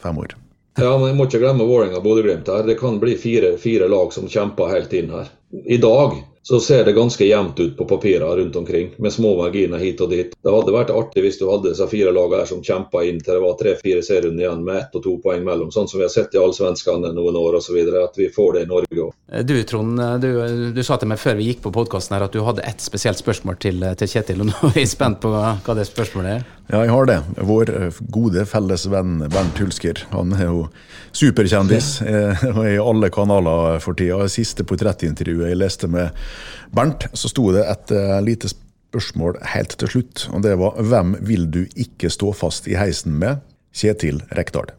fem 0.00 0.16
år. 0.22 0.32
Ja, 0.80 0.94
men 0.96 1.10
Jeg 1.10 1.16
må 1.18 1.26
ikke 1.28 1.42
glemme 1.42 1.66
Vålerenga 1.68 1.98
og 1.98 2.06
Bodø-Glimt 2.06 2.48
her. 2.48 2.64
Det 2.64 2.78
kan 2.80 2.96
bli 3.02 3.12
fire, 3.20 3.52
fire 3.60 3.88
lag 3.90 4.14
som 4.14 4.30
kjemper 4.30 4.72
helt 4.72 4.94
inn 4.96 5.12
her. 5.12 5.28
I 5.68 5.76
dag 5.82 6.16
så 6.42 6.60
ser 6.60 6.84
det 6.84 6.92
ganske 6.92 7.24
jevnt 7.24 7.60
ut 7.60 7.76
på 7.76 7.84
papirene 7.84 8.36
rundt 8.36 8.56
omkring, 8.56 8.90
med 8.98 9.12
små 9.12 9.36
marginer 9.36 9.78
hit 9.78 10.00
og 10.00 10.10
dit. 10.10 10.32
Det 10.42 10.52
hadde 10.54 10.72
vært 10.72 10.92
artig 10.94 11.24
hvis 11.24 11.38
du 11.38 11.44
hadde 11.50 11.68
disse 11.68 11.86
fire 11.90 12.12
lagene 12.16 12.46
som 12.48 12.62
kjempa 12.64 13.02
inn 13.04 13.20
til 13.20 13.36
det 13.36 13.42
var 13.44 13.58
tre-fire 13.60 14.02
serierunder 14.02 14.46
igjen 14.46 14.64
med 14.64 14.80
ett 14.80 14.96
og 14.96 15.04
to 15.04 15.16
poeng 15.20 15.44
mellom, 15.44 15.72
sånn 15.74 15.88
som 15.90 16.00
vi 16.00 16.06
har 16.06 16.12
sett 16.14 16.34
i 16.34 16.40
allsvenskene 16.40 17.12
noen 17.16 17.36
år 17.36 17.60
osv. 17.60 17.76
At 18.00 18.16
vi 18.16 18.30
får 18.32 18.56
det 18.56 18.62
i 18.64 18.70
Norge 18.70 19.02
òg. 19.04 19.12
Eh, 19.32 19.44
du 19.44 19.54
Trond, 19.68 20.00
eh, 20.00 20.16
du, 20.22 20.30
du, 20.72 20.82
sa 20.86 20.96
til 20.96 21.12
meg 21.12 21.20
før 21.20 21.36
vi 21.38 21.50
gikk 21.50 21.60
på 21.66 21.74
podkasten 21.76 22.16
at 22.16 22.32
du 22.32 22.40
hadde 22.46 22.64
ett 22.66 22.80
spesielt 22.80 23.20
spørsmål 23.20 23.60
til, 23.60 23.82
eh, 23.84 23.94
til 24.00 24.08
Kjetil, 24.08 24.40
og 24.40 24.50
nå 24.50 24.72
er 24.72 24.80
jeg 24.80 24.94
spent 24.94 25.20
på 25.20 25.34
hva 25.34 25.76
det 25.76 25.86
spørsmålet 25.90 26.38
er. 26.38 26.48
Ja, 26.70 26.84
jeg 26.86 26.94
har 26.94 27.06
det. 27.08 27.18
Vår 27.48 27.70
gode 28.14 28.44
felles 28.46 28.84
venn 28.86 29.24
Bernt 29.26 29.58
Hulsker. 29.58 30.04
Han 30.12 30.36
er 30.36 30.46
jo 30.46 30.60
superkjendis 31.18 31.88
og 32.52 32.60
er 32.62 32.76
i 32.76 32.78
alle 32.78 33.10
kanaler 33.10 33.80
for 33.82 33.98
tida. 33.98 34.22
Siste 34.30 34.62
portrettintervjuet 34.62 35.50
jeg 35.50 35.58
leste 35.58 35.90
med 35.90 36.14
Bernt, 36.74 37.08
så 37.12 37.30
sto 37.30 37.50
det 37.54 37.66
et 37.66 37.94
uh, 37.96 38.18
lite 38.24 38.50
spørsmål 38.52 39.40
helt 39.54 39.78
til 39.78 39.94
slutt. 39.94 40.26
Og 40.34 40.44
det 40.46 40.56
var 40.60 40.78
hvem 40.82 41.16
vil 41.26 41.48
du 41.50 41.64
ikke 41.74 42.12
stå 42.12 42.34
fast 42.36 42.68
i 42.70 42.78
heisen 42.78 43.18
med? 43.18 43.42
Kjetil 43.76 44.22
Rekdal. 44.34 44.72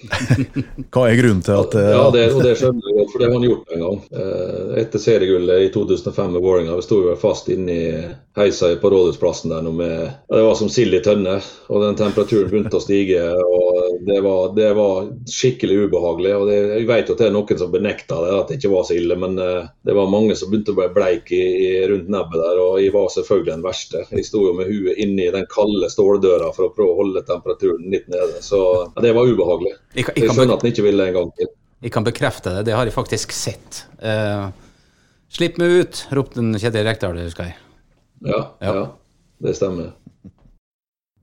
Hva 0.92 1.02
er 1.10 1.18
grunnen 1.18 1.42
til 1.44 1.56
at 1.58 1.74
Ja, 1.76 2.04
det, 2.12 2.22
og 2.32 2.42
det 2.44 2.54
skjønner 2.56 2.88
jeg 2.88 2.96
godt, 2.96 3.10
for 3.12 3.20
det 3.20 3.26
har 3.28 3.34
han 3.36 3.46
gjort 3.46 3.74
en 3.74 3.82
gang. 3.84 3.98
Eh, 4.22 4.70
Etter 4.80 5.02
seriegullet 5.02 5.64
i 5.66 5.70
2005 5.74 6.34
med 6.36 6.44
Vålerenga. 6.44 6.76
Vi 6.78 6.86
sto 6.86 7.00
jo 7.04 7.16
fast 7.20 7.50
inne 7.52 7.76
i 7.76 7.90
heisa 8.38 8.72
på 8.80 8.92
Rådhusplassen 8.92 9.52
der 9.52 9.68
med 9.68 9.96
Det 10.30 10.44
var 10.46 10.56
som 10.56 10.72
sild 10.72 10.96
i 10.96 11.02
tønne. 11.04 11.36
Og 11.68 11.84
den 11.84 11.98
temperaturen 12.00 12.48
begynte 12.48 12.80
å 12.80 12.84
stige. 12.84 13.26
og 13.36 13.89
Det 14.06 14.20
var, 14.24 14.54
det 14.56 14.68
var 14.74 15.08
skikkelig 15.28 15.76
ubehagelig. 15.86 16.32
og 16.36 16.46
det, 16.48 16.56
Jeg 16.78 16.86
vet 16.88 17.10
jo 17.10 17.16
at 17.16 17.20
det 17.20 17.26
er 17.26 17.34
noen 17.34 17.60
som 17.60 17.72
benekter 17.72 18.22
det, 18.24 18.30
at 18.36 18.48
det 18.48 18.56
ikke 18.58 18.72
var 18.72 18.86
så 18.88 18.96
ille. 18.96 19.16
Men 19.20 19.36
eh, 19.42 19.68
det 19.86 19.96
var 19.96 20.10
mange 20.12 20.36
som 20.38 20.50
begynte 20.50 20.72
å 20.72 20.88
bli 20.94 21.10
i, 21.36 21.40
i, 21.40 21.68
rundt 21.90 22.08
nebbet 22.12 22.40
der. 22.40 22.62
Og 22.64 22.80
jeg 22.80 22.94
var 22.96 23.12
selvfølgelig 23.12 23.52
den 23.52 23.66
verste. 23.66 24.04
Jeg 24.08 24.26
sto 24.28 24.42
jo 24.46 24.54
med 24.56 24.70
huet 24.72 25.00
inni 25.04 25.28
den 25.34 25.46
kalde 25.52 25.90
ståldøra 25.92 26.50
for 26.56 26.68
å 26.68 26.72
prøve 26.76 26.94
å 26.94 26.98
holde 27.02 27.24
temperaturen 27.28 27.86
litt 27.92 28.08
nede. 28.12 28.40
Så 28.44 28.62
ja, 28.86 29.04
det 29.04 29.14
var 29.18 29.28
ubehagelig. 29.28 29.76
Jeg 29.94 30.08
kan, 30.08 30.16
jeg, 30.16 30.26
Jeg 30.28 30.38
skjønner 30.38 30.56
at 30.56 30.64
han 30.64 30.72
ikke 30.72 30.88
ville 30.88 31.08
en 31.10 31.18
gang 31.20 31.36
til. 31.38 31.52
jeg 31.80 31.94
kan 31.94 32.04
bekrefte 32.04 32.56
det, 32.56 32.66
det 32.68 32.76
har 32.76 32.88
jeg 32.88 32.96
faktisk 32.96 33.32
sett. 33.36 33.84
Uh, 34.00 34.48
Slipp 35.30 35.60
meg 35.62 35.70
ut, 35.78 36.00
ropte 36.10 36.42
en 36.42 36.56
Kjetil 36.58 36.82
Rekdal, 36.88 37.20
husker 37.22 37.52
jeg. 37.52 37.58
Ja, 38.26 38.40
Ja. 38.60 38.72
ja. 38.74 38.86
det 39.46 39.54
stemmer. 39.56 39.92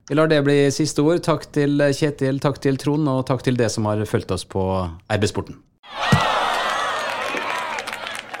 Vi 0.08 0.14
lar 0.14 0.28
det 0.28 0.40
bli 0.40 0.56
siste 0.72 1.04
ord. 1.04 1.20
Takk 1.20 1.42
til 1.52 1.82
Kjetil, 1.92 2.38
takk 2.40 2.62
til 2.64 2.78
Trond, 2.80 3.08
og 3.12 3.26
takk 3.28 3.42
til 3.44 3.58
det 3.60 3.68
som 3.74 3.84
har 3.90 4.00
fulgt 4.08 4.30
oss 4.32 4.46
på 4.48 4.62
RB-sporten. 5.12 5.58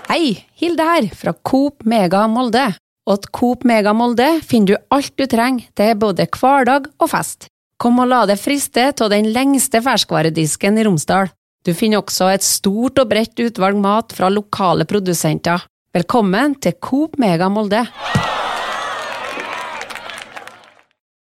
Hei, 0.08 0.46
Hilde 0.56 0.86
her, 0.88 1.10
fra 1.12 1.34
Coop 1.44 1.84
Mega 1.84 2.24
Molde. 2.32 2.70
Og 3.08 3.20
til 3.20 3.32
Coop 3.36 3.66
Mega 3.68 3.92
Molde 3.92 4.30
finner 4.48 4.72
du 4.72 4.96
alt 4.96 5.12
du 5.20 5.26
trenger 5.28 5.68
til 5.76 5.92
både 6.00 6.24
hverdag 6.32 6.88
og 6.96 7.12
fest. 7.12 7.50
Kom 7.78 8.00
og 8.00 8.08
la 8.08 8.22
deg 8.26 8.40
friste 8.40 8.88
av 8.88 9.12
den 9.12 9.28
lengste 9.34 9.82
ferskvaredisken 9.84 10.80
i 10.80 10.88
Romsdal. 10.88 11.28
Du 11.68 11.74
finner 11.76 12.00
også 12.00 12.30
et 12.32 12.46
stort 12.46 12.96
og 12.96 13.12
bredt 13.12 13.36
utvalg 13.44 13.76
mat 13.76 14.16
fra 14.16 14.32
lokale 14.32 14.88
produsenter. 14.88 15.68
Velkommen 15.92 16.56
til 16.64 16.80
Coop 16.80 17.20
Mega 17.20 17.52
Molde. 17.52 17.84